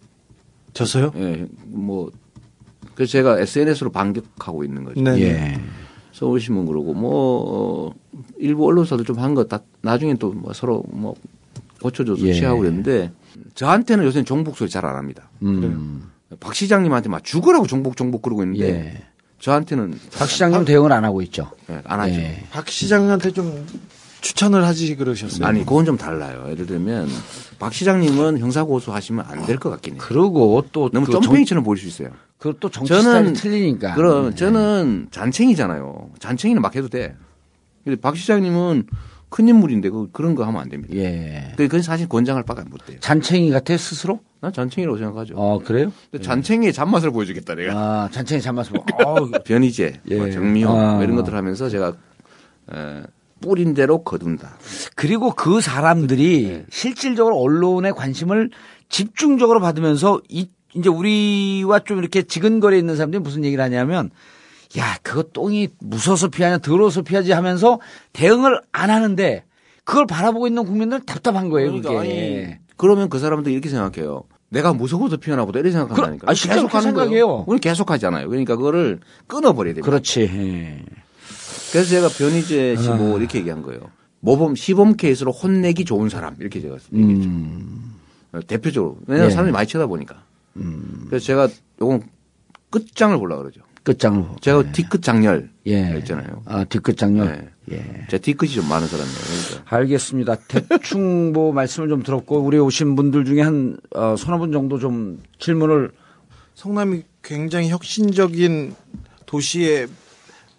[0.72, 1.12] 졌어요?
[1.16, 2.10] 예, 뭐
[2.98, 5.00] 그래서 제가 SNS로 반격하고 있는 거죠.
[5.00, 5.20] 네.
[5.22, 5.60] 예.
[6.10, 7.94] 서울신문 그러고 뭐 어,
[8.38, 11.14] 일부 언론사들 좀 한 거 다 나중에 또 뭐 서로 뭐
[11.80, 12.32] 고쳐줘서 예.
[12.32, 13.12] 취하고 그랬는데
[13.54, 15.30] 저한테는 요새는 종북 소리 잘 안 합니다.
[15.42, 16.10] 음.
[16.40, 19.02] 박 시장님한테 막 죽으라고 종북 종북 그러고 있는데 예.
[19.38, 21.52] 저한테는 박 시장님 대응을 안 하고 있죠.
[21.70, 22.14] 예, 안 하죠.
[22.14, 22.42] 예.
[22.50, 23.64] 박 시장한테 좀
[24.20, 25.46] 추천을 하지 그러셨어요.
[25.46, 26.46] 아니 그건 좀 달라요.
[26.50, 27.08] 예를 들면
[27.58, 30.02] 박 시장님은 형사 고소하시면 안 될 것 같긴 해요.
[30.04, 32.10] 그리고 또 너무 그 정- 점팽이처럼 보일 수 있어요.
[32.38, 33.94] 그또 정치 저는 틀리니까.
[33.94, 36.10] 그럼 저는 잔챙이잖아요.
[36.18, 37.16] 잔챙이는 막 해도 돼.
[37.84, 38.84] 근데 박 시장님은
[39.30, 40.94] 큰 인물인데 그 그런 거 하면 안 됩니다.
[40.96, 41.52] 예.
[41.56, 42.98] 그- 그건 사실 권장할 바가 못 돼요.
[43.00, 44.20] 잔챙이 같아 스스로?
[44.40, 45.34] 난 잔챙이라고 생각하죠.
[45.36, 45.92] 어 그래요?
[46.10, 47.72] 근데 잔챙이의 잔맛을 보여주겠다 내가.
[47.76, 48.72] 아 잔챙이 잔맛을.
[49.04, 50.16] 어우, 변희재, 예.
[50.16, 50.94] 뭐 정미호 아.
[50.94, 51.94] 뭐 이런 것들 하면서 제가
[52.72, 53.02] 에,
[53.40, 54.56] 뿌린 대로 거둔다.
[54.96, 56.66] 그리고 그 사람들이 네.
[56.70, 58.50] 실질적으로 언론의 관심을
[58.88, 64.10] 집중적으로 받으면서 이, 이제 우리와 좀 이렇게 지근거리에 있는 사람들이 무슨 얘기를 하냐면
[64.78, 67.80] 야, 그거 똥이 무서워서 피하냐, 더러워서 피하지 하면서
[68.12, 69.44] 대응을 안 하는데
[69.84, 71.98] 그걸 바라보고 있는 국민들은 답답한 거예요, 그러니까 그게.
[72.46, 74.24] 아니, 그러면 그 사람들이 이렇게 생각해요.
[74.50, 76.26] 내가 무서워서 피하나 보다 이렇게 생각한다니까.
[76.26, 77.44] 그- 아, 실제로 그렇게 생각해요.
[77.46, 78.28] 우리 계속 하잖아요.
[78.28, 79.86] 그러니까 그거를 끊어버려야 됩니다.
[79.90, 80.20] 그렇지.
[80.22, 80.84] 예.
[81.72, 83.80] 그래서 제가 변희재 씨뭐 이렇게 얘기한 거예요.
[84.20, 87.28] 모범 시범 케이스로 혼내기 좋은 사람 이렇게 제가 얘기했죠.
[87.30, 87.94] 음.
[88.46, 89.34] 대표적으로 왜냐하면 예.
[89.34, 90.22] 사람이 많이 쳐다보니까.
[91.08, 91.48] 그래서 제가
[91.80, 92.02] 요건
[92.70, 93.60] 끝장을 보려 그러죠.
[93.84, 94.36] 끝장으로.
[94.40, 95.96] 제가 뒤끝 장렬 예.
[95.98, 96.42] 있잖아요.
[96.44, 97.50] 아, 뒤끝 장렬.
[97.66, 97.76] 네.
[97.76, 98.06] 예.
[98.10, 99.18] 제 뒤끝이 좀 많은 사람이에요.
[99.18, 99.76] 그러니까.
[99.76, 100.36] 알겠습니다.
[100.48, 105.22] 대충 뭐 말씀을 좀 들었고 우리 오신 분들 중에 한 어, 서너 분 정도 좀
[105.38, 105.92] 질문을
[106.54, 108.74] 성남이 굉장히 혁신적인
[109.26, 109.86] 도시의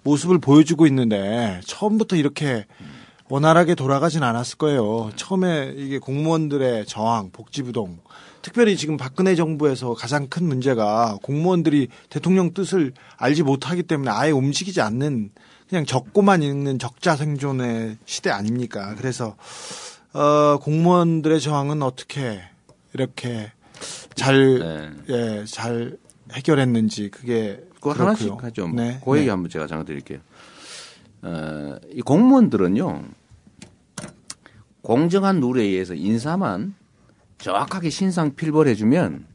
[0.04, 2.66] 모습을 보여주고 있는데 처음부터 이렇게
[3.30, 5.12] 원활하게 돌아가진 않았을 거예요.
[5.16, 8.00] 처음에 이게 공무원들의 저항, 복지부동,
[8.42, 14.82] 특별히 지금 박근혜 정부에서 가장 큰 문제가 공무원들이 대통령 뜻을 알지 못하기 때문에 아예 움직이지
[14.82, 15.30] 않는
[15.70, 18.96] 그냥 적고만 있는 적자 생존의 시대 아닙니까?
[18.98, 19.36] 그래서
[20.14, 22.42] 어, 공무원들의 저항은 어떻게
[22.94, 23.52] 이렇게
[24.16, 24.90] 잘 네.
[25.10, 25.98] 예, 잘
[26.34, 27.94] 해결했는지 그게 그거.
[27.94, 28.68] 하나씩 하죠.
[28.68, 28.82] 뭐.
[28.82, 29.02] 네.
[29.04, 29.32] 그 얘기 네.
[29.32, 30.20] 한번 제가 잠깐 드릴게요.
[31.22, 33.04] 어, 이 공무원들은요,
[34.82, 36.76] 공정한 룰에 의해서 인사만
[37.38, 39.26] 정확하게 신상 필벌해주면,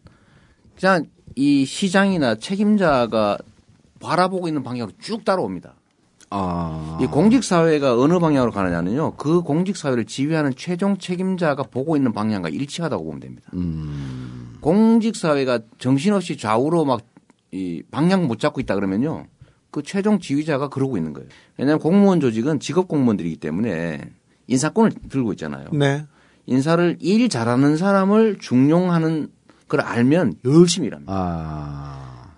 [0.78, 1.06] 그냥
[1.36, 3.38] 이 시장이나 책임자가
[4.00, 5.74] 바라보고 있는 방향으로 쭉 따라옵니다.
[6.30, 6.98] 아.
[7.00, 12.48] 이 공직 사회가 어느 방향으로 가느냐는요, 그 공직 사회를 지휘하는 최종 책임자가 보고 있는 방향과
[12.48, 13.50] 일치하다고 보면 됩니다.
[14.60, 17.02] 공직 사회가 정신없이 좌우로 막
[17.54, 19.26] 이 방향 못 잡고 있다 그러면요.
[19.70, 21.28] 그 최종 지휘자가 그러고 있는 거예요.
[21.56, 24.00] 왜냐하면 공무원 조직은 직업 공무원들이기 때문에
[24.48, 25.68] 인사권을 들고 있잖아요.
[25.72, 26.04] 네.
[26.46, 29.28] 인사를 일 잘하는 사람을 중용하는
[29.68, 31.12] 걸 알면 열심히 일합니다.
[31.14, 32.34] 아.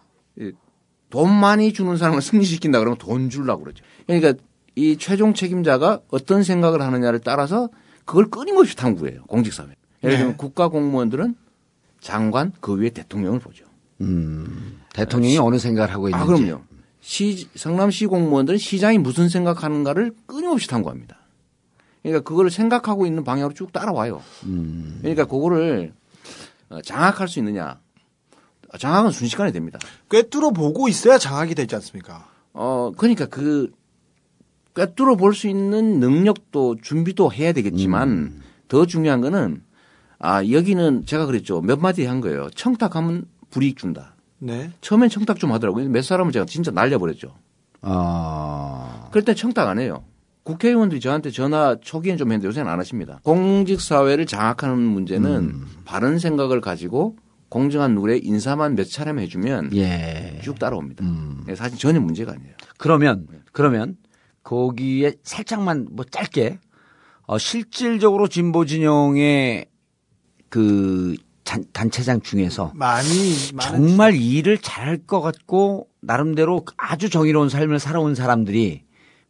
[1.08, 3.82] 돈 많이 주는 사람을 승리시킨다 그러면 돈 주려고 그러죠.
[4.06, 4.34] 그러니까
[4.74, 7.70] 이 최종 책임자가 어떤 생각을 하느냐를 따라서
[8.04, 9.22] 그걸 끊임없이 탐구해요.
[9.24, 9.68] 공직사회.
[10.04, 10.36] 예를 들면 네.
[10.36, 11.36] 국가 공무원들은
[12.00, 13.64] 장관 그 위에 대통령을 보죠.
[14.00, 14.80] 음.
[14.92, 16.22] 대통령이 어느 생각을 하고 있는지.
[16.22, 16.62] 아 그럼요.
[17.00, 21.18] 시 성남시 공무원들은 시장이 무슨 생각하는가를 끊임없이 탐구합니다.
[22.02, 24.22] 그러니까 그걸 생각하고 있는 방향으로 쭉 따라와요.
[24.44, 24.98] 음.
[25.00, 25.92] 그러니까 그거를
[26.68, 27.78] 어, 장악할 수 있느냐?
[28.78, 29.78] 장악은 순식간에 됩니다.
[30.10, 32.28] 꿰뚫어 보고 있어야 장악이 되지 않습니까?
[32.52, 33.70] 어, 그러니까 그
[34.74, 38.42] 꿰뚫어 볼 수 있는 능력도 준비도 해야 되겠지만 음.
[38.68, 39.62] 더 중요한 거는
[40.18, 41.60] 아, 여기는 제가 그랬죠.
[41.60, 42.48] 몇 마디 한 거예요.
[42.54, 44.14] 청탁하면 불이익 준다.
[44.38, 44.70] 네.
[44.80, 45.88] 처음엔 청탁 좀 하더라고요.
[45.88, 47.34] 몇 사람은 제가 진짜 날려버렸죠.
[47.82, 49.08] 아.
[49.10, 50.04] 그럴 때 청탁 안 해요.
[50.42, 53.20] 국회의원들이 저한테 전화 초기엔 좀 했는데 요새는 안 하십니다.
[53.24, 55.66] 공직 사회를 장악하는 문제는 음.
[55.84, 57.16] 바른 생각을 가지고
[57.48, 60.38] 공정한 룰에 인사만 몇 차례만 해주면 예.
[60.42, 61.04] 쭉 따라옵니다.
[61.04, 61.42] 음.
[61.46, 62.54] 네, 사실 전혀 문제가 아니에요.
[62.78, 63.96] 그러면 그러면
[64.44, 66.58] 거기에 살짝만 뭐 짧게
[67.26, 69.66] 어, 실질적으로 진보 진영의
[70.48, 71.25] 그 잔-
[71.72, 73.08] 단체장 중에서 많이
[73.54, 78.82] 많은 정말 일을 잘할 것 같고 나름대로 아주 정의로운 삶을 살아온 사람들이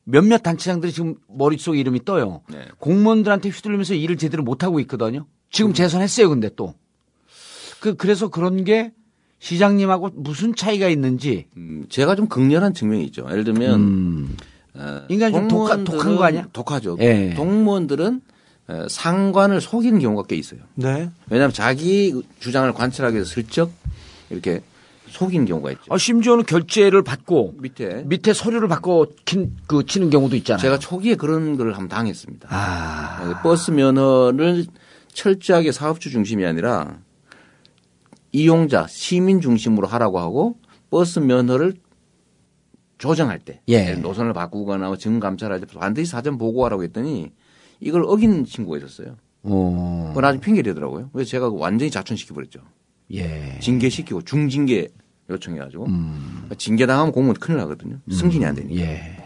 [0.05, 2.43] 몇몇 단체장들이 지금 머릿속에 이름이 떠요.
[2.51, 2.65] 네.
[2.79, 5.27] 공무원들한테 휘둘리면서 일을 제대로 못하고 있거든요.
[5.51, 6.75] 지금 재선했어요, 근데 또.
[7.81, 8.93] 그, 그래서 그런 게
[9.39, 11.47] 시장님하고 무슨 차이가 있는지.
[11.57, 13.27] 음, 제가 좀 극렬한 측면이 있죠.
[13.31, 14.37] 예를 들면 음.
[14.75, 16.47] 어, 인간이 좀 독하- 독한 거 아니야?
[16.53, 16.97] 독하죠.
[17.01, 17.35] 예.
[17.37, 18.36] 공무원들은 어,
[18.89, 20.61] 상관을 속이는 경우가 꽤 있어요.
[20.75, 21.11] 네.
[21.31, 23.71] 왜냐하면 자기 주장을 관철하기 위해서 슬쩍
[24.31, 24.61] 이렇게
[25.09, 25.83] 속이는 경우가 있죠.
[25.89, 30.61] 아, 심지어는 결제를 받고 밑에 밑에 서류를 받고 킨, 그 치는 경우도 있잖아요.
[30.61, 32.49] 제가 초기에 그런 걸 한번 당했습니다.
[32.51, 33.23] 아.
[33.23, 34.67] 어, 버스 면허를
[35.13, 36.99] 철저하게 사업주 중심이 아니라
[38.33, 40.59] 이용자 시민 중심으로 하라고 하고
[40.91, 41.75] 버스 면허를
[42.99, 43.95] 조정할 때 예.
[43.95, 47.31] 노선을 바꾸거나 뭐증 감찰할 때 반드시 사전 보고하라고 했더니
[47.81, 49.17] 이걸 어긴 친구가 있었어요.
[49.43, 50.07] 어.
[50.09, 51.11] 그건 아주 핑계 대더라고요.
[51.13, 52.61] 그래서 제가 완전히 자천시켜 버렸죠.
[53.13, 53.59] 예.
[53.61, 54.89] 징계시키고 중징계
[55.31, 56.49] 요청해가지고 음.
[56.59, 57.99] 징계 당하면 공무원 큰일 나거든요.
[58.11, 58.81] 승진이 안 되니까.
[58.81, 59.17] 예.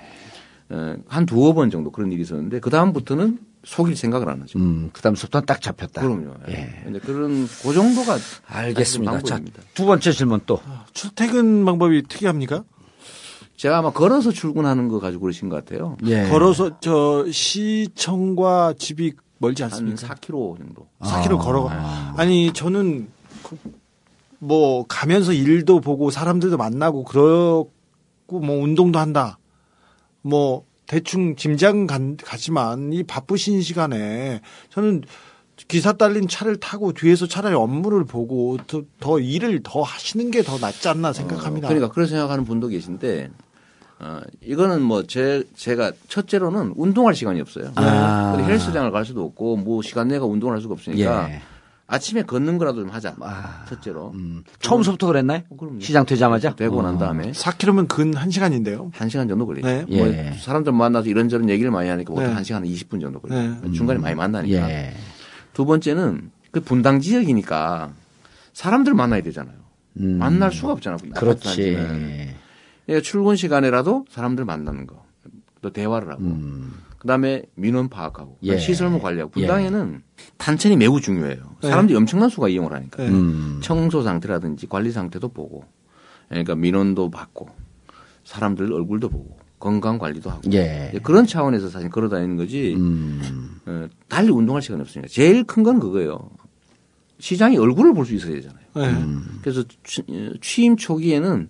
[0.71, 4.59] 어, 한 두어 번 정도 그런 일이 있었는데 그 다음부터는 속일 생각을 안 하죠.
[4.59, 6.01] 음, 그 다음부터는 딱 잡혔다.
[6.01, 6.33] 그럼요.
[6.49, 6.81] 예.
[6.85, 8.17] 근데 그런 그 정도가
[8.47, 9.21] 알겠습니다.
[9.23, 9.41] 자.
[9.75, 10.61] 두 번째 질문 또.
[10.93, 12.65] 출퇴근 방법이 특이합니까?
[13.61, 15.99] 제가 아마 걸어서 출근하는 거 가지고 그러신 것 같아요.
[16.07, 16.27] 예.
[16.31, 20.15] 걸어서 저 시청과 집이 멀지 한 않습니까?
[20.15, 20.87] 4km 정도.
[21.01, 22.15] 4km 걸어가.
[22.17, 23.09] 아니 저는
[23.43, 23.59] 그-
[24.39, 27.71] 뭐 가면서 일도 보고 사람들도 만나고 그러고
[28.31, 29.39] 뭐 운동도 한다.
[30.23, 35.03] 뭐 대충 짐작 간- 가지만 이 바쁘신 시간에 저는
[35.69, 40.57] 기사 딸린 차를 타고 뒤에서 차라리 업무를 보고 더, 더 일을 더 하시는 게 더
[40.59, 41.69] 낫지 않나 생각합니다.
[41.69, 43.29] 그러니까 그렇게 생각하는 분도 계신데
[44.03, 47.73] 어, 이거는 뭐 제, 제가 첫째로는 운동할 시간이 없어요.
[47.75, 48.35] 아.
[48.41, 51.43] 헬스장을 갈 수도 없고 뭐 시간 내가 운동을 할 수가 없으니까 예.
[51.87, 53.17] 아침에 걷는 거라도 좀 하자.
[53.21, 53.65] 아.
[53.69, 54.13] 첫째로.
[54.15, 55.43] 음, 처음서부터 그랬나요?
[55.51, 55.81] 어, 그럼요.
[55.81, 56.55] 시장 되자마자?
[56.55, 56.99] 되고 난 어.
[56.99, 58.91] 다음에 4km면 근 1시간인데요.
[58.95, 59.67] 한 시간 정도 걸리죠.
[59.67, 59.85] 네.
[59.87, 60.33] 뭐 예.
[60.39, 62.33] 사람들 만나서 이런저런 얘기를 많이 하니까 보통 네.
[62.33, 63.57] 한 시간 20분 정도 걸려요.
[63.63, 63.73] 네.
[63.73, 64.71] 중간에 많이 만나니까.
[64.71, 64.95] 예.
[65.53, 67.91] 두 번째는 그 분당 지역이니까
[68.55, 69.57] 사람들 만나야 되잖아요.
[69.99, 70.19] 음.
[70.19, 70.99] 만날 수가 없잖아요.
[71.11, 71.77] 아파트 그렇지.
[72.87, 75.05] 그러니까 출근 시간에라도 사람들 만나는 거.
[75.63, 76.23] 또 대화를 하고.
[76.23, 76.73] 음.
[76.99, 78.59] 그다음에 민원 파악하고 예.
[78.59, 80.03] 시설물 관리하고 분당에는
[80.37, 81.57] 탄천이 매우 중요해요.
[81.63, 81.69] 네.
[81.69, 83.09] 사람들이 엄청난 수가 이용을 하니까 네.
[83.09, 83.61] 음.
[83.63, 85.65] 청소 상태라든지 관리 상태도 보고
[86.29, 87.49] 그러니까 민원도 받고
[88.25, 90.93] 사람들 얼굴도 보고 건강 관리도 하고 예.
[91.03, 93.61] 그런 차원에서 사실 걸어다니는 거지 음.
[93.67, 96.31] 어, 달리 운동할 시간이 없으니까 제일 큰 건 그거예요.
[97.19, 98.61] 시장이 얼굴을 볼 수 있어야 되잖아요.
[98.77, 98.89] 네.
[98.89, 99.39] 음.
[99.43, 101.49] 그래서 취- 어, 취임 초기에는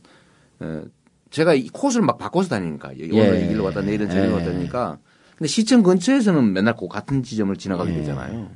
[0.60, 0.82] 어,
[1.30, 3.04] 제가 이 코스를 막 바꿔서 다니니까 예.
[3.12, 4.32] 오늘 여기로 왔다 내일은 저기로 예.
[4.32, 4.98] 왔다 다니까
[5.36, 7.96] 근데 시청 근처에서는 맨날 그 같은 지점을 지나가게 예.
[7.98, 8.50] 되잖아요.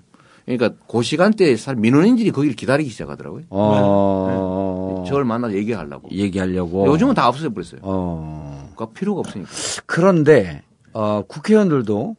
[0.44, 3.44] 그러니까 그 시간대에 사- 민원인들이 거기를 기다리기 시작하더라고요.
[3.48, 5.04] 어.
[5.08, 6.10] 저를 만나서 얘기하려고.
[6.10, 6.86] 얘기하려고.
[6.86, 7.80] 요즘은 다 없어져 버렸어요.
[7.82, 8.70] 어.
[8.74, 9.50] 그러니까 필요가 없으니까.
[9.86, 12.16] 그런데 어, 국회의원들도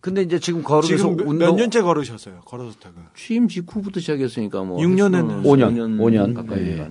[0.00, 2.40] 근데 이제 지금 걸으면서 지금 몇, 운동 몇 년째 걸으셨어요?
[2.44, 2.96] 걸어서 타고.
[3.16, 5.42] 취임 직후부터 시작했으니까 뭐 6년 횟수는 했네.
[5.48, 6.34] 5년, 5년, 5년.
[6.34, 6.76] 가까이 예.
[6.78, 6.90] 거죠.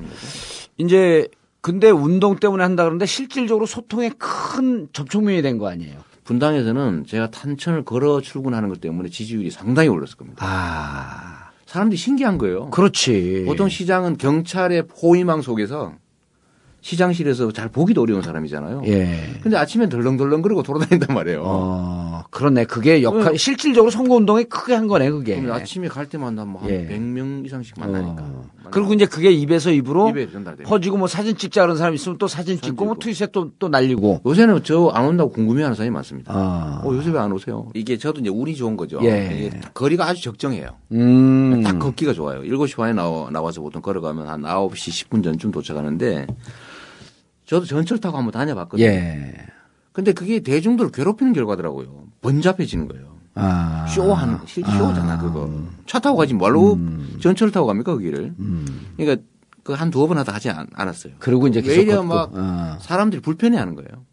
[0.78, 1.28] 이제
[1.68, 5.98] 근데 운동 때문에 한다 그러는데 실질적으로 소통에 큰 접촉면이 된 거 아니에요?
[6.24, 10.46] 분당에서는 제가 탄천을 걸어 출근하는 것 때문에 지지율이 상당히 올랐을 겁니다.
[10.46, 12.70] 아, 사람들이 신기한 거예요.
[12.70, 13.44] 그렇지.
[13.46, 15.94] 보통 시장은 경찰의 포위망 속에서
[16.88, 18.84] 시장실에서 잘 보기도 어려운 사람이잖아요.
[18.86, 19.20] 예.
[19.44, 21.44] 근데 아침에 덜렁덜렁 그러고 돌아다닌단 말이에요.
[21.46, 22.64] 어, 그렇네.
[22.64, 23.38] 그게 역할, 네.
[23.38, 25.36] 실질적으로 선거운동에 크게 한 거네, 그게.
[25.52, 26.88] 아침에 갈 때마다 뭐한 예.
[26.88, 28.24] 100명 이상씩 만나니까.
[28.24, 28.46] 어.
[28.72, 30.30] 그리고 이제 그게 입에서 입으로 입에.
[30.64, 33.00] 퍼지고 뭐 사진 찍자 그런 사람 있으면 또 사진 찍고 뭐 찍고.
[33.04, 34.22] 트윗에 또, 또 날리고.
[34.26, 36.32] 요새는 저 안 온다고 궁금해 하는 사람이 많습니다.
[36.34, 36.82] 아.
[36.86, 37.68] 어, 요새 왜 안 오세요?
[37.74, 39.00] 이게 저도 이제 운이 좋은 거죠.
[39.04, 39.50] 예.
[39.74, 40.70] 거리가 아주 적정해요.
[40.94, 41.64] 음.
[41.64, 42.44] 딱 걷기가 좋아요.
[42.44, 46.28] 7시 반에 나와, 나와서 보통 걸어가면 한 9시 10분 전쯤 도착하는데
[47.48, 48.86] 저도 전철 타고 한번 다녀봤거든요.
[48.86, 49.34] 예.
[49.94, 52.04] 근데 그게 대중들을 괴롭히는 결과더라고요.
[52.22, 53.18] 번잡해지는 거예요.
[53.34, 53.86] 아.
[53.88, 55.50] 쇼하는, 실 쇼잖아, 그거.
[55.88, 57.18] 차 타고 가지 말로 음.
[57.22, 58.34] 전철을 타고 갑니까, 그 길을.
[58.98, 59.24] 그러니까
[59.64, 61.14] 그 한 두어 번 하다 하지 않, 않았어요.
[61.20, 62.08] 그리고 이제 왜 계속 걷고.
[62.08, 62.78] 막 어.
[62.82, 64.06] 사람들이 불편해 하는 거예요.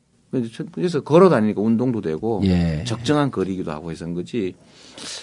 [0.73, 2.82] 그래서 걸어 다니니까 운동도 되고 예.
[2.85, 4.55] 적정한 거리기도 하고 해서 한 거지.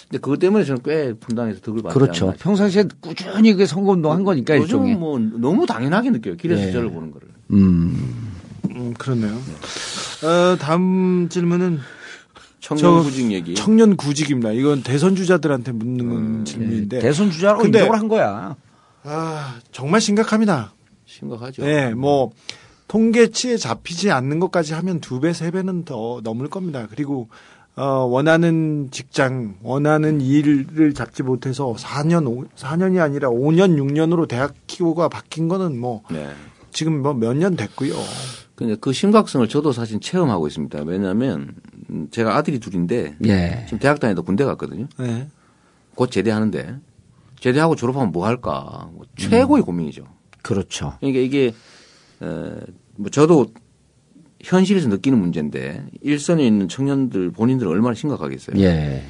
[0.08, 2.32] 근데 그것 때문에 저는 꽤 분당에서 덕을 받지 그렇죠.
[2.38, 4.92] 평상시에 꾸준히 그 선거 운동 한 거니까 일종의.
[4.92, 6.36] 요즘 뭐 너무 당연하게 느껴요.
[6.36, 6.72] 길에서 예.
[6.72, 7.28] 저를 보는 거를.
[7.52, 8.32] 음.
[8.70, 9.34] 음, 그렇네요.
[9.34, 11.80] 어, 다음 질문은
[12.60, 13.54] 청년 구직 얘기.
[13.54, 14.52] 청년 구직입니다.
[14.52, 18.56] 이건 대선 주자들한테 묻는 질문인데 대선 주자로 인정을 한 거야.
[19.02, 20.72] 아, 정말 심각합니다.
[21.04, 21.64] 심각하죠.
[21.64, 22.30] 네, 뭐
[22.86, 26.86] 통계치에 잡히지 않는 것까지 하면 두 배, 세 배는 더 넘을 겁니다.
[26.88, 27.28] 그리고
[27.74, 35.08] 어, 원하는 직장, 원하는 일을 잡지 못해서 4년, 5, 4년이 아니라 5년, 6년으로 대학 기호가
[35.08, 36.28] 바뀐 거는 뭐 네.
[36.72, 37.94] 지금 뭐 몇 년 됐고요.
[38.54, 40.82] 근데 그 심각성을 저도 사실 체험하고 있습니다.
[40.84, 41.54] 왜냐하면
[41.90, 43.64] 음, 제가 아들이 둘인데 예.
[43.66, 44.86] 지금 대학 다니다 군대 갔거든요.
[44.98, 45.28] 네.
[45.94, 46.76] 곧 제대하는데
[47.40, 48.88] 제대하고 졸업하면 뭐 할까?
[48.92, 50.04] 뭐 최고의 고민이죠.
[50.42, 50.94] 그렇죠.
[51.00, 51.54] 그러니까 이게
[52.20, 52.56] 어,
[52.96, 53.46] 뭐 저도
[54.42, 58.60] 현실에서 느끼는 문제인데 일선에 있는 청년들 본인들 은 얼마나 심각하겠어요.
[58.60, 59.02] 예.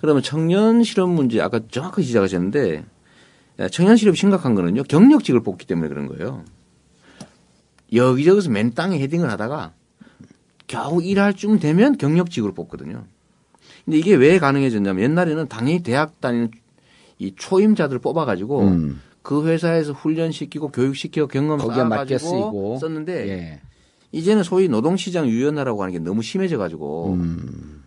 [0.00, 2.84] 그러면 청년 실업 문제 아까 정확하게 지적하셨는데
[3.72, 6.44] 청년 실업이 심각한 거는요 경력직을 뽑기 때문에 그런 거예요.
[7.92, 9.72] 여기저기서 맨 땅에 헤딩을 하다가
[10.66, 13.04] 겨우 일할 쯤 되면 경력직으로 뽑거든요.
[13.84, 16.50] 근데 이게 왜 가능해졌냐면 옛날에는 당연히 대학 다니는
[17.18, 19.00] 이 초임자들 뽑아가지고 음.
[19.22, 22.78] 그 회사에서 훈련시키고 교육시키고 경험 쌓아가지고.
[22.80, 23.60] 썼는데 예.
[24.12, 27.82] 이제는 소위 노동시장 유연화라고 하는 게 너무 심해져가지고 음.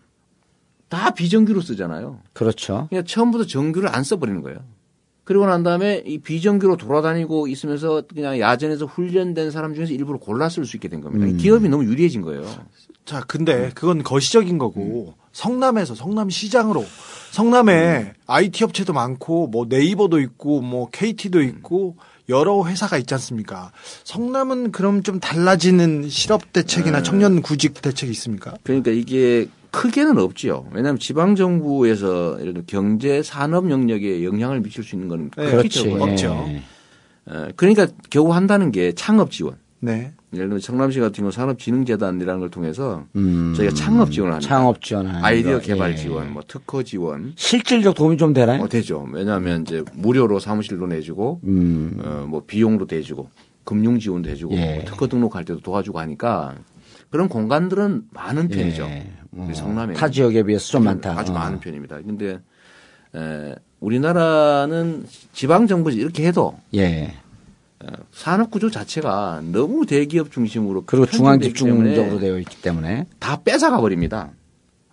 [0.90, 2.20] 다 비정규로 쓰잖아요.
[2.34, 2.88] 그렇죠.
[2.90, 4.60] 그냥 처음부터 정규를 안 써버리는 거예요.
[5.30, 10.18] 그리고 난 다음에 이 비정규로 돌아다니고 있으면서 그냥 야전에서 훈련된 사람 중에서 일부러
[10.50, 11.28] 쓸수 있게 된 겁니다.
[11.28, 11.38] 음.
[11.38, 12.44] 기업이 너무 유리해진 거예요.
[13.06, 16.84] 자, 근데 그건 거시적인 거고 성남에서 성남 시장으로
[17.30, 21.98] 성남에 IT 업체도 많고 뭐 네이버도 있고 뭐 KT도 있고
[22.28, 23.72] 여러 회사가 있지 않습니까?
[24.06, 28.56] 성남은 그럼 좀 달라지는 실업 대책이나 청년 구직 대책이 있습니까?
[28.64, 30.68] 그러니까 이게 크게는 없지요.
[30.72, 35.68] 왜냐하면 지방 정부에서 예를 들어 경제 산업 영역에 영향을 미칠 수 있는 건 네.
[35.68, 36.04] 적어요.
[36.04, 36.46] 없죠.
[36.50, 36.62] 예.
[37.26, 39.56] 어, 그러니까 겨우 한다는 게 창업 지원.
[39.82, 40.14] 네.
[40.34, 43.54] 예를 들면 성남시 같은 경우 산업진흥재단이라는 걸 통해서 음.
[43.56, 44.48] 저희가 창업 지원을 합니다.
[44.48, 45.60] 창업 지원하는 아이디어 거.
[45.60, 45.96] 개발 예.
[45.96, 47.34] 지원, 뭐 특허 지원.
[47.36, 48.62] 실질적 도움이 좀 되나요?
[48.62, 49.08] 어, 되죠.
[49.12, 52.00] 왜냐하면 이제 무료로 사무실로 내주고, 음.
[52.04, 53.30] 어, 뭐 비용도 대주고,
[53.64, 54.76] 금융 지원도 해주고, 예.
[54.76, 56.56] 뭐 특허 등록할 때도 도와주고 하니까
[57.10, 58.84] 그런 공간들은 많은 편이죠.
[58.84, 59.12] 예.
[59.32, 61.18] 우리 어, 성남에 타 지역에 비해서 좀 많다.
[61.18, 61.36] 아주 어.
[61.36, 61.98] 많은 편입니다.
[62.02, 62.40] 근데
[63.16, 67.14] 에, 우리나라는 지방 정부에서 이렇게 해도 예.
[68.12, 73.06] 산업 구조 자체가 너무 대기업 중심으로 그리고 중앙 집중적으로 되어 있기 때문에.
[73.20, 74.32] 다 뺏어가 버립니다.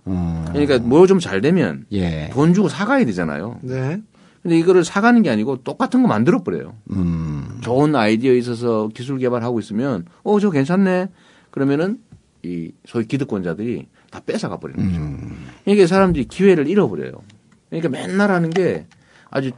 [0.05, 0.45] 어.
[0.51, 2.31] 그러니까 뭐 좀 잘 되면 예.
[2.33, 3.59] 돈 주고 사가야 되잖아요.
[3.63, 4.01] 네.
[4.43, 6.75] 근데 이거를 사가는 게 아니고 똑같은 거 만들어 버려요.
[6.93, 7.59] 음.
[7.63, 11.09] 좋은 아이디어에 있어서 기술 개발하고 있으면 어 저 괜찮네.
[11.51, 11.99] 그러면은
[12.47, 15.01] 이 소위 기득권자들이 다 뺏어가 버리는 거죠.
[15.01, 15.47] 음.
[15.67, 17.13] 이게 사람들이 기회를 잃어버려요.
[17.71, 18.87] 그러니까 맨날 하는 게
[19.31, 19.51] 아주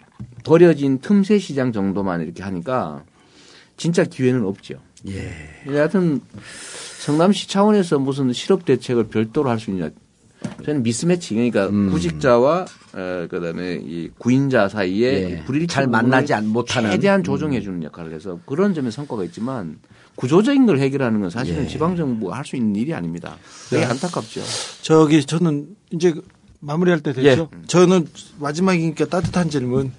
[0.44, 3.05] 버려진 틈새 시장 정도만 이렇게 하니까
[3.77, 4.77] 진짜 기회는 없죠.
[5.06, 5.31] 예.
[5.66, 6.20] 하여튼
[7.01, 9.90] 성남시 차원에서 무슨 실업 대책을 별도로 할 수 있냐.
[10.65, 11.90] 저는 미스매치 그러니까 음.
[11.90, 15.44] 구직자와 어, 그다음에 이 구인자 사이에 예.
[15.44, 16.89] 불일치 잘 만나지 않- 못하는.
[16.90, 16.93] 음.
[16.93, 19.78] 최대한 조정해 주는 역할을 해서 그런 점에 성과가 있지만
[20.19, 21.69] 구조적인 걸 해결하는 건 사실은 예.
[21.69, 23.36] 지방 정부가 할 수 있는 일이 아닙니다.
[23.70, 24.40] 되게 안타깝죠.
[24.82, 26.12] 저기 저는 이제
[26.59, 27.49] 마무리할 때 됐죠.
[27.69, 28.09] 저는
[28.40, 29.93] 마지막이니까 따뜻한 질문.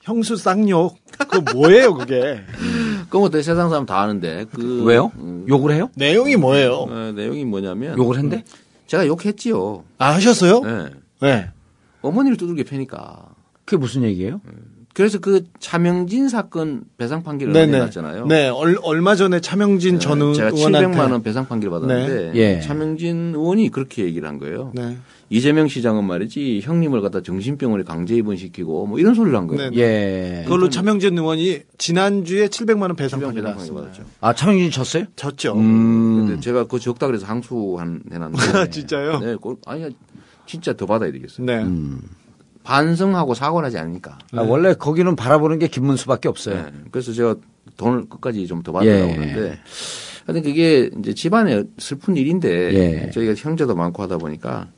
[0.00, 0.98] 형수 쌍욕.
[1.30, 2.40] 그 뭐예요, 그게?
[3.06, 5.12] 그거 뭐 세상 사람 다 아는데 그 왜요?
[5.18, 5.88] 음, 욕을 해요?
[5.94, 6.72] 내용이 뭐예요?
[6.88, 8.42] 어, 내용이 뭐냐면 욕을 했는데?
[8.88, 9.84] 제가 욕했지요.
[9.98, 10.60] 아, 하셨어요?
[10.62, 10.90] 네.
[11.20, 11.50] 네.
[12.00, 13.28] 어머니를 두들겨 패니까.
[13.64, 14.40] 그게 무슨 얘기예요?
[14.94, 17.52] 그래서 그 차명진 사건 배상 판결을.
[17.54, 18.26] 내놨잖아요.
[18.26, 22.38] 네, 얼, 얼마 전에 차명진 전 제가 의원한테 700만 원 배상 판결 받았는데 네.
[22.56, 22.60] 예.
[22.60, 24.70] 차명진 의원이 그렇게 얘기를 한 거예요.
[24.74, 24.98] 네.
[25.30, 29.70] 이재명 시장은 말이지 형님을 갖다 정신병원에 강제 입원시키고 뭐 이런 소리를 한 거예요.
[29.70, 29.76] 네.
[29.78, 30.42] 예.
[30.44, 33.42] 그걸로 차명진 의원이 지난주에 700만 원 배상 판결.
[33.44, 34.04] 받았죠.
[34.20, 35.04] 아, 차명진 쳤어요?
[35.16, 35.54] 졌죠.
[35.54, 36.26] 음.
[36.26, 38.68] 근데 제가 그거 적다 그래서 항소한 해놨는데.
[38.70, 39.20] 진짜요?
[39.20, 39.86] 네, 그- 아니
[40.44, 41.46] 진짜 더 받아야 되겠어요.
[41.46, 41.64] 네.
[42.64, 44.18] 반성하고 사과를 하지 않으니까.
[44.32, 46.56] 아, 원래 거기는 바라보는 게 김문수밖에 없어요.
[46.56, 46.72] 네.
[46.90, 47.36] 그래서 제가
[47.76, 49.12] 돈을 끝까지 좀 더 받으려고 예.
[49.14, 49.58] 하는데.
[50.26, 52.74] 하여튼 그게 이제 집안의 슬픈 일인데
[53.06, 53.10] 예.
[53.10, 54.68] 저희가 형제도 많고 하다 보니까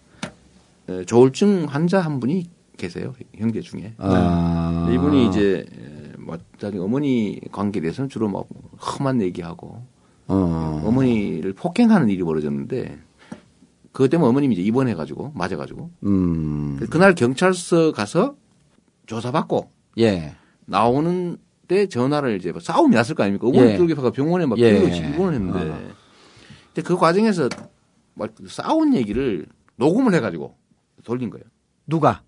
[0.89, 3.15] 에, 조울증 환자 한 분이 계세요.
[3.37, 3.93] 형제 중에.
[3.99, 4.87] 아.
[4.89, 4.95] 네.
[4.95, 8.47] 이분이 이제 에, 뭐 자기 어머니 관계에 대해서는 주로 막
[8.81, 9.83] 험한 얘기하고
[10.29, 10.83] 어.
[10.87, 12.99] 어머니를 폭행하는 일이 벌어졌는데
[13.95, 16.81] 그것 때문에 어머님이 이제 입원해가지고 맞아가지고 음.
[16.91, 18.35] 그날 경찰서 가서
[19.07, 20.35] 조사받고 예.
[20.67, 21.39] 나오는
[21.69, 23.47] 때 전화를 이제 뭐 싸움이 났을 거 아닙니까?
[23.47, 23.77] 어머니 예.
[23.77, 24.77] 뚫기파가 병원에 막 예.
[24.77, 25.95] 뛰어치 입원을 했는데
[26.75, 27.49] 근데 그 과정에서
[28.15, 29.47] 막 싸운 얘기를
[29.77, 30.57] 녹음을 해가지고
[31.05, 31.45] 돌린 거예요.
[31.87, 32.23] 누가?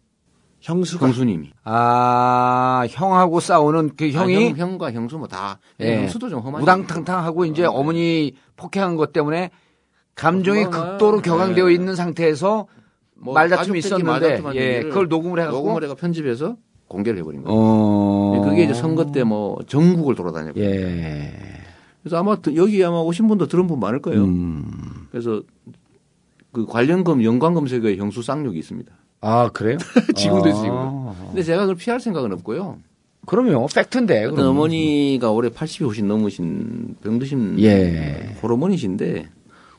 [0.60, 1.50] 형수가 형수님이.
[1.64, 5.58] 아, 형하고 싸우는 그 형이 아, 형, 과 형수 뭐 다.
[5.80, 5.98] 예.
[5.98, 6.62] 형수도 좀 험한.
[6.62, 9.50] 우당탕탕하고 이제 어, 어머니 폭행한 것 때문에
[10.16, 11.30] 감정이 뭐, 극도로 네.
[11.30, 12.66] 격앙되어 있는 상태에서
[13.14, 16.56] 뭐 말다툼이 있었는데 예, 그걸 녹음을 해갖고 녹음을 해가 편집해서
[16.88, 17.56] 공개를 해버린 거예요.
[17.58, 18.40] 어.
[18.44, 20.58] 그게 이제 선거 때 뭐 전국을 돌아다녔고.
[20.60, 21.32] 예.
[22.02, 24.24] 그래서 아마 드- 여기 아마 오신 분도 들은 분 많을 거예요.
[24.24, 24.64] 음.
[25.10, 25.42] 그래서
[26.52, 28.92] 그 관련검 연관 검색어에 형수 쌍욕이 있습니다.
[29.20, 29.76] 아, 그래요?
[30.14, 30.48] 지금도 아.
[30.48, 31.16] 있어요.
[31.26, 32.78] 근데 제가 그걸 피할 생각은 없고요.
[33.26, 33.66] 그럼요.
[33.74, 34.28] 팩트인데.
[34.30, 34.46] 그럼.
[34.50, 38.36] 어머니가 올해 80이 훨씬 넘으신 병드신 예.
[38.42, 39.28] 호르몬이신데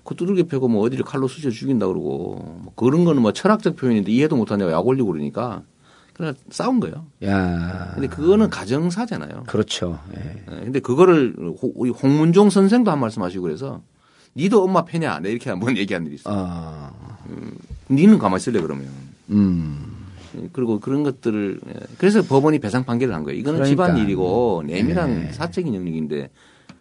[0.07, 4.09] 그 두들겨 패고 뭐 어디를 칼로 쑤셔 죽인다 그러고 뭐 그런 거는 뭐 철학적 표현인데
[4.11, 5.63] 이해도 못하냐고 약 올리고 그러니까
[6.13, 7.05] 그냥 싸운 거예요.
[7.25, 7.91] 야.
[7.93, 9.43] 근데 그거는 가정사잖아요.
[9.47, 9.99] 그렇죠.
[10.17, 10.43] 예.
[10.51, 13.81] 예, 근데 그거를 호- 우리 홍문종 선생도 한 말씀 하시고 그래서
[14.35, 15.19] 니도 엄마 패냐?
[15.19, 16.33] 내 이렇게 한번 얘기한 일이 있어요.
[16.35, 16.91] 아.
[17.91, 18.87] 니는 가만히 있을래 그러면.
[19.29, 19.93] 음.
[20.37, 23.37] 예, 그리고 그런 것들을 예, 그래서 법원이 배상 판결을 한 거예요.
[23.39, 23.87] 이거는 그러니까.
[23.87, 25.31] 집안 일이고 내밀한 예.
[25.33, 26.29] 사적인 영역인데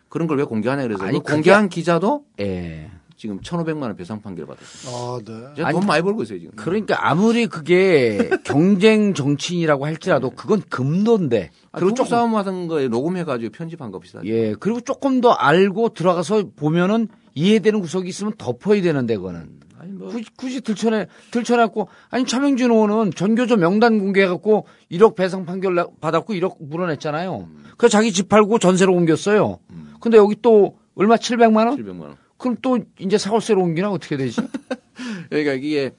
[0.09, 2.91] 그런 걸 왜 공개하냐 그래서 아니, 그 공개한 기자도 예.
[3.17, 4.95] 지금 1,500만 원 배상 판결을 받았어요.
[4.95, 5.19] 아,
[5.57, 5.63] 네.
[5.65, 6.53] 아니, 돈 많이 벌고 있어요 지금.
[6.57, 11.51] 그러니까 아무리 그게 경쟁 정치인이라고 할지라도 그건 금도인데.
[11.73, 14.27] 아, 그리고 조금 싸움 하던 거에 녹음해 가지고 편집한 거 비슷하죠.
[14.29, 19.61] 예, 그리고 조금 더 알고 들어가서 보면은 이해되는 구석이 있으면 덮어야 되는데 그거는.
[19.79, 25.75] 아니 뭐 굳이, 굳이 들춰내, 들춰내갖고, 아니, 차명진 의원은 전교조 명단 공개해갖고 1억 배상 판결
[25.75, 27.49] 나- 받았고 1억 물어냈잖아요.
[27.77, 29.59] 그래서 자기 집 팔고 전세로 옮겼어요.
[30.01, 31.77] 근데 여기 또 얼마 700만 원?
[31.77, 32.17] 700만 원.
[32.39, 34.41] 그럼 또 이제 사골세로 옮기나 어떻게 되지?
[35.31, 35.93] 그러니까 이게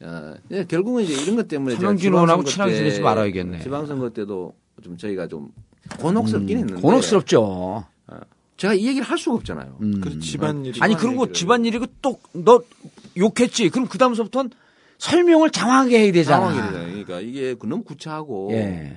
[0.00, 3.60] 어, 예, 결국은 이제 이런 것 때문에 의원하고 지방선거 친하게 때 지내지 말아야겠네.
[3.62, 5.50] 지방선거 때도 좀 저희가 좀
[5.98, 7.84] 곤혹스럽긴 했는데 음, 곤혹스럽죠.
[8.56, 9.76] 제가 이 얘기를 할 수가 없잖아요.
[9.82, 10.00] 음.
[10.00, 11.32] 그 집안일이 아니, 집안 그리고.
[11.32, 12.60] 집안일이고 또 너
[13.16, 13.68] 욕했지.
[13.68, 14.50] 그럼 그 다음서부터는
[14.98, 16.50] 설명을 장황하게 해야 되잖아.
[16.50, 16.88] 상황이 되잖아요.
[17.04, 18.96] 그러니까 이게 그 너무 구차하고 예.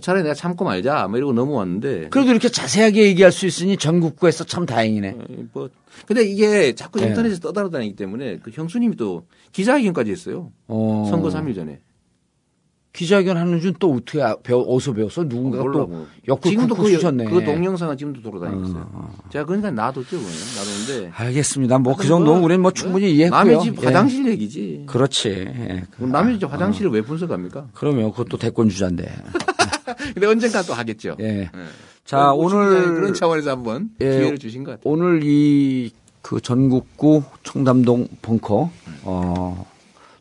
[0.00, 4.66] 차라리 내가 참고 말자 뭐 이러고 넘어왔는데 그래도 이렇게 자세하게 얘기할 수 있으니 전국구에서 참
[4.66, 5.08] 다행이네.
[5.18, 5.68] 어, 뭐
[6.06, 7.06] 근데 이게 자꾸 예.
[7.06, 10.52] 인터넷에 떠돌아다니기 때문에 그 형수님이 또 기자회견까지 했어요.
[10.68, 11.06] 어.
[11.10, 11.80] 선거 3일 전에.
[12.94, 15.22] 기자회견 하는 줄 또 어떻게 아- 배워, 어디서 배웠어?
[15.22, 16.06] 누군가가 몰라, 또 뭐.
[16.26, 17.24] 옆구리 지금도 그, 쑤셨네.
[17.26, 19.10] 그 동영상은 지금도 돌아다니고 있어요.
[19.30, 20.24] 제가 그러니까 놔뒀죠, 그냥.
[20.56, 21.10] 놔뒀는데.
[21.14, 21.78] 알겠습니다.
[21.78, 23.38] 뭐 그 정도는 뭐, 우리는 뭐 충분히 이해했고요.
[23.38, 23.86] 남의 집 예.
[23.86, 24.84] 화장실 얘기지.
[24.86, 25.28] 그렇지.
[25.28, 25.84] 예.
[25.98, 27.68] 남의 집 화장실을 왜 분석합니까?
[27.74, 29.04] 그러면 그것도 대권 주자인데.
[30.14, 31.16] 근데 언젠가 또 하겠죠.
[31.20, 31.50] 예.
[32.04, 34.92] 자, 오 시장이 오늘 그런 차원에서 한번 예, 기회를 주신 것 같아요.
[34.92, 35.90] 오늘 이
[36.28, 38.70] 그 전국구 청담동 벙커
[39.04, 39.66] 어,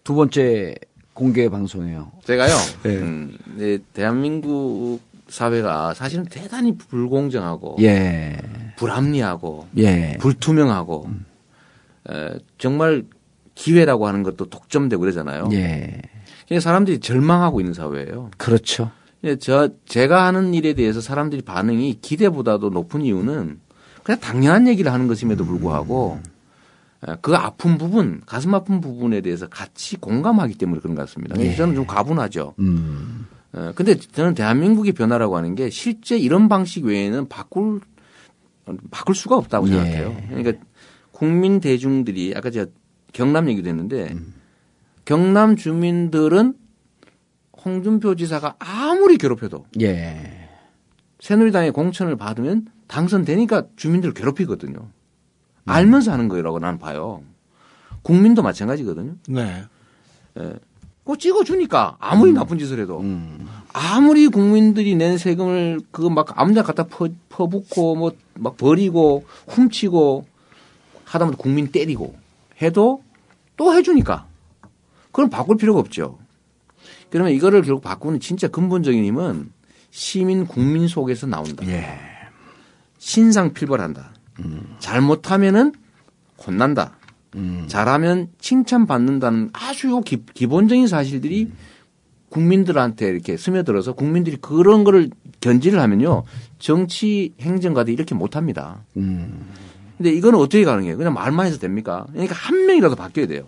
[0.06, 0.76] 두 번째
[1.14, 2.11] 공개 방송이에요.
[2.23, 2.56] 제가요.
[2.85, 2.89] 예.
[2.89, 8.38] 음, 네, 대한민국 사회가 사실은 대단히 불공정하고 예.
[8.77, 10.15] 불합리하고 예.
[10.22, 11.10] 불투명하고
[12.10, 13.03] 에, 정말
[13.56, 15.49] 기회라고 하는 것도 독점되고 그러잖아요.
[15.52, 16.02] 예.
[16.48, 18.31] 그냥 사람들이 절망하고 있는 사회예요.
[18.38, 18.91] 그렇죠.
[19.23, 23.60] 예, 저 제가 하는 일에 대해서 사람들이 반응이 기대보다도 높은 이유는
[24.03, 26.19] 그냥 당연한 얘기를 하는 것임에도 불구하고
[27.07, 31.35] 에, 그 아픈 부분, 가슴 아픈 부분에 대해서 같이 공감하기 때문에 그런 것 같습니다.
[31.35, 32.53] 그래서 저는 좀 가분하죠.
[32.60, 33.27] 음.
[33.53, 37.81] 어, 근데 저는 대한민국의 변화라고 하는 게 실제 이런 방식 외에는 바꿀
[38.91, 39.72] 바꿀 수가 없다고 예.
[39.72, 40.18] 생각해요.
[40.30, 40.53] 그러니까
[41.11, 42.69] 국민 대중들이 아까 제가
[43.14, 44.15] 경남 얘기도 했는데
[45.06, 46.53] 경남 주민들은
[47.72, 50.49] 홍준표 지사가 아무리 괴롭혀도 예.
[51.19, 54.88] 새누리당의 공천을 받으면 당선되니까 주민들을 괴롭히거든요.
[55.65, 57.22] 알면서 하는 거라고 나는 봐요.
[58.03, 59.15] 국민도 마찬가지거든요.
[59.27, 59.65] 네.
[61.03, 63.03] 꼭 찍어주니까 아무리 나쁜 짓을 해도
[63.73, 70.26] 아무리 국민들이 낸 세금을 그거 막 아무나 갖다 퍼, 퍼붓고 뭐 막 버리고 훔치고
[71.06, 72.15] 하다못해 국민 때리고
[72.61, 73.03] 해도
[73.56, 74.27] 또 해주니까
[75.11, 76.19] 그럼 바꿀 필요가 없죠.
[77.10, 79.52] 그러면 이거를 결국 바꾸는 진짜 근본적인 힘은
[79.92, 81.66] 시민 국민 속에서 나온다.
[81.68, 82.00] 예.
[82.98, 84.14] 신상필벌한다.
[84.80, 85.74] 잘못하면은
[86.46, 86.98] 혼난다.
[87.68, 91.52] 잘하면 칭찬받는다는 아주 기, 기본적인 사실들이
[92.30, 95.10] 국민들한테 이렇게 스며들어서 국민들이 그런 거를
[95.40, 96.24] 견지를 하면요.
[96.60, 98.84] 정치 행정가들이 이렇게 못 합니다.
[98.94, 100.98] 근데 이거는 어떻게 가능해요?
[100.98, 102.06] 그냥 말만 해서 됩니까?
[102.12, 103.48] 그러니까 한 명이라도 바뀌어야 돼요.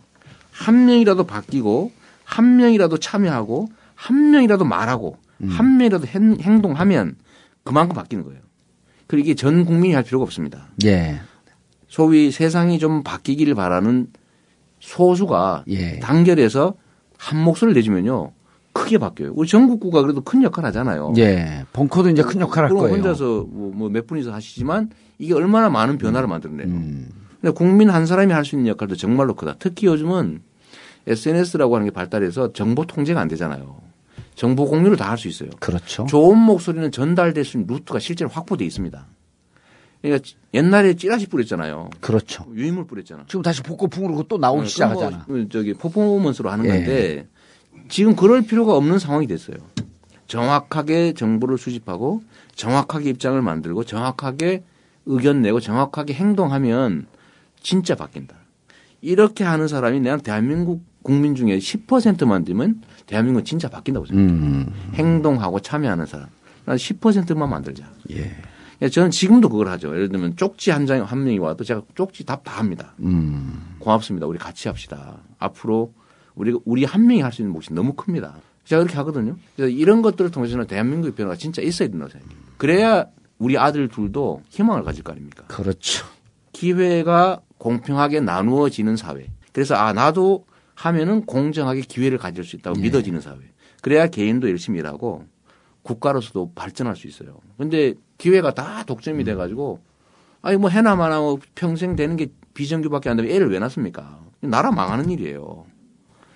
[0.52, 1.92] 한 명이라도 바뀌고
[2.30, 7.16] 한 명이라도 참여하고 한 명이라도 말하고 한 명이라도 행- 행동하면
[7.64, 8.40] 그만큼 바뀌는 거예요.
[9.08, 10.68] 그리고 이게 전 국민이 할 필요가 없습니다.
[10.86, 11.20] 예.
[11.88, 14.08] 소위 세상이 좀 바뀌기를 바라는
[14.80, 16.00] 소수가 예.
[16.00, 16.76] 단결해서
[17.18, 18.32] 한 목소리를 내주면요.
[18.74, 19.32] 크게 바뀌어요.
[19.36, 21.14] 우리 전국구가 그래도 큰 역할 하잖아요.
[21.18, 21.66] 예.
[21.74, 22.96] 벙커도 이제 큰 역할 할 거예요.
[22.96, 26.68] 혼자서 뭐 몇 분이서 하시지만 이게 얼마나 많은 변화를 만들어내요.
[26.68, 27.10] 음.
[27.56, 29.56] 국민 한 사람이 할 수 있는 역할도 정말로 크다.
[29.60, 30.42] 특히 요즘은
[31.08, 33.78] SNS라고 하는 게 발달해서 정보 통제가 안 되잖아요.
[34.36, 35.50] 정보 공유를 다 할 수 있어요.
[35.60, 36.06] 그렇죠.
[36.06, 39.06] 좋은 목소리는 전달될 수 있는 루트가 실제로 확보돼 있습니다.
[40.02, 41.90] 그러니까 옛날에 찌라시 뿌렸잖아요.
[42.00, 42.46] 그렇죠.
[42.54, 43.26] 유인물 뿌렸잖아.
[43.28, 45.26] 지금 다시 복고풍으로 또 나오기 네, 시작하잖아.
[45.26, 46.70] 거 저기 퍼포먼스로 하는 예.
[46.70, 47.28] 건데
[47.90, 49.58] 지금 그럴 필요가 없는 상황이 됐어요.
[50.28, 52.24] 정확하게 정보를 수집하고
[52.56, 54.64] 정확하게 입장을 만들고 정확하게
[55.06, 57.08] 의견 내고 정확하게 행동하면
[57.62, 58.36] 진짜 바뀐다.
[59.02, 64.32] 이렇게 하는 사람이 내가 대한민국 국민 중에 10%만 되면 대한민국은 진짜 바뀐다고 생각해요.
[64.32, 64.72] 음.
[64.94, 66.28] 행동하고 참여하는 사람.
[66.66, 67.92] 난 10%만 만들자.
[68.12, 68.32] 예.
[68.84, 69.90] 예, 저는 지금도 그걸 하죠.
[69.90, 72.94] 예를 들면 쪽지 한 장, 한 명이 와도 제가 쪽지 답 다 합니다.
[73.00, 73.76] 음.
[73.80, 74.28] 고맙습니다.
[74.28, 75.18] 우리 같이 합시다.
[75.40, 75.94] 앞으로
[76.36, 78.36] 우리 우리 한 명이 할 수 있는 몫이 너무 큽니다.
[78.66, 79.36] 제가 그렇게 하거든요.
[79.56, 82.38] 그래서 이런 것들을 통해서는 대한민국의 변화가 진짜 있어야 된다고 생각해요.
[82.58, 83.06] 그래야
[83.40, 85.44] 우리 아들 둘도 희망을 가질 거 아닙니까?
[85.48, 86.06] 그렇죠.
[86.54, 89.26] 기회가 공평하게 나누어지는 사회.
[89.52, 90.46] 그래서 아 나도
[90.80, 93.36] 하면은 공정하게 기회를 가질 수 있다고 믿어지는 사회.
[93.82, 95.26] 그래야 개인도 열심히 일하고
[95.82, 97.40] 국가로서도 발전할 수 있어요.
[97.58, 99.82] 근데 기회가 다 독점이 돼 가지고
[100.42, 104.22] 아니 뭐 해나 마나 뭐 평생 되는 게 비정규밖에 안 되면 애를 왜 낳습니까?
[104.40, 105.66] 나라 망하는 일이에요.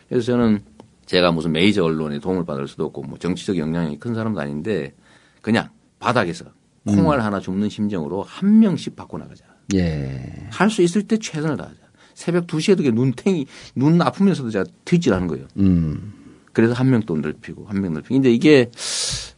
[0.09, 0.59] 그래서 저는
[1.05, 4.93] 제가 무슨 메이저 언론에 도움을 받을 수도 없고 뭐 정치적 영향력이 큰 사람도 아닌데
[5.41, 6.45] 그냥 바닥에서
[6.85, 9.45] 콩알 하나 줍는 심정으로 한 명씩 바꿔 나가자.
[9.75, 10.49] 예.
[10.51, 11.82] 할 수 있을 때 최선을 다하자.
[12.13, 13.45] 새벽 2시에도 눈탱이,
[13.75, 15.45] 눈 아프면서도 제가 트윗질하는 거예요.
[15.57, 16.13] 음.
[16.53, 18.13] 그래서 한 명 또 넓히고 한 명 넓히고.
[18.15, 18.69] 근데 이게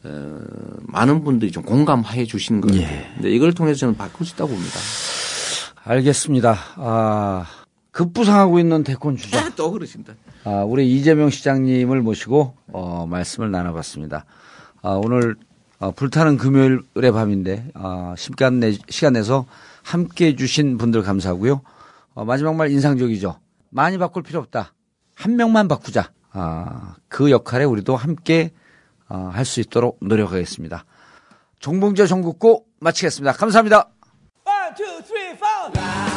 [0.04, 0.40] 어,
[0.88, 2.82] 많은 분들이 좀 공감해 주시는 거예요.
[2.82, 3.12] 예.
[3.16, 4.78] 근데 이걸 통해서 저는 바꿀 수 있다고 봅니다.
[5.84, 6.58] 알겠습니다.
[6.78, 7.46] 아,
[7.92, 9.50] 급부상하고 있는 대권 주자.
[9.56, 10.14] 또 그러신다.
[10.44, 14.26] 아, 우리 이재명 시장님을 모시고 어, 말씀을 나눠봤습니다.
[14.82, 15.36] 아, 오늘
[15.80, 19.46] 어, 불타는 금요일의 밤인데 아, 시간, 내, 시간 내서
[19.84, 21.62] 함께 해주신 분들 감사하고요.
[22.16, 23.40] 어, 마지막 말 인상적이죠.
[23.70, 24.74] 많이 바꿀 필요 없다.
[25.16, 26.12] 한 명만 바꾸자.
[26.32, 28.52] 아, 그 역할에 우리도 함께
[29.08, 30.86] 어, 할 수 있도록 노력하겠습니다.
[31.60, 33.34] 종봉제 전국고 마치겠습니다.
[33.34, 33.90] 감사합니다.
[34.46, 36.15] One, two, three.